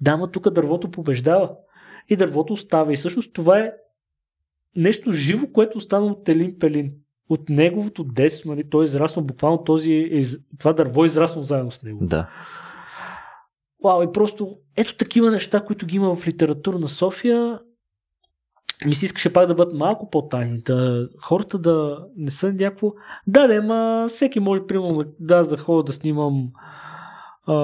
Да, 0.00 0.16
ма 0.16 0.30
тук 0.30 0.50
дървото 0.50 0.90
побеждава. 0.90 1.50
И 2.08 2.16
дървото 2.16 2.52
остава. 2.52 2.92
И 2.92 2.96
всъщност 2.96 3.32
това 3.32 3.58
е 3.58 3.72
нещо 4.76 5.12
живо, 5.12 5.46
което 5.52 5.78
остана 5.78 6.06
от 6.06 6.28
Елин 6.28 6.58
Пелин. 6.58 6.92
От 7.28 7.48
неговото 7.48 8.04
детство, 8.04 8.50
нали? 8.50 8.70
Той 8.70 8.84
е 8.84 8.84
израснал 8.84 9.24
буквално 9.24 9.64
този, 9.64 9.92
е, 9.92 10.22
това 10.58 10.72
дърво 10.72 11.04
е 11.04 11.06
израснал 11.06 11.44
заедно 11.44 11.70
с 11.70 11.82
него. 11.82 11.98
Да. 12.02 12.30
Вау, 13.84 14.02
и 14.02 14.12
просто 14.12 14.56
ето 14.76 14.96
такива 14.96 15.30
неща, 15.30 15.64
които 15.64 15.86
ги 15.86 15.96
има 15.96 16.16
в 16.16 16.26
литература 16.26 16.78
на 16.78 16.88
София, 16.88 17.60
ми 18.86 18.94
се 18.94 19.04
искаше 19.04 19.32
пак 19.32 19.46
да 19.48 19.54
бъдат 19.54 19.74
малко 19.74 20.10
по-тайни, 20.10 20.58
да 20.58 21.08
хората 21.22 21.58
да 21.58 22.06
не 22.16 22.30
са 22.30 22.52
някакво... 22.52 22.92
Да, 23.26 23.46
да, 23.46 23.62
ма 23.62 24.04
всеки 24.08 24.40
може, 24.40 24.66
примерно, 24.66 25.04
да 25.20 25.36
аз 25.36 25.48
да 25.48 25.56
ходя 25.56 25.82
да 25.82 25.92
снимам 25.92 26.50
а, 27.46 27.54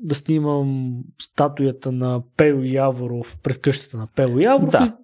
да 0.00 0.14
снимам 0.14 0.94
статуята 1.20 1.92
на 1.92 2.22
Пело 2.36 2.62
Яворов 2.62 3.38
пред 3.42 3.60
къщата 3.60 3.96
на 3.96 4.08
Пело 4.16 4.38
Яворов 4.38 4.70
Да. 4.70 4.96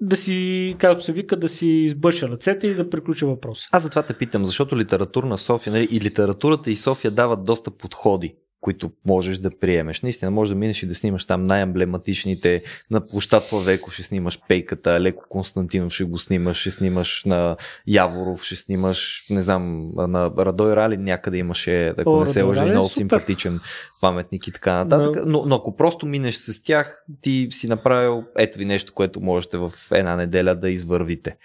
Да 0.00 0.16
си, 0.16 0.76
както 0.78 1.04
се 1.04 1.12
вика, 1.12 1.36
да 1.36 1.48
си 1.48 1.68
избърша 1.68 2.28
ръцете 2.28 2.66
и 2.66 2.74
да 2.74 2.90
приключа 2.90 3.26
въпроса. 3.26 3.68
Аз 3.72 3.82
затова 3.82 4.02
те 4.02 4.14
питам, 4.14 4.44
защото 4.44 4.78
литературна 4.78 5.38
София, 5.38 5.72
нали, 5.72 5.88
и 5.90 6.00
литературата 6.00 6.70
и 6.70 6.76
София 6.76 7.10
дават 7.10 7.44
доста 7.44 7.70
подходи 7.70 8.36
които 8.60 8.90
можеш 9.06 9.38
да 9.38 9.50
приемеш. 9.50 10.02
Наистина, 10.02 10.30
може 10.30 10.52
да 10.52 10.58
минеш 10.58 10.82
и 10.82 10.86
да 10.86 10.94
снимаш 10.94 11.26
там 11.26 11.42
най-емблематичните. 11.42 12.62
На 12.90 13.06
площад 13.06 13.44
Славеко 13.44 13.90
ще 13.90 14.02
снимаш 14.02 14.40
Пейката, 14.48 15.00
Леко 15.00 15.24
Константинов 15.28 15.92
ще 15.92 16.04
го 16.04 16.18
снимаш, 16.18 16.56
ще 16.56 16.70
снимаш 16.70 17.24
на 17.24 17.56
Яворов, 17.86 18.44
ще 18.44 18.56
снимаш, 18.56 19.26
не 19.30 19.42
знам, 19.42 19.92
на 19.96 20.30
Радой 20.38 20.76
Ралин 20.76 21.04
някъде 21.04 21.36
имаше, 21.36 21.94
ако 21.98 22.10
О, 22.10 22.20
не 22.20 22.26
се 22.26 22.40
е 22.40 22.44
много 22.44 22.88
супер. 22.88 23.00
симпатичен 23.00 23.60
паметник 24.00 24.46
и 24.46 24.52
така 24.52 24.84
нататък. 24.84 25.22
Но, 25.26 25.44
но 25.46 25.54
ако 25.54 25.76
просто 25.76 26.06
минеш 26.06 26.34
с 26.34 26.62
тях, 26.62 27.04
ти 27.20 27.48
си 27.50 27.68
направил 27.68 28.24
ето 28.38 28.58
ви 28.58 28.64
нещо, 28.64 28.92
което 28.94 29.20
можете 29.20 29.58
в 29.58 29.72
една 29.92 30.16
неделя 30.16 30.54
да 30.54 30.70
извървите. 30.70 31.36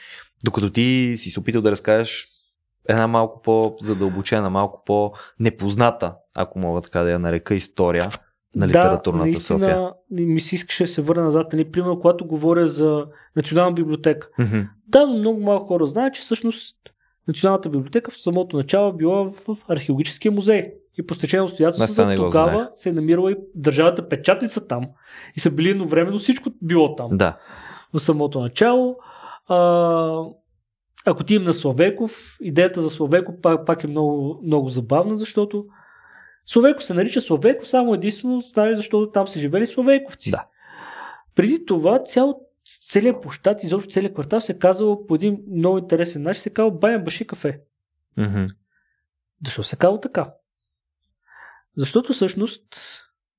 Докато 0.44 0.72
ти 0.72 1.14
си 1.16 1.30
се 1.30 1.40
опитал 1.40 1.62
да 1.62 1.72
разкажеш 1.72 2.28
една 2.90 3.08
малко 3.08 3.42
по-задълбочена, 3.42 4.50
малко 4.50 4.84
по-непозната, 4.86 6.16
ако 6.36 6.60
мога 6.60 6.82
така 6.82 7.04
да 7.04 7.12
я 7.12 7.20
нарека, 7.20 7.56
история 7.56 8.10
на 8.56 8.68
литературната 8.68 9.24
да, 9.24 9.32
наистина, 9.32 9.60
София. 9.60 9.92
ми 10.12 10.40
се 10.40 10.56
искаше 10.56 10.84
да 10.84 10.88
се 10.88 11.02
върна 11.02 11.24
назад. 11.24 11.54
Нали, 11.54 11.72
примерно, 11.72 12.00
когато 12.00 12.26
говоря 12.26 12.68
за 12.68 13.06
Национална 13.36 13.74
библиотека. 13.74 14.30
Мгм. 14.40 14.60
Да, 14.88 15.06
но 15.06 15.14
много 15.14 15.42
малко 15.42 15.68
хора 15.68 15.86
знаят, 15.86 16.14
че 16.14 16.22
всъщност 16.22 16.78
Националната 17.28 17.70
библиотека 17.70 18.12
в 18.12 18.22
самото 18.22 18.58
начало 18.58 18.90
е 18.90 18.94
била 18.94 19.24
в 19.24 19.58
археологическия 19.68 20.32
музей. 20.32 20.74
И 21.00 21.08
по 21.08 21.16
стечение 21.16 21.44
обстоятелствата 21.44 22.16
тогава 22.16 22.52
знаех. 22.52 22.68
се 22.76 22.90
е 22.90 22.94
намирала 22.94 23.32
и 23.32 23.36
държавата 23.56 24.10
печатница 24.10 24.68
там. 24.68 24.86
И 25.36 25.40
са 25.40 25.52
били 25.52 25.70
едновременно 25.70 26.18
всичко 26.18 26.50
било 26.62 26.96
там. 26.96 27.18
Да. 27.18 27.38
В 27.94 28.00
самото 28.00 28.40
начало. 28.40 28.98
А, 29.48 29.58
ако 31.06 31.24
ти 31.24 31.36
им 31.36 31.44
на 31.44 31.54
Славеков, 31.54 32.38
идеята 32.42 32.82
за 32.82 32.90
Славеков 32.90 33.36
пак, 33.42 33.66
пак 33.66 33.84
е 33.84 33.88
много, 33.88 34.42
много 34.44 34.70
забавна, 34.70 35.18
защото 35.18 35.66
Славейко 36.46 36.82
се 36.82 36.94
нарича 36.94 37.22
Славейко 37.22 37.66
само 37.66 37.94
единствено, 37.94 38.40
знаеш, 38.40 38.76
защото 38.76 39.12
там 39.12 39.28
са 39.28 39.40
живели 39.40 39.68
славейковци. 39.68 40.32
Да. 40.32 40.48
Преди 41.36 41.66
това 41.66 42.04
цял, 42.04 42.42
целият 42.90 43.22
площад, 43.22 43.64
изобщо 43.64 43.92
целият 43.92 44.14
квартал 44.14 44.40
се 44.40 44.52
е 44.52 44.60
казал 44.60 45.06
по 45.08 45.16
един 45.16 45.44
много 45.52 45.78
интересен 45.78 46.22
начин, 46.22 46.42
се 46.42 46.50
е 46.50 46.54
казал 46.54 46.72
Баян 46.72 47.04
Баши 47.04 47.28
кафе. 47.28 47.62
Мгм. 48.18 48.46
Защо 49.46 49.64
се 49.64 49.76
казва 49.76 50.00
така? 50.00 50.34
Защото 51.78 52.14
всъщност 52.14 52.76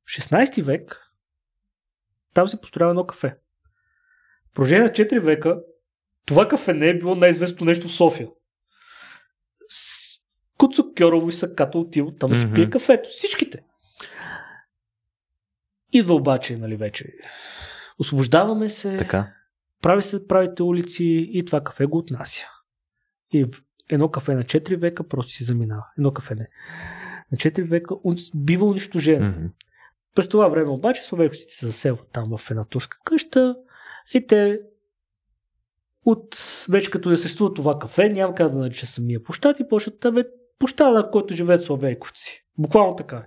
в 0.05 0.11
16 0.11 0.63
век 0.63 1.13
там 2.35 2.49
се 2.49 2.61
построява 2.61 2.91
едно 2.91 3.07
кафе. 3.07 3.37
Продължение 4.55 4.85
на 4.85 4.91
4 4.91 5.21
века 5.21 5.61
това 6.27 6.49
кафе 6.49 6.75
не 6.75 6.89
е 6.89 6.99
било 6.99 7.15
най-известното 7.15 7.65
нещо 7.65 7.89
в 7.89 7.93
София. 7.93 8.29
Куцо 10.59 10.95
Кьорово 10.99 11.29
и 11.29 11.33
Сакато 11.33 11.81
отиват 11.81 12.19
там 12.19 12.31
да 12.31 12.37
си 12.37 12.53
пие 12.55 12.71
кафето. 12.71 13.09
Всичките. 13.09 13.63
Идва 15.93 16.15
обаче, 16.15 16.57
нали 16.57 16.77
вече. 16.77 17.13
Освобождаваме 17.99 18.69
се, 18.69 18.97
Така. 18.97 19.33
прави 19.83 20.03
се 20.03 20.27
правите 20.27 20.63
улици 20.63 21.29
и 21.33 21.45
това 21.45 21.61
кафе 21.65 21.87
го 21.87 21.99
отнася. 21.99 22.47
И 23.33 23.47
едно 23.89 24.11
кафе 24.11 24.35
на 24.35 24.43
4 24.43 24.77
века 24.77 25.09
просто 25.09 25.33
си 25.33 25.45
заминава. 25.45 25.87
Едно 25.99 26.13
кафе 26.13 26.35
не. 26.35 26.49
На 27.33 27.39
4 27.39 27.63
века 27.63 27.95
бива 28.35 28.67
унищожено. 28.67 29.29
Мгм. 29.29 29.47
През 30.15 30.29
това 30.29 30.49
време 30.49 30.71
обаче 30.71 31.03
словейковците 31.03 31.53
се 31.53 31.67
заселват 31.67 32.09
там 32.13 32.39
в 32.39 32.51
една 32.51 32.65
турска 32.65 32.99
къща 33.05 33.57
и 34.15 34.27
те 34.27 34.61
от 36.05 36.37
вече 36.69 36.91
като 36.91 37.11
не 37.11 37.17
съществува 37.17 37.55
това 37.55 37.79
кафе, 37.79 38.09
няма 38.09 38.35
как 38.35 38.53
да 38.53 38.59
нарича 38.59 38.87
самия 38.87 39.23
площад 39.23 39.61
и 39.61 39.69
почват 39.69 40.01
да 40.01 40.13
бе 40.13 40.25
площада, 40.59 40.91
на 40.91 41.11
който 41.11 41.35
живеят 41.35 41.63
словейковци. 41.63 42.45
Буквално 42.59 42.97
така 42.97 43.17
е. 43.17 43.25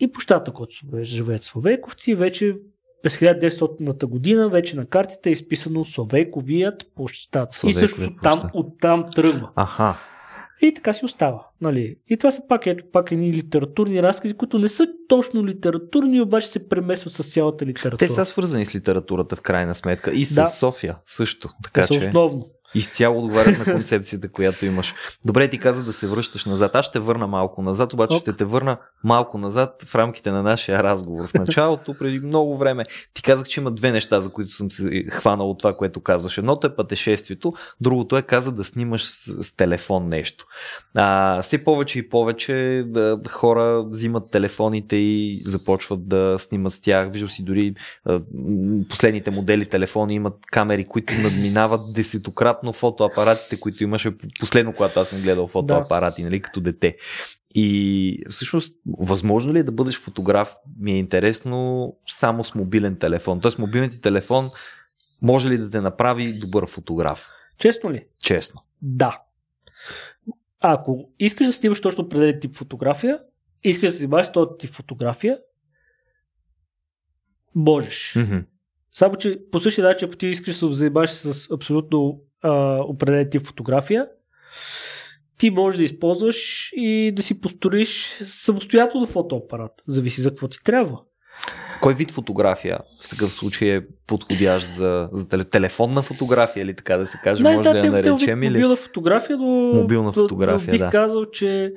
И 0.00 0.12
площада, 0.12 0.44
на 0.46 0.52
който 0.52 0.76
живеят 1.02 1.42
словейковци, 1.42 2.14
вече 2.14 2.56
през 3.02 3.18
1900-та 3.18 4.06
година 4.06 4.48
вече 4.48 4.76
на 4.76 4.86
картите 4.86 5.28
е 5.28 5.32
изписано 5.32 5.84
Словейковият 5.84 6.94
площад. 6.94 7.54
И 7.54 7.56
Словейковият 7.56 7.90
също 7.90 8.16
там, 8.22 8.50
оттам 8.54 9.06
тръгва. 9.14 9.50
Аха. 9.56 9.96
И 10.62 10.74
така 10.74 10.92
си 10.92 11.04
остава. 11.04 11.46
Нали? 11.60 11.96
И 12.08 12.16
това 12.16 12.30
са 12.30 12.42
пак, 12.48 12.66
ето, 12.66 12.84
пак 12.92 13.12
едни 13.12 13.32
литературни 13.32 14.02
разкази, 14.02 14.34
които 14.34 14.58
не 14.58 14.68
са 14.68 14.86
точно 15.08 15.46
литературни, 15.46 16.20
обаче 16.20 16.48
се 16.48 16.68
премесват 16.68 17.12
с 17.12 17.32
цялата 17.32 17.66
литература. 17.66 17.96
Те 17.96 18.08
са 18.08 18.24
свързани 18.24 18.66
с 18.66 18.74
литературата 18.74 19.36
в 19.36 19.40
крайна 19.40 19.74
сметка 19.74 20.12
и 20.12 20.24
с 20.24 20.34
Да. 20.34 20.46
София 20.46 20.96
също. 21.04 21.48
Те 21.48 21.54
Така 21.62 21.82
са 21.82 21.94
че. 21.94 22.00
основно. 22.06 22.46
Изцяло 22.74 23.18
отговарят 23.18 23.58
на 23.58 23.74
концепцията, 23.74 24.28
която 24.28 24.66
имаш. 24.66 24.94
Добре, 25.26 25.48
ти 25.48 25.58
каза 25.58 25.84
да 25.84 25.92
се 25.92 26.06
връщаш 26.06 26.46
назад. 26.46 26.74
Аз 26.74 26.86
ще 26.86 26.98
върна 26.98 27.26
малко 27.26 27.62
назад, 27.62 27.92
обаче 27.92 28.16
okay. 28.16 28.20
ще 28.20 28.32
те 28.32 28.44
върна 28.44 28.78
малко 29.04 29.38
назад 29.38 29.82
в 29.86 29.94
рамките 29.94 30.30
на 30.30 30.42
нашия 30.42 30.82
разговор. 30.82 31.26
В 31.26 31.34
началото, 31.34 31.94
преди 31.98 32.18
много 32.18 32.56
време, 32.56 32.84
ти 33.14 33.22
казах, 33.22 33.46
че 33.46 33.60
има 33.60 33.70
две 33.70 33.92
неща, 33.92 34.20
за 34.20 34.30
които 34.30 34.52
съм 34.52 34.70
се 34.70 35.04
хванал 35.10 35.50
от 35.50 35.58
това, 35.58 35.76
което 35.76 36.00
казваш. 36.00 36.38
Едното 36.38 36.66
е 36.66 36.76
пътешествието, 36.76 37.52
другото 37.80 38.16
е 38.16 38.22
каза 38.22 38.52
да 38.52 38.64
снимаш 38.64 39.04
с, 39.04 39.42
с 39.42 39.56
телефон 39.56 40.08
нещо. 40.08 40.46
А, 40.94 41.42
все 41.42 41.64
повече 41.64 41.98
и 41.98 42.08
повече 42.08 42.84
да, 42.86 43.20
хора 43.30 43.84
взимат 43.88 44.30
телефоните 44.30 44.96
и 44.96 45.42
започват 45.44 46.08
да 46.08 46.34
снимат 46.38 46.72
с 46.72 46.80
тях. 46.80 47.12
Виждал 47.12 47.28
си 47.28 47.44
дори 47.44 47.74
а, 48.04 48.20
последните 48.88 49.30
модели 49.30 49.66
телефони 49.66 50.14
имат 50.14 50.34
камери, 50.46 50.84
които 50.84 51.14
надминават 51.14 51.80
десетократно 51.94 52.57
фотоапаратите, 52.72 53.60
които 53.60 53.84
имаше 53.84 54.12
последно, 54.40 54.72
когато 54.72 55.00
аз 55.00 55.08
съм 55.08 55.20
гледал 55.20 55.48
фотоапарати, 55.48 56.22
да. 56.22 56.28
нали, 56.28 56.42
като 56.42 56.60
дете. 56.60 56.96
И 57.54 58.24
всъщност, 58.28 58.76
възможно 58.98 59.54
ли 59.54 59.58
е 59.58 59.62
да 59.62 59.72
бъдеш 59.72 60.00
фотограф? 60.00 60.54
Ми 60.78 60.92
е 60.92 60.98
интересно 60.98 61.96
само 62.06 62.44
с 62.44 62.54
мобилен 62.54 62.96
телефон. 62.96 63.40
Тоест, 63.40 63.58
мобилният 63.58 63.92
ти 63.92 64.00
телефон 64.00 64.50
може 65.22 65.50
ли 65.50 65.58
да 65.58 65.70
те 65.70 65.80
направи 65.80 66.38
добър 66.38 66.66
фотограф? 66.66 67.30
Честно 67.58 67.92
ли? 67.92 68.04
Честно. 68.24 68.62
Да. 68.82 69.22
Ако 70.60 71.10
искаш 71.18 71.46
да 71.46 71.52
снимаш 71.52 71.80
точно 71.80 72.04
определен 72.04 72.40
тип 72.40 72.56
фотография, 72.56 73.18
искаш 73.64 73.90
да 73.90 73.96
снимаш 73.96 74.32
този 74.32 74.50
тип 74.58 74.70
фотография, 74.70 75.38
можеш. 77.54 78.14
Mm-hmm. 78.16 78.44
Само, 78.92 79.16
че 79.16 79.40
по 79.52 79.60
същия 79.60 79.84
начин, 79.84 80.08
ако 80.08 80.16
ти 80.16 80.26
искаш 80.26 80.54
да 80.54 80.58
се 80.58 80.72
занимаваш 80.72 81.10
с 81.10 81.50
абсолютно 81.50 82.20
а, 82.42 82.80
определен 82.82 83.30
тип 83.30 83.46
фотография, 83.46 84.06
ти 85.38 85.50
можеш 85.50 85.78
да 85.78 85.84
използваш 85.84 86.70
и 86.72 87.12
да 87.16 87.22
си 87.22 87.40
построиш 87.40 88.06
самостоятелно 88.24 89.06
фотоапарат. 89.06 89.72
Зависи 89.86 90.20
за 90.20 90.30
какво 90.30 90.48
ти 90.48 90.58
трябва. 90.64 90.98
Кой 91.80 91.94
вид 91.94 92.10
фотография 92.10 92.78
в 93.02 93.10
такъв 93.10 93.32
случай 93.32 93.76
е 93.76 93.86
подходящ 94.06 94.72
за, 94.72 95.08
за 95.12 95.28
телефонна 95.28 96.02
фотография 96.02 96.62
или 96.62 96.74
така 96.74 96.96
да 96.96 97.06
се 97.06 97.18
каже, 97.24 97.42
не, 97.42 97.56
може 97.56 97.68
да, 97.68 97.72
да 97.72 97.86
я 97.86 97.92
наречем? 97.92 98.42
Или... 98.42 98.50
Мобилна 98.50 98.76
фотография, 98.76 99.36
но 99.38 99.72
мобилна 99.74 100.12
фотография, 100.12 100.72
бих 100.72 100.80
да. 100.80 100.90
казал, 100.90 101.24
че 101.24 101.72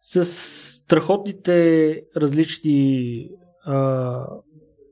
с 0.00 0.24
страхотните 0.24 2.00
различни 2.16 3.28
а, 3.64 4.26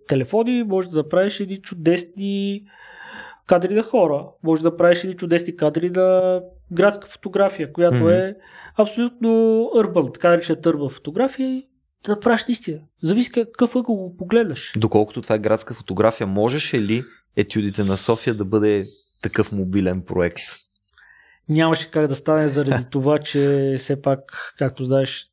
телефони 0.09 0.63
може 0.63 0.89
да 0.89 0.97
направиш 0.97 1.41
едни 1.41 1.63
чудесни 1.63 2.63
кадри 3.51 3.75
на 3.75 3.83
хора. 3.83 4.27
Може 4.43 4.63
да 4.63 4.77
правиш 4.77 5.05
едни 5.05 5.17
чудесни 5.17 5.57
кадри 5.57 5.91
на 5.91 6.41
градска 6.73 7.07
фотография, 7.07 7.73
която 7.73 7.97
mm-hmm. 7.97 8.31
е 8.31 8.35
абсолютно 8.77 9.29
urban, 9.77 10.15
така 10.15 10.29
наречена 10.29 10.61
търба 10.61 10.89
фотография 10.89 11.49
и 11.49 11.67
да 12.05 12.13
направиш 12.13 12.47
наистина. 12.49 12.81
Зависи 13.03 13.33
какъв 13.33 13.77
ъгъл 13.77 13.95
го 13.95 14.17
погледнеш. 14.17 14.73
Доколкото 14.77 15.23
това 15.23 15.35
е 15.35 15.39
градска 15.39 15.75
фотография, 15.75 16.27
можеш 16.27 16.75
ли 16.75 17.05
етюдите 17.37 17.85
на 17.85 17.97
София 17.97 18.35
да 18.35 18.45
бъде 18.45 18.85
такъв 19.23 19.53
мобилен 19.53 20.03
проект? 20.03 20.43
Нямаше 21.49 21.91
как 21.91 22.07
да 22.07 22.17
стане 22.17 22.49
заради 22.49 22.85
това, 22.91 23.19
че 23.19 23.75
все 23.79 24.03
пак, 24.03 24.55
както 24.59 24.85
знаеш, 24.85 25.27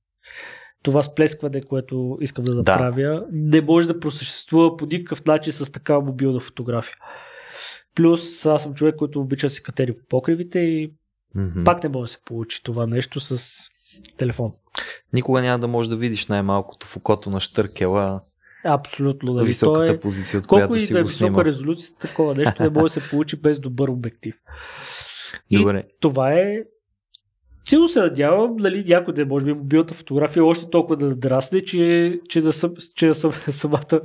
това 0.84 1.02
сплескване, 1.02 1.62
което 1.62 2.18
искам 2.22 2.44
да 2.44 2.56
направя, 2.56 3.02
да. 3.02 3.26
не 3.32 3.62
може 3.62 3.88
да 3.88 4.00
просъществува 4.00 4.78
по 4.78 4.86
никакъв 4.86 5.26
начин 5.26 5.54
с 5.54 5.72
такава 5.72 6.02
мобилна 6.02 6.40
фотография. 6.40 6.96
Плюс 7.98 8.46
аз 8.46 8.64
съм 8.64 8.74
човек, 8.74 8.96
който 8.96 9.22
обича 9.22 9.48
да 9.48 9.52
се 9.52 9.64
катери 9.64 9.94
по 9.94 10.06
покривите 10.10 10.60
и 10.60 10.94
mm-hmm. 11.38 11.64
пак 11.64 11.84
не 11.84 11.90
може 11.90 12.02
да 12.02 12.08
се 12.08 12.24
получи 12.26 12.64
това 12.64 12.88
нещо 12.88 13.20
с 13.20 13.62
телефон. 14.18 14.52
Никога 15.14 15.42
няма 15.42 15.60
да 15.60 15.68
можеш 15.68 15.90
да 15.90 15.96
видиш 15.96 16.28
най-малкото 16.28 16.88
в 16.88 16.98
окото 16.98 17.30
на 17.30 17.40
штъркела 17.40 18.22
Абсолютно. 18.66 19.34
Да. 19.34 19.44
Високата 19.44 19.92
е, 19.92 20.00
позиция, 20.00 20.40
от 20.40 20.48
колко 20.48 20.68
която 20.68 20.76
и 20.76 20.80
си 20.80 20.94
да 20.94 21.00
е 21.00 21.04
висока 21.04 21.46
резолюция, 21.46 21.96
такова 22.00 22.36
нещо 22.36 22.64
не 22.64 22.70
може 22.70 22.84
да 22.84 22.90
се 22.90 23.10
получи 23.10 23.42
без 23.42 23.60
добър 23.60 23.88
обектив. 23.88 24.36
Добре. 25.52 25.80
И 25.80 25.94
това 26.00 26.34
е 26.34 26.64
Силно 27.70 27.88
се 27.88 28.00
надявам, 28.00 28.56
нали, 28.56 28.84
някой 28.88 29.14
да 29.14 29.22
е, 29.22 29.26
може 29.26 29.46
би, 29.46 29.54
мобилната 29.54 29.94
фотография 29.94 30.46
още 30.46 30.70
толкова 30.70 30.98
да 30.98 31.06
надрасне, 31.06 31.66
че, 31.66 32.20
че 32.30 32.42
да 32.42 32.54
съм, 32.54 32.74
че 32.96 33.08
да 33.08 33.16
съм 33.16 33.32
самата, 33.50 34.02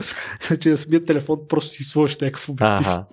че 0.61 0.71
да 0.71 0.77
самият 0.77 1.07
телефон 1.07 1.39
просто 1.49 1.71
си 1.71 1.83
сложиш 1.83 2.19
някакъв 2.19 2.49
обектив. 2.49 2.87
Ага. 2.87 3.05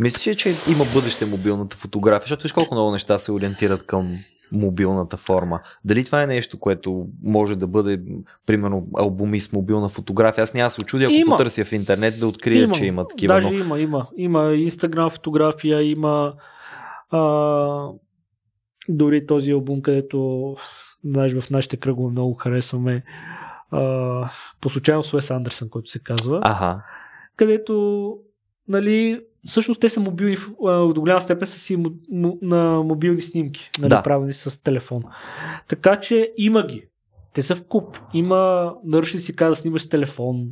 Мислиш 0.00 0.26
ли, 0.26 0.36
че 0.36 0.48
има 0.48 0.84
бъдеще 0.94 1.26
мобилната 1.26 1.76
фотография? 1.76 2.24
Защото 2.24 2.42
виж 2.42 2.52
колко 2.52 2.74
много 2.74 2.90
неща 2.90 3.18
се 3.18 3.32
ориентират 3.32 3.86
към 3.86 4.16
мобилната 4.52 5.16
форма. 5.16 5.60
Дали 5.84 6.04
това 6.04 6.22
е 6.22 6.26
нещо, 6.26 6.58
което 6.58 7.06
може 7.22 7.56
да 7.56 7.66
бъде, 7.66 8.02
примерно, 8.46 8.88
албуми 8.96 9.40
с 9.40 9.52
мобилна 9.52 9.88
фотография? 9.88 10.42
Аз 10.42 10.54
няма 10.54 10.70
се 10.70 10.80
очудя, 10.80 11.04
ако 11.04 11.14
Има. 11.14 11.36
потърся 11.36 11.64
в 11.64 11.72
интернет 11.72 12.20
да 12.20 12.26
открия, 12.26 12.64
има, 12.64 12.74
че 12.74 12.84
има 12.86 13.08
такива. 13.08 13.34
Даже 13.34 13.50
но... 13.50 13.64
има, 13.64 13.80
има. 13.80 14.06
Има 14.16 14.52
Инстаграм 14.54 15.10
фотография, 15.10 15.82
има 15.82 16.34
а, 17.10 17.88
дори 18.88 19.26
този 19.26 19.50
албум, 19.50 19.82
където 19.82 20.56
знаеш, 21.04 21.32
в 21.40 21.50
нашите 21.50 21.76
кръгове 21.76 22.10
много 22.12 22.34
харесваме 22.34 23.04
а, 23.70 24.30
по 24.60 24.70
случайно 24.70 25.02
с 25.02 25.14
Уес 25.14 25.30
Андерсън, 25.30 25.68
който 25.68 25.90
се 25.90 25.98
казва, 25.98 26.40
Ага. 26.42 26.82
където 27.36 28.16
нали, 28.68 29.20
всъщност 29.46 29.80
те 29.80 29.88
са 29.88 30.00
мобилни, 30.00 30.36
до 30.62 30.94
голяма 30.96 31.20
степен 31.20 31.46
са 31.46 31.58
си 31.58 31.84
на 32.42 32.82
мобилни 32.82 33.20
снимки, 33.20 33.70
нали, 33.78 33.88
Да. 33.88 33.96
направени 33.96 34.32
с 34.32 34.62
телефон. 34.62 35.02
Така 35.68 35.96
че 35.96 36.32
има 36.36 36.66
ги. 36.66 36.86
Те 37.34 37.42
са 37.42 37.56
в 37.56 37.64
куп. 37.64 37.98
Има, 38.14 38.74
наръчни 38.84 39.20
си 39.20 39.36
каза 39.36 39.50
да 39.50 39.56
снимаш 39.56 39.82
с 39.82 39.88
телефон. 39.88 40.48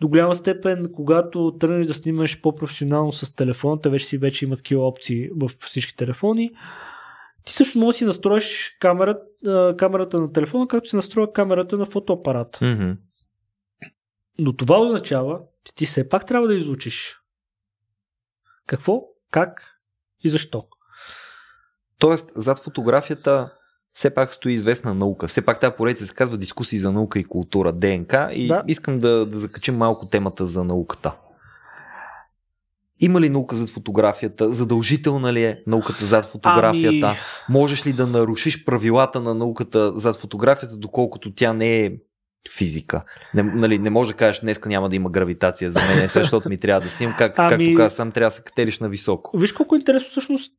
До 0.00 0.08
голяма 0.08 0.34
степен, 0.34 0.92
когато 0.94 1.56
тръгнеш 1.60 1.86
да 1.86 1.94
снимаш 1.94 2.40
по-професионално 2.40 3.12
с 3.12 3.34
телефон, 3.34 3.80
те 3.82 3.88
вече 3.88 4.06
си 4.06 4.18
вече 4.18 4.44
имат 4.44 4.58
такива 4.58 4.86
опции 4.88 5.28
в 5.36 5.50
всички 5.60 5.96
телефони. 5.96 6.50
Ти 7.44 7.52
също 7.52 7.78
можеш 7.78 7.94
да 7.94 7.98
си 7.98 8.04
настроиш 8.04 8.76
камерата, 8.80 9.74
камерата 9.78 10.20
на 10.20 10.32
телефона, 10.32 10.68
както 10.68 10.88
се 10.88 10.96
настроя 10.96 11.32
камерата 11.32 11.78
на 11.78 11.86
фотоапарата. 11.86 12.64
Мгм. 12.64 12.90
Но 14.38 14.56
това 14.56 14.80
означава, 14.80 15.40
че 15.64 15.74
ти 15.74 15.86
все 15.86 16.08
пак 16.08 16.26
трябва 16.26 16.48
да 16.48 16.54
изучиш 16.54 17.20
какво, 18.66 19.02
как 19.30 19.62
и 20.24 20.28
защо. 20.28 20.64
Тоест, 21.98 22.32
зад 22.36 22.58
фотографията 22.58 23.50
все 23.92 24.14
пак 24.14 24.34
стои 24.34 24.52
известна 24.52 24.94
наука. 24.94 25.26
Все 25.28 25.44
пак 25.44 25.60
тази 25.60 25.72
поредица 25.76 26.06
се 26.06 26.14
казва 26.14 26.36
дискусии 26.36 26.78
за 26.78 26.92
наука 26.92 27.18
и 27.18 27.24
култура, 27.24 27.72
ДНК, 27.72 28.28
и 28.32 28.48
Да. 28.48 28.62
искам 28.68 28.98
да, 28.98 29.26
да 29.26 29.38
закачим 29.38 29.76
малко 29.76 30.08
темата 30.08 30.46
за 30.46 30.64
науката. 30.64 31.12
Има 33.00 33.20
ли 33.20 33.30
наука 33.30 33.56
зад 33.56 33.68
фотографията? 33.68 34.52
Задължителна 34.52 35.32
ли 35.32 35.44
е 35.44 35.62
науката 35.66 36.04
зад 36.04 36.24
фотографията? 36.24 37.06
Ами- 37.06 37.18
Можеш 37.48 37.86
ли 37.86 37.92
да 37.92 38.06
нарушиш 38.06 38.64
правилата 38.64 39.20
на 39.20 39.34
науката 39.34 39.92
зад 39.96 40.16
фотографията, 40.16 40.76
доколкото 40.76 41.34
тя 41.34 41.52
не 41.52 41.80
е 41.84 41.92
физика? 42.52 43.04
Не, 43.34 43.42
нали, 43.42 43.78
не 43.78 43.90
може 43.90 44.10
да 44.10 44.16
кажеш, 44.16 44.40
днеска 44.40 44.68
няма 44.68 44.88
да 44.88 44.96
има 44.96 45.10
гравитация 45.10 45.70
за 45.70 45.80
мен, 45.80 46.08
защото 46.08 46.48
ми 46.48 46.60
трябва 46.60 46.80
да 46.80 46.90
снимам. 46.90 47.16
Как, 47.18 47.38
Ами- 47.38 47.48
Както 47.66 47.76
каза, 47.76 47.96
сам 47.96 48.12
трябва 48.12 48.26
да 48.26 48.30
се 48.30 48.44
катериш 48.44 48.78
на 48.80 48.88
високо. 48.88 49.38
Виж 49.38 49.52
колко 49.52 49.74
е 49.74 49.78
интересно 49.78 50.10
всъщност 50.10 50.52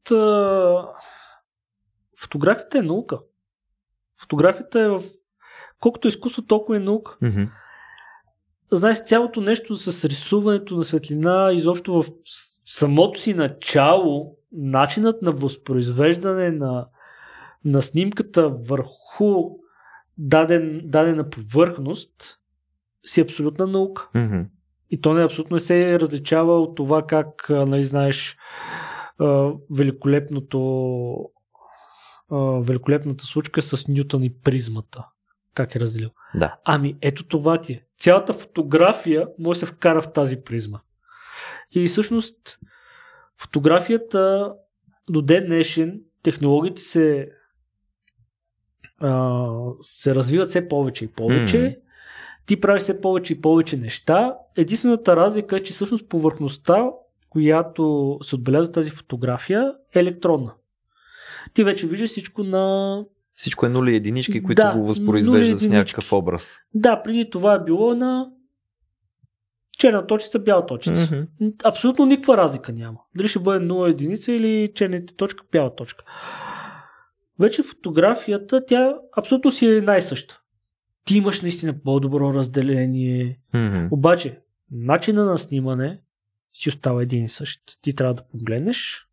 фотографията 2.20 2.78
е 2.78 2.82
наука. 2.82 3.20
Фотографията 4.22 4.80
е 4.80 4.88
в... 4.88 5.04
Колкото 5.80 6.08
е 6.08 6.10
изкуство, 6.10 6.42
толкова 6.42 6.78
е 6.78 6.80
наука. 6.80 7.18
Мгм. 7.22 7.44
Знаеш, 8.72 9.04
цялото 9.04 9.42
нещо 9.42 9.76
с 9.76 10.06
рисуването 10.06 10.76
на 10.76 10.84
светлина, 10.84 11.52
изобщо 11.54 11.94
в 11.94 12.06
самото 12.66 13.20
си 13.20 13.34
начало, 13.34 14.38
начинът 14.52 15.22
на 15.22 15.32
възпроизвеждане 15.32 16.52
на, 16.52 16.88
на 17.66 17.82
снимката 17.82 18.50
върху 18.50 19.50
даден, 20.18 20.82
дадена 20.84 21.30
повърхност 21.30 22.40
си 23.06 23.22
абсолютна 23.22 23.68
наука. 23.68 24.10
Мгм. 24.16 24.42
И 24.90 25.02
то 25.02 25.14
не 25.14 25.24
абсолютно 25.24 25.56
не 25.56 25.60
се 25.60 26.00
различава 26.00 26.62
от 26.62 26.76
това 26.76 27.08
как, 27.08 27.50
нали, 27.50 27.84
знаеш, 27.84 28.38
великолепното 29.72 31.30
великолепната 32.62 33.24
случка 33.24 33.62
с 33.62 33.88
Нютон 33.88 34.24
и 34.24 34.40
призмата. 34.40 35.06
Как 35.54 35.76
е 35.76 35.80
разделил. 35.80 36.10
Да. 36.36 36.56
Ами, 36.64 36.98
ето 37.02 37.28
това 37.28 37.62
ти 37.62 37.74
е. 37.74 37.86
Цялата 37.98 38.34
фотография 38.34 39.28
може 39.40 39.60
да 39.60 39.66
се 39.66 39.74
вкара 39.74 40.02
в 40.02 40.14
тази 40.14 40.42
призма. 40.42 40.80
И 41.72 41.88
всъщност 41.88 42.60
фотографията 43.38 44.54
до 45.10 45.22
ден 45.22 45.46
днешен, 45.46 46.02
технологиите 46.24 46.82
се 46.82 47.30
а, 49.00 49.50
се 49.82 50.16
развиват 50.16 50.50
все 50.50 50.68
повече 50.68 51.06
и 51.06 51.08
повече. 51.08 51.60
Мгм. 51.60 51.86
Ти 52.46 52.60
правиш 52.60 52.82
все 52.82 53.02
повече 53.02 53.34
и 53.34 53.42
повече 53.42 53.78
неща. 53.78 54.36
Единствената 54.58 55.16
разлика 55.16 55.56
е, 55.56 55.60
че 55.60 55.74
всъщност 55.74 56.10
повърхността, 56.10 56.86
която 57.30 58.18
се 58.24 58.36
отбелязва 58.36 58.72
тази 58.72 58.90
фотография, 58.90 59.74
е 59.96 60.00
електронна. 60.00 60.54
Ти 61.54 61.64
вече 61.64 61.88
виждаш 61.88 62.10
всичко 62.10 62.44
на... 62.44 63.04
Всичко 63.34 63.66
е 63.66 63.70
нули 63.70 63.96
единички, 63.96 64.44
които 64.44 64.62
да, 64.62 64.72
го 64.72 64.86
възпроизвеждат 64.86 65.62
в 65.62 65.70
някакъв 65.70 66.14
образ. 66.14 66.60
Да, 66.74 67.04
преди 67.04 67.30
това 67.30 67.54
е 67.54 67.64
било 67.64 67.94
на 67.94 68.30
черна 69.78 70.08
точица, 70.08 70.40
бяла 70.40 70.66
точица. 70.66 71.08
Mm-hmm. 71.42 71.54
Абсолютно 71.64 72.06
никаква 72.06 72.38
разлика 72.38 72.72
няма. 72.72 72.98
Дали 73.16 73.28
ще 73.28 73.40
бъде 73.40 73.66
0 73.66 73.90
единица 73.90 74.32
или 74.32 74.72
черната 74.76 75.16
точка, 75.16 75.46
бяла 75.52 75.76
точка. 75.76 76.06
Вече 77.40 77.64
фотографията, 77.64 78.66
тя 78.66 78.96
абсолютно 79.18 79.52
си 79.52 79.66
е 79.66 79.82
най-съща. 79.82 80.42
Ти 81.06 81.18
имаш 81.18 81.42
наистина 81.42 81.82
по-добро 81.84 82.34
разделение. 82.34 83.40
Mm-hmm. 83.54 83.88
Обаче, 83.92 84.40
начина 84.72 85.26
на 85.26 85.38
снимане 85.38 86.02
си 86.54 86.70
остава 86.70 87.02
един 87.02 87.24
и 87.24 87.30
същ. 87.30 87.62
Ти 87.82 87.96
трябва 87.96 88.14
да 88.14 88.28
погледнеш, 88.28 89.08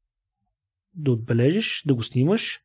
да 0.95 1.13
отбележиш, 1.13 1.83
да 1.87 1.95
го 1.95 2.03
снимаш. 2.03 2.61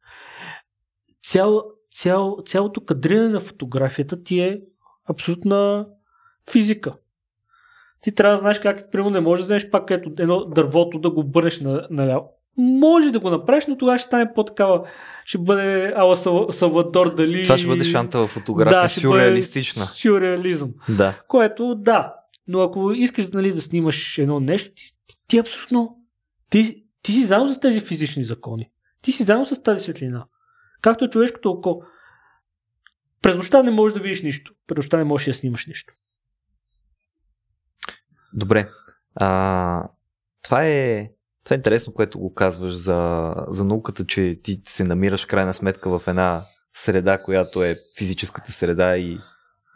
Цял, 1.23 1.63
цял, 1.91 2.37
цялото 2.45 2.85
кадриране 2.85 3.29
на 3.29 3.39
фотографията 3.39 4.23
ти 4.23 4.39
е 4.39 4.61
абсолютна 5.09 5.87
физика. 6.51 6.95
Ти 8.01 8.15
трябва 8.15 8.33
да 8.33 8.37
знаеш 8.37 8.59
как, 8.59 8.91
примерно, 8.91 9.09
не 9.09 9.19
можеш 9.19 9.43
да 9.43 9.45
вземеш 9.45 9.69
пак 9.69 9.91
ето 9.91 10.11
едно 10.19 10.45
дървото 10.45 10.99
да 10.99 11.11
го 11.11 11.19
обърнеш 11.19 11.61
на, 11.61 11.87
наляво. 11.89 12.36
Може 12.57 13.11
да 13.11 13.19
го 13.19 13.29
направиш, 13.29 13.65
но 13.67 13.77
тогава 13.77 13.97
ще 13.97 14.07
стане 14.07 14.33
по-такава. 14.33 14.87
Ще 15.25 15.37
бъде 15.37 15.93
Ала 15.95 16.15
Салвадор 16.51 17.15
Дали. 17.15 17.43
Това 17.43 17.57
ще 17.57 17.67
бъде 17.67 17.83
шантава 17.83 18.27
фотография, 18.27 18.81
да, 18.81 18.87
сюрреалистична. 18.89 19.85
Сюрреализъм. 19.85 20.73
Да. 20.89 21.21
Което, 21.27 21.75
да. 21.75 22.13
Но 22.47 22.61
ако 22.61 22.91
искаш 22.91 23.27
нали, 23.27 23.53
да 23.53 23.61
снимаш 23.61 24.17
едно 24.17 24.39
нещо, 24.39 24.71
ти, 24.75 24.83
ти 25.27 25.37
абсолютно. 25.37 25.97
Ти, 26.49 26.83
ти 27.01 27.11
си 27.13 27.25
заедно 27.25 27.53
с 27.53 27.59
тези 27.59 27.81
физични 27.81 28.23
закони. 28.23 28.69
Ти 29.01 29.11
си 29.11 29.23
заедно 29.23 29.45
с 29.45 29.63
тази 29.63 29.83
светлина. 29.83 30.25
Както 30.81 31.05
е 31.05 31.09
човешкото 31.09 31.49
око. 31.49 31.81
През 33.21 33.35
нощта 33.35 33.63
не 33.63 33.71
можеш 33.71 33.93
да 33.93 33.99
видиш 33.99 34.23
нищо. 34.23 34.53
През 34.67 34.77
нощта 34.77 34.97
не 34.97 35.03
можеш 35.03 35.27
да 35.27 35.33
снимаш 35.33 35.67
нищо. 35.67 35.93
Добре. 38.33 38.69
А, 39.15 39.83
това 40.43 40.65
е 40.65 41.09
това 41.47 41.53
е 41.53 41.57
интересно, 41.57 41.93
което 41.93 42.19
го 42.19 42.33
казваш 42.33 42.73
за, 42.73 43.33
за 43.47 43.65
науката, 43.65 44.05
че 44.05 44.39
ти 44.43 44.61
се 44.65 44.83
намираш 44.83 45.23
в 45.23 45.27
крайна 45.27 45.53
сметка 45.53 45.99
в 45.99 46.07
една 46.07 46.43
среда, 46.73 47.17
която 47.17 47.63
е 47.63 47.75
физическата 47.97 48.51
среда 48.51 48.97
и 48.97 49.17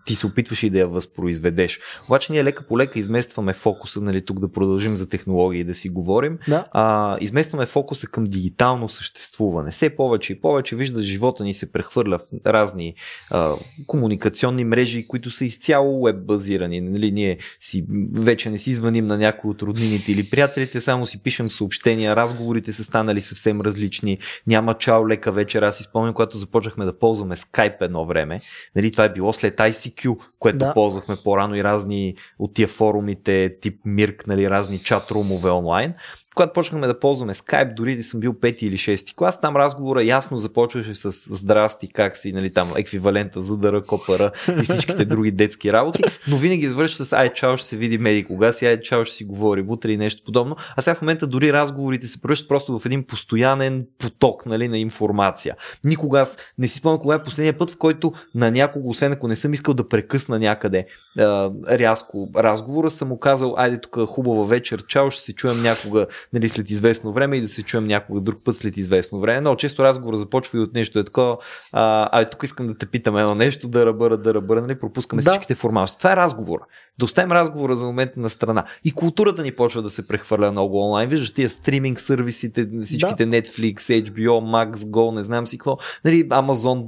ти 0.06 0.16
се 0.16 0.28
опитваш 0.28 0.64
и 0.64 0.70
да 0.70 0.80
я 0.80 0.88
възпроизведеш. 0.88 1.80
Обаче 2.08 2.32
ние 2.32 2.43
лека 2.43 2.68
по 2.68 2.78
лека 2.78 2.99
изместваме 2.99 3.54
фокуса, 3.54 4.02
нали, 4.02 4.26
тук 4.26 4.39
да 4.39 4.52
продължим 4.52 4.95
за 4.95 5.10
технологии 5.10 5.64
да 5.64 5.74
си 5.74 5.89
говорим. 5.89 6.38
Да. 6.47 6.64
А, 6.72 7.18
изместваме 7.22 7.66
фокуса 7.66 8.08
към 8.08 8.24
дигитално 8.24 8.89
съществуване. 8.89 9.72
Все 9.72 9.89
повече 9.89 10.34
и 10.34 10.41
повече 10.41 10.76
вижда 10.76 11.02
живота 11.02 11.43
ни 11.43 11.54
се 11.54 11.72
прехвърля 11.72 12.18
в 12.18 12.39
разни 12.45 12.95
а, 13.32 13.54
комуникационни 13.88 14.66
мрежи, 14.66 15.08
които 15.08 15.32
са 15.32 15.45
изцяло 15.45 16.04
веб 16.04 16.26
базирани. 16.26 16.82
Нали, 16.82 17.12
ние 17.12 17.38
си, 17.60 17.86
вече 18.16 18.49
не 18.49 18.58
си 18.58 18.74
звъним 18.74 19.08
на 19.08 19.18
някой 19.18 19.52
от 19.52 19.62
роднините 19.62 20.12
или 20.12 20.30
приятелите, 20.30 20.82
само 20.82 21.06
си 21.06 21.24
пишем 21.24 21.49
съобщения, 21.49 22.16
разговорите 22.16 22.72
са 22.72 22.84
станали 22.84 23.22
съвсем 23.22 23.62
различни. 23.62 24.18
Няма 24.47 24.78
чао 24.78 25.08
лека 25.08 25.32
вечер. 25.32 25.62
Аз 25.62 25.78
си 25.78 25.84
спомням, 25.84 26.14
когато 26.14 26.38
започнахме 26.38 26.86
да 26.86 26.99
ползваме 26.99 27.36
Skype 27.36 27.82
едно 27.82 28.06
време. 28.06 28.39
Нали, 28.76 28.91
това 28.91 29.04
е 29.04 29.14
било 29.14 29.34
след 29.34 29.58
IC 29.58 29.90
ICQ, 29.91 30.17
което 30.39 30.57
да. 30.57 30.73
ползвахме 30.73 31.15
по-рано 31.23 31.55
и 31.55 31.63
разни 31.63 32.15
от 32.39 32.53
тия 32.53 32.67
форумите, 32.67 33.57
тип 33.61 33.79
Мирк, 33.85 34.27
нали, 34.27 34.49
разни 34.49 34.79
чат-румове 34.79 35.57
онлайн 35.57 35.93
когато 36.36 36.53
почнахме 36.53 36.88
да 36.88 36.99
ползваме 36.99 37.34
Skype, 37.34 37.73
дори 37.73 37.95
да 37.95 38.03
съм 38.03 38.19
бил 38.19 38.34
5 38.34 38.63
или 38.63 38.77
6 38.77 39.15
клас, 39.15 39.41
там 39.41 39.55
разговора 39.55 40.03
ясно 40.03 40.38
започваше 40.38 40.95
с 40.95 41.11
здрасти, 41.11 41.88
как 41.88 42.17
си, 42.17 42.32
нали, 42.34 42.53
там 42.53 42.71
еквивалента 42.77 43.41
за 43.41 43.57
дъра, 43.57 43.82
копара 43.82 44.32
и 44.59 44.61
всичките 44.63 45.05
други 45.05 45.32
детски 45.32 45.73
работи, 45.73 46.03
но 46.27 46.38
винаги 46.38 46.65
извършва 46.65 47.05
с 47.05 47.13
ай 47.13 47.34
чао 47.34 47.57
ще 47.57 47.67
се 47.67 47.77
види 47.77 47.97
меди, 47.97 48.23
кога 48.23 48.51
си 48.51 48.65
ай 48.65 48.82
чао 48.82 49.05
ще 49.05 49.15
си 49.15 49.23
говори, 49.23 49.65
утре 49.67 49.91
и 49.91 49.97
нещо 49.97 50.23
подобно. 50.25 50.55
А 50.75 50.82
сега 50.82 50.95
в 50.95 51.01
момента 51.01 51.27
дори 51.27 51.53
разговорите 51.53 52.07
се 52.07 52.21
превръщат 52.21 52.47
просто 52.47 52.79
в 52.79 52.86
един 52.86 53.03
постоянен 53.03 53.86
поток 53.99 54.45
нали, 54.45 54.67
на 54.67 54.77
информация. 54.77 55.55
Никога 55.84 56.19
аз 56.19 56.38
не 56.57 56.67
си 56.67 56.79
спомням 56.79 56.99
кога 56.99 57.15
е 57.15 57.23
последния 57.23 57.57
път, 57.57 57.71
в 57.71 57.77
който 57.77 58.13
на 58.36 58.51
някого, 58.51 58.89
освен 58.89 59.11
ако 59.11 59.27
не 59.27 59.36
съм 59.36 59.53
искал 59.53 59.73
да 59.73 59.89
прекъсна 59.89 60.39
някъде 60.39 60.86
а, 61.19 61.51
рязко 61.69 62.29
разговора, 62.36 62.91
съм 62.91 63.07
му 63.07 63.19
казал, 63.19 63.55
айде 63.57 63.82
тук 63.82 63.99
хубава 64.07 64.45
вечер, 64.45 64.86
чао, 64.88 65.11
ще 65.11 65.23
се 65.23 65.34
чуем 65.34 65.61
някога 65.61 66.07
нали, 66.34 66.49
след 66.49 66.69
известно 66.69 67.11
време 67.13 67.38
и 67.38 67.41
да 67.41 67.47
се 67.47 67.63
чуем 67.63 67.88
някога 67.88 68.22
друг 68.22 68.39
път 68.45 68.55
след 68.55 68.78
известно 68.78 69.19
време. 69.19 69.41
Но 69.41 69.55
често 69.55 69.84
разговор 69.84 70.15
започва 70.15 70.57
и 70.57 70.61
от 70.61 70.74
нещо 70.74 70.99
е 70.99 71.03
такова. 71.03 71.38
А, 71.74 72.09
а 72.11 72.26
тук 72.26 72.43
искам 72.43 72.67
да 72.67 72.78
те 72.78 72.86
питам 72.86 73.17
едно 73.17 73.36
нещо, 73.36 73.67
да 73.67 73.86
ръбъра, 73.86 74.17
да 74.17 74.34
ръбъра, 74.34 74.61
нали, 74.61 74.80
пропускаме 74.80 75.22
да. 75.22 75.32
всичките 75.32 75.55
формалности. 75.55 75.97
Това 75.97 76.13
е 76.13 76.15
разговор. 76.15 76.59
Да 76.97 77.05
оставим 77.05 77.32
разговора 77.32 77.76
за 77.76 77.86
момента 77.86 78.19
на 78.19 78.30
страна. 78.30 78.65
И 78.84 78.91
културата 78.91 79.43
ни 79.43 79.51
почва 79.51 79.82
да 79.82 79.89
се 79.89 80.07
прехвърля 80.07 80.51
много 80.51 80.86
онлайн. 80.86 81.09
Виждаш 81.09 81.34
тия 81.34 81.49
стриминг 81.49 81.99
сервисите, 81.99 82.69
всичките 82.84 83.26
да. 83.26 83.41
Netflix, 83.41 84.03
HBO, 84.03 84.28
Max, 84.28 84.76
Go, 84.76 85.15
не 85.15 85.24
знам 85.24 85.47
си 85.47 85.57
какво. 85.57 85.78
Нали, 86.05 86.30
Amazon, 86.30 86.86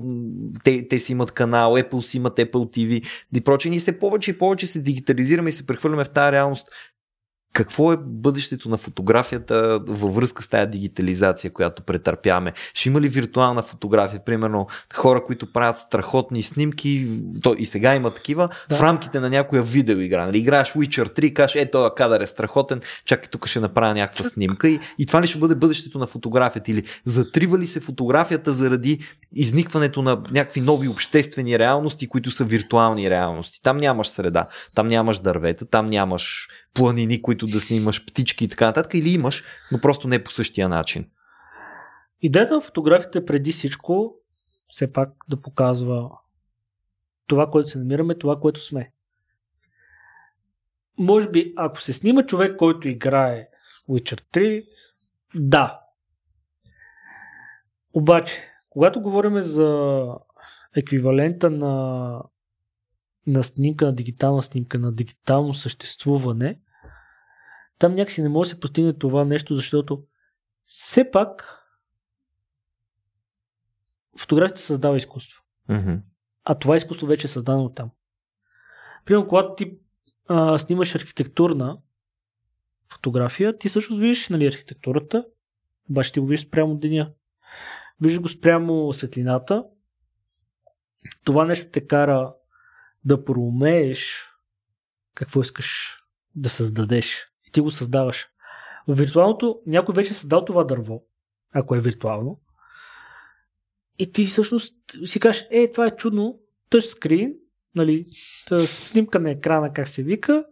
те, 0.64 0.88
те 0.88 1.00
си 1.00 1.12
имат 1.12 1.32
канал, 1.32 1.74
Apple 1.74 2.02
си 2.02 2.18
имат 2.18 2.38
Apple 2.38 2.52
TV 2.52 3.04
и 3.36 3.42
прочее. 3.42 3.70
Ние 3.70 3.80
се 3.80 4.00
повече 4.00 4.32
и 4.32 4.38
повече 4.38 4.68
се 4.68 4.82
дигитализираме 4.82 5.50
и 5.50 5.54
се 5.54 5.68
прехвърляме 5.68 6.04
в 6.04 6.10
тази 6.10 6.32
реалност 6.32 6.68
какво 7.54 7.94
е 7.94 7.98
бъдещето 7.98 8.70
на 8.70 8.78
фотографията 8.78 9.80
във 9.88 10.16
връзка 10.16 10.44
с 10.44 10.50
тази 10.50 10.72
дигитализация, 10.72 11.52
която 11.52 11.84
претърпяме? 11.84 12.54
Ще 12.74 12.90
има 12.90 13.02
ли 13.02 13.08
виртуална 13.08 13.64
фотография? 13.64 14.26
Примерно 14.26 14.68
хора, 14.94 15.24
които 15.24 15.54
правят 15.54 15.78
страхотни 15.78 16.44
снимки, 16.44 17.08
то 17.44 17.56
и 17.58 17.66
сега 17.66 17.96
има 17.96 18.14
такива, 18.14 18.50
да. 18.70 18.76
в 18.76 18.82
рамките 18.82 19.20
на 19.20 19.30
някоя 19.30 19.64
видеоигра. 19.64 20.26
Нали? 20.26 20.38
Играеш 20.38 20.74
Witcher 20.74 21.20
3, 21.20 21.34
кажеш, 21.34 21.56
е, 21.56 21.72
този 21.72 21.90
кадър 21.96 22.22
е 22.22 22.26
страхотен, 22.28 22.82
чакай 23.06 23.30
тук 23.30 23.48
ще 23.48 23.60
направя 23.60 23.94
някаква 23.94 24.24
снимка. 24.24 24.70
И, 24.70 24.80
и 25.00 25.06
това 25.06 25.22
ли 25.22 25.28
ще 25.28 25.40
бъде 25.40 25.56
бъдещето 25.56 26.00
на 26.00 26.08
фотографията? 26.08 26.72
Или 26.72 26.84
затрива 27.06 27.58
ли 27.58 27.68
се 27.68 27.80
фотографията 27.80 28.54
заради 28.54 29.00
изникването 29.36 30.02
на 30.02 30.22
някакви 30.32 30.62
нови 30.62 30.88
обществени 30.88 31.60
реалности, 31.60 32.08
които 32.08 32.32
са 32.32 32.44
виртуални 32.44 33.10
реалности? 33.10 33.62
Там 33.62 33.78
нямаш 33.78 34.08
среда, 34.08 34.48
там 34.76 34.88
нямаш 34.88 35.20
дървета, 35.20 35.66
там 35.66 35.86
нямаш 35.86 36.48
планини, 36.74 37.22
които 37.22 37.46
да 37.46 37.60
снимаш 37.60 38.06
птички 38.06 38.46
и 38.46 38.48
така 38.48 38.66
нататък, 38.66 38.94
или 38.94 39.10
имаш, 39.10 39.44
но 39.72 39.82
просто 39.82 40.08
не 40.08 40.24
по 40.24 40.32
същия 40.32 40.70
начин. 40.70 41.10
Идеята 42.22 42.54
на 42.54 42.62
фотографията 42.62 43.20
е 43.20 43.26
преди 43.26 43.52
всичко 43.52 44.16
все 44.70 44.94
пак 44.94 45.10
да 45.30 45.42
показва 45.42 46.10
това, 47.28 47.50
което 47.50 47.70
се 47.70 47.78
намираме, 47.78 48.18
това, 48.18 48.40
което 48.40 48.60
сме. 48.60 48.92
Може 50.98 51.30
би, 51.30 51.54
ако 51.58 51.82
се 51.82 51.94
снима 51.94 52.26
човек, 52.26 52.58
който 52.58 52.88
играе 52.88 53.48
Witcher 53.90 54.22
3, 54.34 54.66
да. 55.36 55.80
Обаче, 57.94 58.42
когато 58.70 59.02
говорим 59.02 59.42
за 59.42 60.08
еквивалента 60.76 61.50
на 61.50 62.24
на 63.28 63.44
снимка, 63.44 63.86
на 63.86 63.96
дигитална 63.96 64.44
снимка, 64.44 64.80
на 64.80 64.92
дигитално 64.92 65.54
съществуване, 65.54 66.60
там 67.80 67.96
някакси 67.96 68.22
не 68.22 68.30
може 68.30 68.50
да 68.50 68.56
се 68.56 68.60
постигне 68.60 68.94
това 68.94 69.26
нещо, 69.26 69.56
защото 69.56 70.04
все 70.66 71.12
пак 71.12 71.60
фотографията 74.18 74.62
създава 74.62 74.98
изкуство. 74.98 75.44
Mm-hmm. 75.70 76.02
А 76.44 76.60
това 76.60 76.76
изкуство 76.76 77.08
вече 77.08 77.28
е 77.28 77.30
създадено 77.30 77.70
там. 77.70 77.92
Примерно, 79.06 79.28
когато 79.28 79.56
ти 79.56 79.78
а, 80.28 80.58
снимаш 80.58 80.96
архитектурна 80.96 81.78
фотография, 82.92 83.58
ти 83.58 83.70
също 83.70 83.96
виждаш 83.96 84.30
нали, 84.30 84.48
архитектурата, 84.48 85.26
обаче 85.90 86.12
ти 86.12 86.20
го 86.20 86.26
виждаш 86.26 86.48
спрямо 86.48 86.78
деня. 86.78 87.12
Виждаш 88.02 88.22
го 88.22 88.30
спрямо 88.30 88.94
светлината. 88.94 89.66
Това 91.24 91.46
нещо 91.46 91.70
те 91.72 91.88
кара 91.88 92.34
да 93.06 93.26
проумееш 93.26 94.30
какво 95.16 95.42
искаш 95.42 96.00
да 96.36 96.50
създадеш. 96.50 97.28
И 97.48 97.52
ти 97.52 97.62
го 97.62 97.72
създаваш. 97.72 98.28
В 98.88 98.94
виртуалното 98.94 99.62
някой 99.66 99.96
вече 99.96 100.12
е 100.12 100.14
създал 100.14 100.46
това 100.46 100.64
дърво, 100.64 101.04
ако 101.54 101.76
е 101.76 101.82
виртуално. 101.82 102.40
И 104.00 104.12
ти 104.12 104.26
всъщност 104.26 104.76
си 105.06 105.20
кажеш, 105.20 105.48
е, 105.52 105.72
това 105.72 105.86
е 105.86 105.96
чудно, 105.96 106.40
тъж 106.70 106.86
скрин, 106.86 107.34
нали, 107.76 108.06
снимка 108.66 109.20
на 109.20 109.32
екрана, 109.32 109.74
как 109.74 109.88
се 109.88 110.04
вика, 110.04 110.46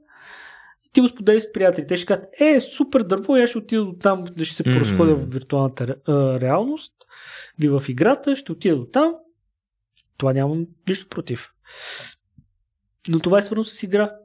и 0.85 0.89
ти 0.93 1.01
го 1.01 1.07
сподели 1.07 1.39
с 1.39 1.51
приятели. 1.51 1.87
Те 1.87 1.97
ще 1.97 2.05
кажат, 2.05 2.25
е, 2.39 2.59
супер 2.59 3.03
дърво, 3.03 3.37
я 3.37 3.47
ще 3.47 3.57
отида 3.57 3.85
до 3.85 3.93
там, 3.93 4.25
да 4.37 4.45
ще 4.45 4.55
се 4.55 4.63
поразходя 4.63 5.11
mm-hmm. 5.11 5.25
в 5.25 5.33
виртуалната 5.33 5.95
реалност, 6.41 6.93
или 7.59 7.69
в 7.69 7.83
играта, 7.89 8.35
ще 8.35 8.51
отида 8.51 8.75
до 8.75 8.85
там. 8.85 9.15
Това 10.17 10.33
нямам 10.33 10.67
нищо 10.87 11.07
против. 11.09 11.51
Но 13.09 13.19
това 13.19 13.37
е 13.37 13.41
свързано 13.41 13.63
с 13.63 13.83
игра. 13.83 14.15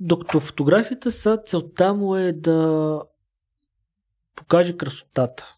Докато 0.00 0.40
фотографията 0.40 1.10
са, 1.10 1.38
целта 1.46 1.94
му 1.94 2.16
е 2.16 2.32
да 2.32 3.00
покаже 4.36 4.76
красотата, 4.76 5.54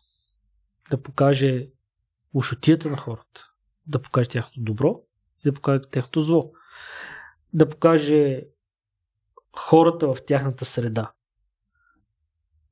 да 0.90 1.02
покаже 1.02 1.68
ушотията 2.34 2.90
на 2.90 2.96
хората, 2.96 3.46
да 3.86 4.02
покаже 4.02 4.28
тяхното 4.28 4.60
добро 4.60 5.00
и 5.44 5.48
да 5.48 5.52
покаже 5.52 5.82
тяхното 5.90 6.20
зло, 6.20 6.52
да 7.52 7.68
покаже 7.68 8.44
хората 9.56 10.14
в 10.14 10.24
тяхната 10.26 10.64
среда. 10.64 11.12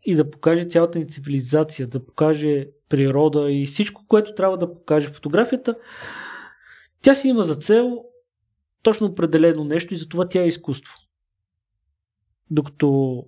И 0.05 0.15
да 0.15 0.31
покаже 0.31 0.65
цялата 0.65 0.99
ни 0.99 1.09
цивилизация, 1.09 1.89
да 1.89 2.07
покаже 2.07 2.69
природа 2.89 3.53
и 3.53 3.67
всичко, 3.67 4.07
което 4.09 4.35
трябва 4.35 4.59
да 4.59 4.75
покаже 4.75 5.09
фотографията, 5.09 5.79
тя 7.03 7.15
си 7.15 7.29
има 7.29 7.43
за 7.43 7.57
цел 7.57 8.05
точно 8.83 9.07
определено 9.07 9.65
нещо 9.65 9.95
и 9.95 9.97
затова 9.97 10.29
тя 10.29 10.43
е 10.43 10.47
изкуство. 10.47 10.95
Докато 12.51 13.19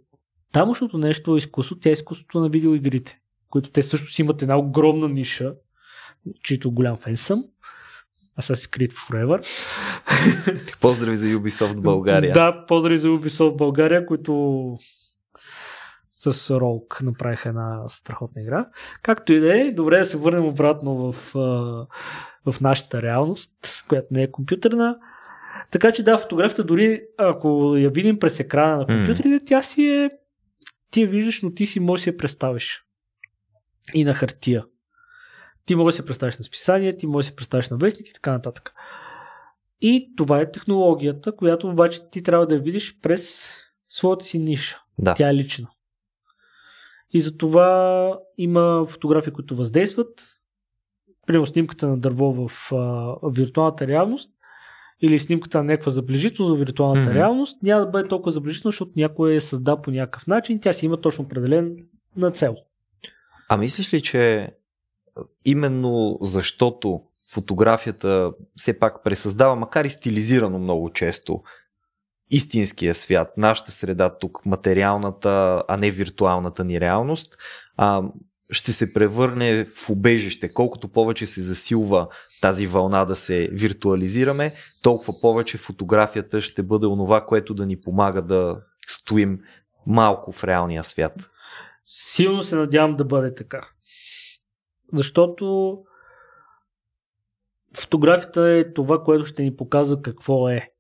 тамошното 0.53 0.99
нещо 0.99 1.35
е 1.35 1.39
изкуство, 1.39 1.77
тя 1.77 1.89
е 1.89 1.93
изкуството 1.93 2.41
на 2.41 2.49
видеоигрите, 2.49 3.21
които 3.51 3.71
те 3.71 3.83
също 3.83 4.13
си 4.13 4.23
имат 4.23 4.43
една 4.43 4.59
огромна 4.59 5.09
ниша, 5.09 5.55
чието 6.43 6.71
голям 6.71 6.97
фен 6.97 7.17
съм. 7.17 7.45
Assassin's 8.41 8.77
Creed 8.77 8.93
Forever. 8.93 9.39
Поздрави 10.81 11.17
за 11.17 11.27
Ubisoft 11.27 11.83
България. 11.83 12.33
да, 12.33 12.65
поздрави 12.67 12.99
за 12.99 13.09
Ubisoft 13.09 13.57
България, 13.57 14.07
които 14.07 14.77
с 16.13 16.51
Ролк 16.51 17.01
направиха 17.03 17.49
една 17.49 17.89
страхотна 17.89 18.43
игра. 18.43 18.69
Както 19.03 19.33
и 19.33 19.41
да 19.41 19.61
е, 19.61 19.73
добре 19.73 19.99
да 19.99 20.05
се 20.05 20.17
върнем 20.17 20.45
обратно 20.45 21.13
в, 21.13 21.33
в 22.47 22.61
нашата 22.61 23.03
реалност, 23.03 23.85
която 23.89 24.07
не 24.11 24.23
е 24.23 24.31
компютърна. 24.31 24.97
Така 25.71 25.93
че 25.93 26.03
да, 26.03 26.19
фотографията 26.19 26.65
дори 26.65 27.03
ако 27.19 27.77
я 27.77 27.91
видим 27.91 28.19
през 28.19 28.41
екрана 28.41 28.77
на 28.77 28.87
компютрите, 28.87 29.29
mm. 29.29 29.47
тя 29.47 29.63
си 29.63 29.87
е 29.87 30.11
ти 30.91 31.03
я 31.03 31.09
виждаш, 31.09 31.43
но 31.43 31.55
ти 31.55 31.67
си 31.67 31.81
можеш 31.81 32.05
да 32.05 32.11
я 32.11 32.17
представиш. 32.17 32.83
И 33.95 34.05
на 34.05 34.15
хартия. 34.15 34.65
Ти 35.67 35.75
можеш 35.75 35.97
да 35.97 36.03
се 36.03 36.07
представиш 36.07 36.39
на 36.39 36.45
списание, 36.45 36.97
ти 36.97 37.07
можеш 37.07 37.29
да 37.29 37.31
се 37.31 37.37
представиш 37.37 37.71
на 37.71 37.77
вестник 37.77 38.09
и 38.09 38.13
така 38.13 38.33
нататък. 38.33 38.75
И 39.81 40.13
това 40.17 40.41
е 40.41 40.51
технологията, 40.51 41.37
която 41.37 41.69
обаче 41.69 42.11
ти 42.11 42.23
трябва 42.23 42.47
да 42.47 42.55
я 42.55 42.61
видиш 42.61 43.01
през 43.01 43.51
своята 43.89 44.25
си 44.25 44.39
ниша. 44.39 44.83
Да. 44.99 45.15
Тя 45.15 45.31
е 45.31 45.35
лична. 45.35 45.69
И 47.11 47.21
затова 47.21 48.19
има 48.39 48.87
фотографии, 48.89 49.33
които 49.33 49.57
въздействат. 49.57 50.27
Примерно 51.27 51.47
снимката 51.47 51.89
на 51.89 51.99
дърво 51.99 52.49
в 52.49 52.73
а, 52.73 53.17
виртуалната 53.31 53.87
реалност 53.87 54.34
или 55.03 55.19
снимката 55.19 55.59
на 55.59 55.65
някаква 55.65 55.91
заближителност 55.91 56.57
в 56.57 56.59
виртуалната 56.59 57.11
mm-hmm. 57.11 57.15
реалност 57.15 57.63
няма 57.63 57.85
да 57.85 57.91
бъде 57.91 58.09
толкова 58.09 58.33
заближителна, 58.33 58.71
защото 58.71 58.93
някой 58.97 59.35
е 59.35 59.41
създал 59.41 59.83
по 59.83 59.91
някакъв 59.91 60.27
начин. 60.27 60.61
Тя 60.61 60.73
си 60.73 60.87
има 60.87 61.01
точно 61.01 61.25
определен 61.25 61.77
на 62.17 62.31
цел. 62.31 62.57
А 63.49 63.57
мислиш 63.57 63.95
ли, 63.95 64.01
че 64.01 64.51
именно 65.45 66.19
защото 66.21 67.03
фотографията 67.33 68.33
все 68.57 68.79
пак 68.79 69.05
пресъздава, 69.05 69.57
макар 69.57 69.85
и 69.85 69.91
стилизирано 69.91 70.59
много 70.59 70.91
често, 70.91 71.43
истинския 72.31 72.95
свят, 72.95 73.33
нашата 73.37 73.71
среда 73.71 74.19
тук, 74.19 74.47
материалната, 74.47 75.63
а 75.69 75.77
не 75.77 75.91
виртуалната 75.91 76.65
ни 76.65 76.81
реалност, 76.81 77.37
а, 77.77 78.03
ще 78.55 78.73
се 78.73 78.93
превърне 78.93 79.65
в 79.65 79.91
убежище. 79.91 80.53
Колкото 80.53 80.89
повече 80.89 81.27
се 81.27 81.43
засилва 81.43 82.09
тази 82.41 82.67
вълна 82.67 83.05
да 83.05 83.17
се 83.17 83.49
виртуализираме, 83.53 84.53
толкова 84.83 85.21
повече 85.21 85.59
фотографията 85.59 86.41
ще 86.41 86.63
бъде 86.63 86.87
онова, 86.87 87.25
което 87.27 87.55
да 87.55 87.67
ни 87.67 87.81
помага 87.81 88.23
да 88.23 88.61
стоим 88.87 89.41
малко 89.87 90.33
в 90.33 90.45
реалния 90.45 90.85
свят. 90.85 91.31
Силно 91.85 92.43
се 92.43 92.57
надявам 92.57 92.97
да 92.97 93.05
бъде 93.05 93.35
така. 93.35 93.69
Защото 94.93 95.79
фотографията 97.77 98.49
е 98.49 98.73
това, 98.73 99.03
което 99.03 99.25
ще 99.25 99.43
ни 99.43 99.57
показва 99.57 100.03
какво 100.03 100.49
е. 100.49 100.71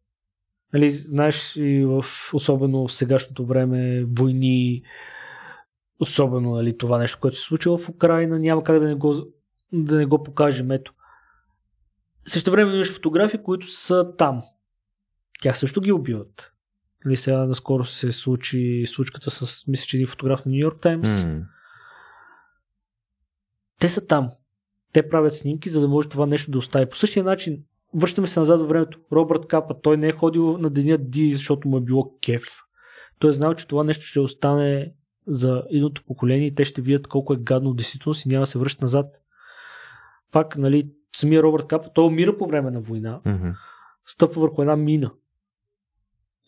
Нали, 0.72 0.90
знаеш, 0.90 1.56
и 1.56 1.84
в, 1.84 2.04
особено 2.32 2.88
в 2.88 2.92
сегашното 2.92 3.46
време, 3.46 4.04
войни, 4.04 4.82
особено 6.00 6.54
нали, 6.54 6.78
това 6.78 6.98
нещо, 6.98 7.18
което 7.20 7.36
се 7.36 7.42
случи 7.42 7.68
в 7.68 7.88
Украина, 7.88 8.38
няма 8.38 8.64
как 8.64 8.78
да 8.78 8.86
не 8.86 8.94
го, 8.94 9.14
да 9.72 9.96
не 9.96 10.06
го 10.06 10.22
покажем. 10.22 10.70
Ето. 10.70 10.94
Също 12.26 12.50
време 12.50 12.74
имаш 12.74 12.94
фотографии, 12.94 13.42
които 13.42 13.66
са 13.66 14.16
там. 14.18 14.42
Тях 15.40 15.58
също 15.58 15.80
ги 15.80 15.92
убиват. 15.92 16.52
Нали, 17.04 17.16
сега 17.16 17.46
наскоро 17.46 17.84
се 17.84 18.12
случи 18.12 18.84
случката 18.86 19.30
с, 19.30 19.66
мисля, 19.66 19.86
че 19.86 19.96
един 19.96 20.06
фотограф 20.06 20.46
на 20.46 20.52
Нью 20.52 20.58
Йорк 20.58 20.80
Таймс. 20.80 21.08
Mm. 21.08 21.42
Те 23.80 23.88
са 23.88 24.06
там. 24.06 24.30
Те 24.92 25.08
правят 25.08 25.34
снимки, 25.34 25.70
за 25.70 25.80
да 25.80 25.88
може 25.88 26.08
това 26.08 26.26
нещо 26.26 26.50
да 26.50 26.58
остави. 26.58 26.88
По 26.88 26.96
същия 26.96 27.24
начин, 27.24 27.64
връщаме 27.94 28.26
се 28.26 28.40
назад 28.40 28.60
във 28.60 28.68
времето. 28.68 29.00
Робърт 29.12 29.46
Капа, 29.46 29.80
той 29.82 29.96
не 29.96 30.08
е 30.08 30.12
ходил 30.12 30.58
на 30.58 30.70
деня 30.70 30.98
Ди, 30.98 31.32
защото 31.32 31.68
му 31.68 31.76
е 31.76 31.80
било 31.80 32.18
кеф. 32.18 32.44
Той 33.18 33.30
е 33.30 33.32
знал, 33.32 33.54
че 33.54 33.66
това 33.66 33.84
нещо 33.84 34.04
ще 34.04 34.20
остане 34.20 34.92
за 35.26 35.62
едното 35.70 36.04
поколение 36.04 36.46
и 36.46 36.54
те 36.54 36.64
ще 36.64 36.82
видят 36.82 37.06
колко 37.06 37.32
е 37.32 37.36
гадно 37.36 37.72
в 37.72 37.76
действителност 37.76 38.26
и 38.26 38.28
няма 38.28 38.42
да 38.42 38.46
се 38.46 38.58
връща 38.58 38.84
назад. 38.84 39.20
Пак, 40.32 40.56
нали, 40.56 40.90
самия 41.16 41.42
Робърт 41.42 41.66
Капа, 41.66 41.90
той 41.94 42.06
умира 42.06 42.38
по 42.38 42.46
време 42.46 42.70
на 42.70 42.80
война. 42.80 43.20
Mm-hmm. 43.26 43.54
Стъпва 44.06 44.42
върху 44.42 44.62
една 44.62 44.76
мина. 44.76 45.10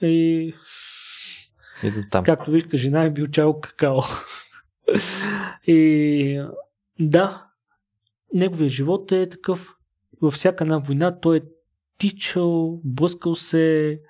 И... 0.03 0.55
и 1.83 1.91
до 1.91 2.03
там. 2.11 2.25
Както 2.25 2.51
вижда, 2.51 2.77
жена 2.77 3.05
е 3.05 3.11
бил 3.11 3.27
чао 3.27 3.61
какао. 3.61 4.01
и 5.67 6.47
да, 7.01 7.47
неговия 8.35 8.69
живот 8.69 9.13
е 9.13 9.29
такъв. 9.29 9.77
Във 10.23 10.35
всяка 10.35 10.65
една 10.65 10.79
война 10.79 11.21
той 11.21 11.37
е 11.37 11.43
тичал, 11.99 12.81
блъскал 12.85 13.35
се. 13.35 14.01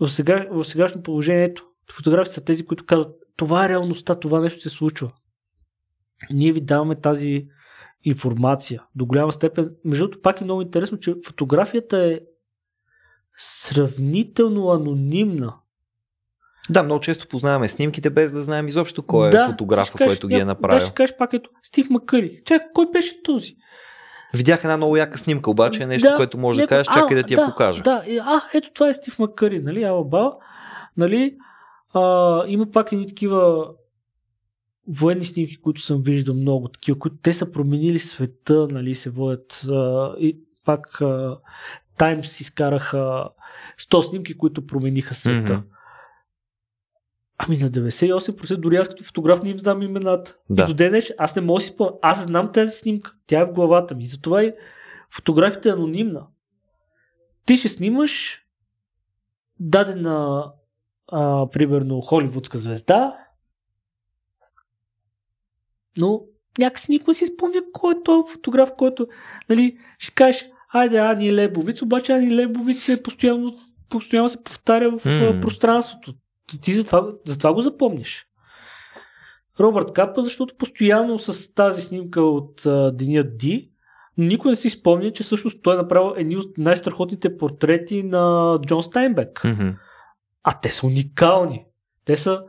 В, 0.00 0.08
сега, 0.08 0.46
в 0.50 0.64
сегашно 0.64 1.02
положението 1.02 1.66
фотографите 1.92 2.34
са 2.34 2.44
тези, 2.44 2.66
които 2.66 2.86
казват 2.86 3.16
това 3.36 3.64
е 3.64 3.68
реалността, 3.68 4.14
това 4.14 4.40
нещо 4.40 4.60
се 4.60 4.68
случва. 4.68 5.12
Ние 6.30 6.52
ви 6.52 6.60
даваме 6.60 7.00
тази 7.00 7.46
информация 8.04 8.82
до 8.94 9.06
голяма 9.06 9.32
степен. 9.32 9.70
Между 9.84 10.04
другото, 10.04 10.22
пак 10.22 10.40
е 10.40 10.44
много 10.44 10.62
интересно, 10.62 10.98
че 10.98 11.14
фотографията 11.26 11.98
е 11.98 12.20
сравнително 13.36 14.70
анонимна. 14.70 15.54
Да, 16.70 16.82
много 16.82 17.00
често 17.00 17.28
познаваме 17.28 17.68
снимките 17.68 18.10
без 18.10 18.32
да 18.32 18.40
знаем 18.40 18.68
изобщо 18.68 19.02
кой 19.02 19.28
е 19.28 19.30
да, 19.30 19.46
фотографа, 19.46 19.98
кажеш, 19.98 20.12
който 20.12 20.28
ги 20.28 20.34
е 20.34 20.44
направил. 20.44 20.78
Да, 20.78 20.84
ще 20.84 20.94
кажеш 20.94 21.16
пак 21.16 21.32
ето 21.32 21.50
Стив 21.62 21.90
Макъри. 21.90 22.42
Чакай, 22.44 22.68
кой 22.74 22.86
беше 22.92 23.22
този? 23.22 23.56
Видях 24.34 24.64
една 24.64 24.76
много 24.76 24.96
яка 24.96 25.18
снимка, 25.18 25.50
обаче 25.50 25.82
е 25.82 25.86
нещо, 25.86 26.08
да, 26.08 26.14
което 26.14 26.38
може 26.38 26.60
да 26.60 26.66
кажеш, 26.66 26.86
чакай 26.86 27.16
да 27.16 27.22
ти 27.22 27.34
да, 27.34 27.40
я 27.40 27.46
покажа. 27.46 27.82
Да, 27.82 28.04
а, 28.22 28.42
ето 28.54 28.70
това 28.74 28.88
е 28.88 28.92
Стив 28.92 29.18
Макъри, 29.18 29.60
нали, 29.60 29.82
ала 29.82 30.04
ба, 30.04 30.32
нали, 30.96 31.36
а, 31.94 32.44
има 32.46 32.70
пак 32.70 32.92
едни 32.92 33.06
такива 33.06 33.68
военни 34.88 35.24
снимки, 35.24 35.56
които 35.56 35.80
съм 35.80 36.02
виждал 36.02 36.34
много, 36.34 36.68
такива, 36.68 36.98
които 36.98 37.16
те 37.22 37.32
са 37.32 37.52
променили 37.52 37.98
света, 37.98 38.68
нали, 38.70 38.94
се 38.94 39.10
водят 39.10 39.66
а, 39.70 40.14
и 40.18 40.38
пак 40.64 41.02
Таймс 41.98 42.40
изкараха 42.40 43.28
100 43.80 44.00
снимки, 44.00 44.38
които 44.38 44.66
промениха 44.66 45.14
света. 45.14 45.52
Mm-hmm. 45.52 45.62
Ами 47.38 47.56
на 47.56 47.70
98% 47.70 48.56
дори 48.56 48.76
аз 48.76 48.88
като 48.88 49.04
фотограф 49.04 49.42
не 49.42 49.50
им 49.50 49.58
знам 49.58 49.82
имената. 49.82 50.36
Да. 50.50 50.62
И 50.62 50.66
до 50.66 50.74
ден 50.74 51.02
аз 51.18 51.36
не 51.36 51.42
мога 51.42 51.60
да 51.60 51.64
си 51.64 51.72
спомня. 51.72 51.92
Аз 52.02 52.26
знам 52.26 52.52
тази 52.52 52.78
снимка. 52.78 53.14
Тя 53.26 53.40
е 53.40 53.44
в 53.44 53.52
главата 53.52 53.94
ми. 53.94 54.06
Затова 54.06 54.42
и 54.42 54.52
фотографията 55.10 55.68
е 55.68 55.72
анонимна. 55.72 56.26
Ти 57.46 57.56
ще 57.56 57.68
снимаш 57.68 58.44
дадена 59.60 60.44
а, 61.14 61.50
примерно 61.50 62.00
холивудска 62.00 62.58
звезда, 62.58 63.16
но 65.98 66.20
някакси 66.58 66.92
никой 66.92 67.14
си 67.14 67.26
спомня 67.26 67.60
кой 67.72 67.94
е 67.94 68.02
този 68.04 68.32
фотограф, 68.32 68.70
който 68.78 69.06
нали, 69.48 69.78
ще 69.98 70.14
кажеш, 70.14 70.50
айде 70.72 70.98
Ани 70.98 71.34
Лебовиц, 71.34 71.82
обаче 71.82 72.12
Ани 72.12 72.36
Лебовиц 72.36 72.88
е 72.88 73.02
постоянно, 73.02 73.56
постоянно 73.88 74.28
се 74.28 74.44
повтаря 74.44 74.90
в 74.90 75.04
mm. 75.04 75.40
пространството. 75.40 76.14
Ти 76.62 76.74
затова, 76.74 77.08
затова 77.26 77.54
го 77.54 77.60
запомниш. 77.60 78.26
Робърт 79.60 79.92
Капа, 79.92 80.22
защото 80.22 80.56
постоянно 80.56 81.18
с 81.18 81.54
тази 81.54 81.82
снимка 81.82 82.22
от 82.22 82.66
а, 82.66 82.92
деня 82.92 83.24
Ди, 83.24 83.70
никой 84.18 84.50
не 84.50 84.56
си 84.56 84.70
спомня, 84.70 85.12
че 85.12 85.22
всъщност 85.22 85.62
той 85.62 85.74
е 85.74 85.76
направил 85.76 86.14
едни 86.16 86.36
от 86.36 86.58
най-страхотните 86.58 87.36
портрети 87.36 88.02
на 88.02 88.58
Джон 88.66 88.82
Стайнбек. 88.82 89.40
Mm-hmm. 89.44 89.74
А 90.44 90.52
те 90.60 90.70
са 90.70 90.86
уникални. 90.86 91.64
Те 92.04 92.16
са 92.16 92.42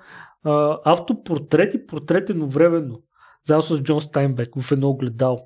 а, 0.44 0.78
автопортрети, 0.86 1.88
портрет 1.88 2.30
едновременно. 2.30 3.02
Заедно 3.44 3.62
с 3.62 3.82
Джон 3.84 4.02
Стайнбек 4.02 4.50
в 4.62 4.72
едно 4.72 4.90
огледало. 4.90 5.40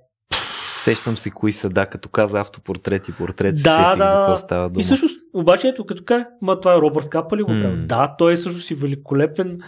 Сещам 0.76 1.18
се 1.18 1.32
кои 1.32 1.52
са, 1.52 1.70
да, 1.70 1.86
като 1.86 2.10
каза 2.10 2.40
автопортрет 2.40 3.08
и 3.08 3.12
портрет, 3.12 3.54
да, 3.54 3.60
се 3.94 3.98
да. 3.98 4.06
за 4.08 4.16
какво 4.18 4.38
става 4.38 4.70
дума. 4.70 4.82
И 4.82 4.84
всъщност, 4.84 5.20
обаче 5.34 5.68
ето, 5.68 5.86
като 5.86 6.04
как, 6.04 6.28
ма 6.42 6.60
това 6.60 6.74
е 6.74 6.78
Робърт 6.78 7.10
Капа 7.10 7.38
ли 7.38 7.44
го 7.44 7.52
М. 7.52 7.62
правил? 7.62 7.86
Да, 7.86 8.16
той 8.18 8.34
е 8.34 8.38
също 8.38 8.62
си 8.62 8.76
великолепен 8.76 9.60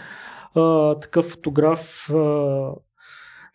а, 0.54 0.94
такъв 0.98 1.24
фотограф, 1.24 2.10
а, 2.10 2.14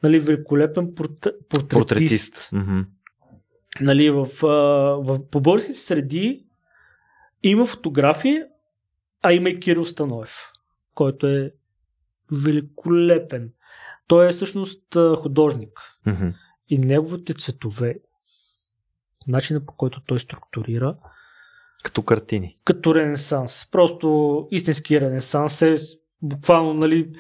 нали, 0.03 0.19
великолепен 0.19 0.95
порт, 0.95 1.27
портретист. 1.49 1.69
Портретист. 1.69 2.49
Мгм. 2.51 2.79
Нали, 3.81 4.09
в, 4.09 4.27
а, 4.43 4.47
в, 5.03 5.19
по 5.31 5.41
българските 5.41 5.77
среди 5.77 6.45
има 7.43 7.65
фотографии, 7.65 8.39
а 9.27 9.33
има 9.33 9.49
и 9.49 9.59
Кирил 9.59 9.85
Становев, 9.85 10.51
който 10.93 11.27
е 11.27 11.51
великолепен. 12.43 13.53
Той 14.07 14.27
е 14.27 14.31
всъщност 14.31 14.97
художник. 15.17 15.79
Мгм. 16.05 16.27
И 16.69 16.77
неговите 16.77 17.33
цветове, 17.33 17.95
начина 19.27 19.65
по 19.65 19.73
който 19.73 20.01
той 20.05 20.19
структурира, 20.19 20.95
Като 21.83 22.03
картини. 22.03 22.57
като 22.63 22.95
ренесанс. 22.95 23.71
Просто 23.71 24.47
истински 24.51 25.01
ренесанс 25.01 25.61
е 25.61 25.75
буквално, 26.21 26.73
нали, 26.73 27.11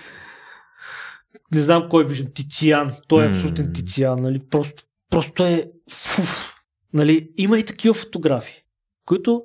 не 1.53 1.61
знам 1.61 1.89
кой 1.89 2.07
виждам, 2.07 2.33
Тициан. 2.33 2.91
Той 3.07 3.25
е 3.25 3.29
абсолютен 3.29 3.73
Тициан, 3.73 4.21
нали, 4.21 4.39
просто, 4.49 4.83
просто 5.09 5.45
е 5.45 5.71
фуф. 5.91 6.53
Нали, 6.93 7.31
има 7.37 7.59
и 7.59 7.65
такива 7.65 7.93
фотографии, 7.93 8.63
които 9.05 9.43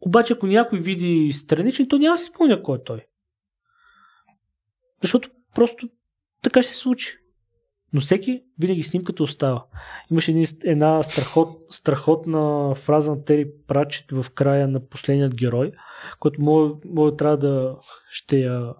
обаче 0.00 0.32
ако 0.32 0.46
някой 0.46 0.80
види 0.80 1.32
странични, 1.32 1.88
то 1.88 1.98
няма 1.98 2.14
да 2.14 2.18
си 2.18 2.24
спомня 2.24 2.62
кой 2.62 2.78
е 2.78 2.84
той. 2.84 3.06
Защото 5.02 5.30
просто 5.54 5.88
така 6.42 6.62
ще 6.62 6.72
се 6.72 6.78
случи. 6.78 7.18
Но 7.92 8.00
всеки 8.00 8.42
винаги 8.58 8.82
снимката 8.82 9.22
остава. 9.22 9.64
Имаше 10.10 10.44
една 10.64 11.02
страхот, 11.02 11.62
страхотна 11.70 12.74
фраза 12.74 13.10
на 13.10 13.24
Тери 13.24 13.50
Прачет 13.66 14.12
в 14.12 14.26
края 14.34 14.68
на 14.68 14.88
последният 14.88 15.34
герой, 15.34 15.72
който 16.20 16.42
мога, 16.42 17.16
трябва 17.16 17.36
да 17.36 17.76
ще 18.10 18.38
я, 18.38 18.74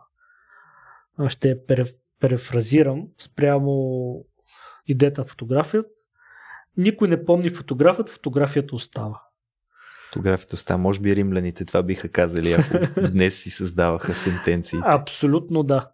ще 1.28 1.48
я 1.48 1.66
пере, 1.66 1.84
перефразирам 2.20 3.08
спрямо 3.18 4.24
идеята 4.86 5.20
на 5.20 5.26
фотографията. 5.26 5.88
Никой 6.76 7.08
не 7.08 7.24
помни 7.24 7.50
фотографът, 7.50 8.08
фотографията 8.08 8.74
остава. 8.74 9.22
Фотографията. 10.06 10.78
Може 10.78 11.00
би 11.00 11.16
римляните 11.16 11.64
това 11.64 11.82
биха 11.82 12.08
казали, 12.08 12.52
ако 12.52 13.00
днес 13.12 13.42
си 13.42 13.50
създаваха 13.50 14.14
сентенции. 14.14 14.78
Абсолютно 14.84 15.62
да. 15.62 15.88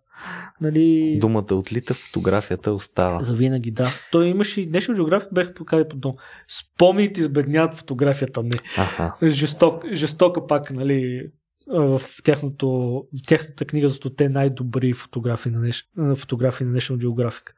Нали, 0.60 1.18
Думата 1.20 1.54
отлита, 1.54 1.94
фотографията 1.94 2.72
остава. 2.72 3.22
За 3.22 3.34
винаги, 3.34 3.70
да. 3.70 3.88
Той 4.12 4.26
имаше 4.26 4.60
и 4.60 4.66
днешно 4.66 4.94
география, 4.94 5.28
бех 5.32 5.54
покали 5.54 5.88
по 5.88 5.96
дом. 5.96 6.14
Спомните 6.48 7.20
избедняват 7.20 7.76
фотографията, 7.76 8.42
не. 8.42 8.50
Аха. 8.78 9.14
Жесток, 9.22 9.84
жестока 9.92 10.46
пак, 10.46 10.70
нали, 10.70 11.30
в, 11.68 12.00
тяхното, 12.24 12.68
в 13.12 13.26
тяхната 13.26 13.64
книга 13.64 13.88
за 13.88 14.00
те 14.16 14.28
най-добри 14.28 14.92
фотографии 14.92 15.52
на, 15.52 15.60
днеш, 15.60 15.84
на 15.96 16.16
фотографии 16.16 16.66
на 16.66 16.80
National 16.80 17.06
Geographic. 17.06 17.50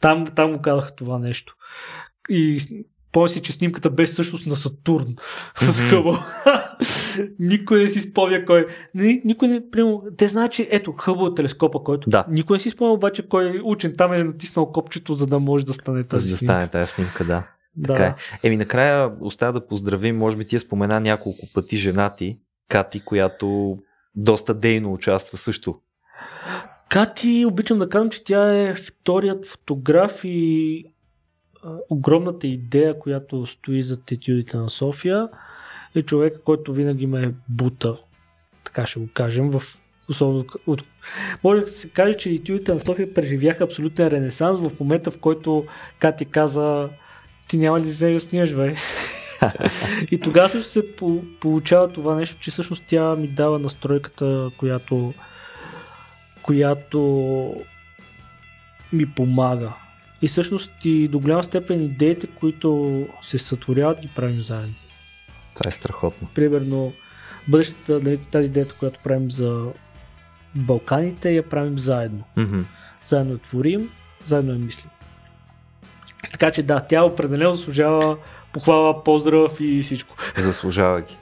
Там, 0.00 0.26
там 0.36 0.52
го 0.52 0.62
казаха 0.62 0.94
това 0.94 1.18
нещо. 1.18 1.54
И 2.28 2.60
с- 3.18 3.20
помня 3.20 3.28
си, 3.28 3.42
че 3.42 3.52
снимката 3.52 3.90
беше 3.90 4.12
всъщност 4.12 4.46
на 4.46 4.56
Сатурн 4.56 5.06
с 5.56 5.80
Мгм. 5.80 5.88
Хъбъл. 5.90 6.16
никой 7.40 7.82
не 7.82 7.88
си 7.88 8.00
спомня 8.00 8.44
кой. 8.44 8.66
Ни, 8.94 9.22
никой 9.24 9.48
не, 9.48 9.70
примерно, 9.70 10.02
те 10.16 10.28
знаят, 10.28 10.52
че 10.52 10.68
ето 10.70 10.92
Хъбъл 10.92 11.26
е 11.26 11.34
телескопа, 11.34 11.78
който. 11.80 12.10
Да. 12.10 12.24
Никой 12.28 12.54
не 12.54 12.60
си 12.60 12.70
спомня 12.70 12.92
обаче 12.92 13.28
кой 13.28 13.60
учен 13.64 13.94
там 13.96 14.12
е 14.12 14.24
натиснал 14.24 14.72
копчето, 14.72 15.14
за 15.14 15.26
да 15.26 15.38
може 15.38 15.66
да 15.66 15.72
стане 15.72 16.00
За 16.00 16.04
тази 16.04 16.24
да 16.24 16.28
снимка. 16.28 16.52
стане 16.52 16.68
тази 16.68 16.92
снимка, 16.92 17.24
да. 17.24 17.42
Да. 17.76 17.88
Така 17.88 18.04
е. 18.04 18.14
Еми, 18.42 18.56
накрая 18.56 19.10
остава 19.20 19.52
да 19.52 19.66
поздравим, 19.66 20.16
може 20.18 20.36
би 20.36 20.44
ти 20.44 20.58
спомена 20.58 21.00
няколко 21.00 21.46
пъти 21.54 21.76
жена 21.76 22.14
ти, 22.16 22.38
Кати, 22.68 23.00
която 23.00 23.78
доста 24.14 24.54
дейно 24.54 24.92
участва 24.92 25.38
също. 25.38 25.78
Кати, 26.88 27.44
обичам 27.46 27.78
да 27.78 27.88
казвам, 27.88 28.10
че 28.10 28.24
тя 28.24 28.58
е 28.58 28.74
вторият 28.74 29.46
фотограф 29.46 30.20
и 30.24 30.84
огромната 31.90 32.46
идея, 32.46 32.98
която 32.98 33.46
стои 33.46 33.82
за 33.82 33.98
етюдите 34.12 34.56
на 34.56 34.70
София, 34.70 35.28
е 35.94 36.02
човек, 36.02 36.40
който 36.44 36.72
винаги 36.72 37.06
ме 37.06 37.34
бута, 37.48 37.96
така 38.64 38.86
ще 38.86 39.00
го 39.00 39.08
кажем, 39.14 39.50
в 39.50 39.62
особено 40.10 40.44
от... 40.66 40.82
Може 41.44 41.60
да 41.60 41.66
се 41.66 41.90
каже, 41.90 42.16
че 42.16 42.30
етюдите 42.30 42.72
на 42.72 42.80
София 42.80 43.14
преживяха 43.14 43.64
абсолютен 43.64 44.08
ренесанс 44.08 44.58
в 44.58 44.80
момента, 44.80 45.10
в 45.10 45.18
който 45.18 45.66
Кати 45.98 46.24
каза 46.24 46.88
ти 47.48 47.56
няма 47.56 47.80
ли 47.80 47.84
да 47.84 48.12
да 48.12 48.20
снимаш, 48.20 48.54
бе? 48.54 48.74
и 50.10 50.20
тогава 50.20 50.48
също 50.48 50.68
се 50.68 50.96
по- 50.96 51.22
получава 51.40 51.92
това 51.92 52.14
нещо, 52.14 52.36
че 52.40 52.50
всъщност 52.50 52.84
тя 52.86 53.16
ми 53.16 53.28
дава 53.28 53.58
настройката, 53.58 54.50
която 54.58 55.14
която 56.42 57.56
ми 58.92 59.06
помага. 59.06 59.72
И 60.22 60.28
всъщност 60.28 60.70
и 60.84 61.08
до 61.08 61.18
голяма 61.18 61.44
степен 61.44 61.84
идеите, 61.84 62.26
които 62.26 63.06
се 63.22 63.38
сътворяват, 63.38 64.00
ги 64.00 64.10
правим 64.16 64.40
заедно. 64.40 64.74
Това 65.54 65.68
е 65.68 65.72
страхотно. 65.72 66.28
Примерно, 66.34 66.92
бъдещата, 67.48 68.00
нали, 68.00 68.16
тази 68.16 68.48
идеята, 68.48 68.74
която 68.74 69.00
правим 69.04 69.30
за 69.30 69.66
Балканите, 70.54 71.32
я 71.32 71.48
правим 71.48 71.78
заедно. 71.78 72.24
Мгм. 72.36 72.60
Заедно 73.04 73.32
я 73.32 73.38
творим, 73.38 73.90
заедно 74.24 74.52
я 74.52 74.58
мислим. 74.58 74.90
Така 76.32 76.50
че 76.50 76.62
да, 76.62 76.80
тя 76.80 77.04
определено 77.04 77.52
заслужава 77.52 78.16
похвала, 78.52 79.04
поздрав 79.04 79.60
и 79.60 79.82
всичко. 79.82 80.16
Заслужава 80.36 81.00
ги. 81.00 81.16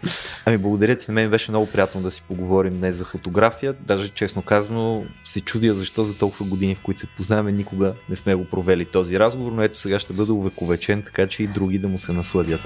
Ами 0.44 0.59
благодаря 0.59 0.97
ти, 0.97 1.05
на 1.09 1.15
мен 1.15 1.31
беше 1.31 1.51
много 1.51 1.66
приятно 1.66 2.01
да 2.03 2.11
си 2.11 2.23
поговорим 2.28 2.78
днес 2.78 2.97
за 2.97 3.05
фотография. 3.05 3.73
Даже 3.73 4.09
честно 4.09 4.43
казано 4.43 5.05
се 5.24 5.40
чудя 5.40 5.74
защо 5.74 6.05
за 6.05 6.19
толкова 6.19 6.47
години, 6.47 6.74
в 6.74 6.81
които 6.82 7.01
се 7.01 7.07
познаваме, 7.07 7.53
никога 7.53 7.94
не 8.09 8.16
сме 8.16 8.35
го 8.35 8.44
провели 8.44 8.85
този 8.85 9.19
разговор, 9.19 9.53
но 9.53 9.62
ето 9.62 9.81
сега 9.81 9.98
ще 9.98 10.12
бъде 10.12 10.32
увековечен, 10.32 11.03
така 11.03 11.27
че 11.27 11.43
и 11.43 11.47
други 11.47 11.78
да 11.78 11.89
му 11.89 11.98
се 11.98 12.12
насладят. 12.12 12.61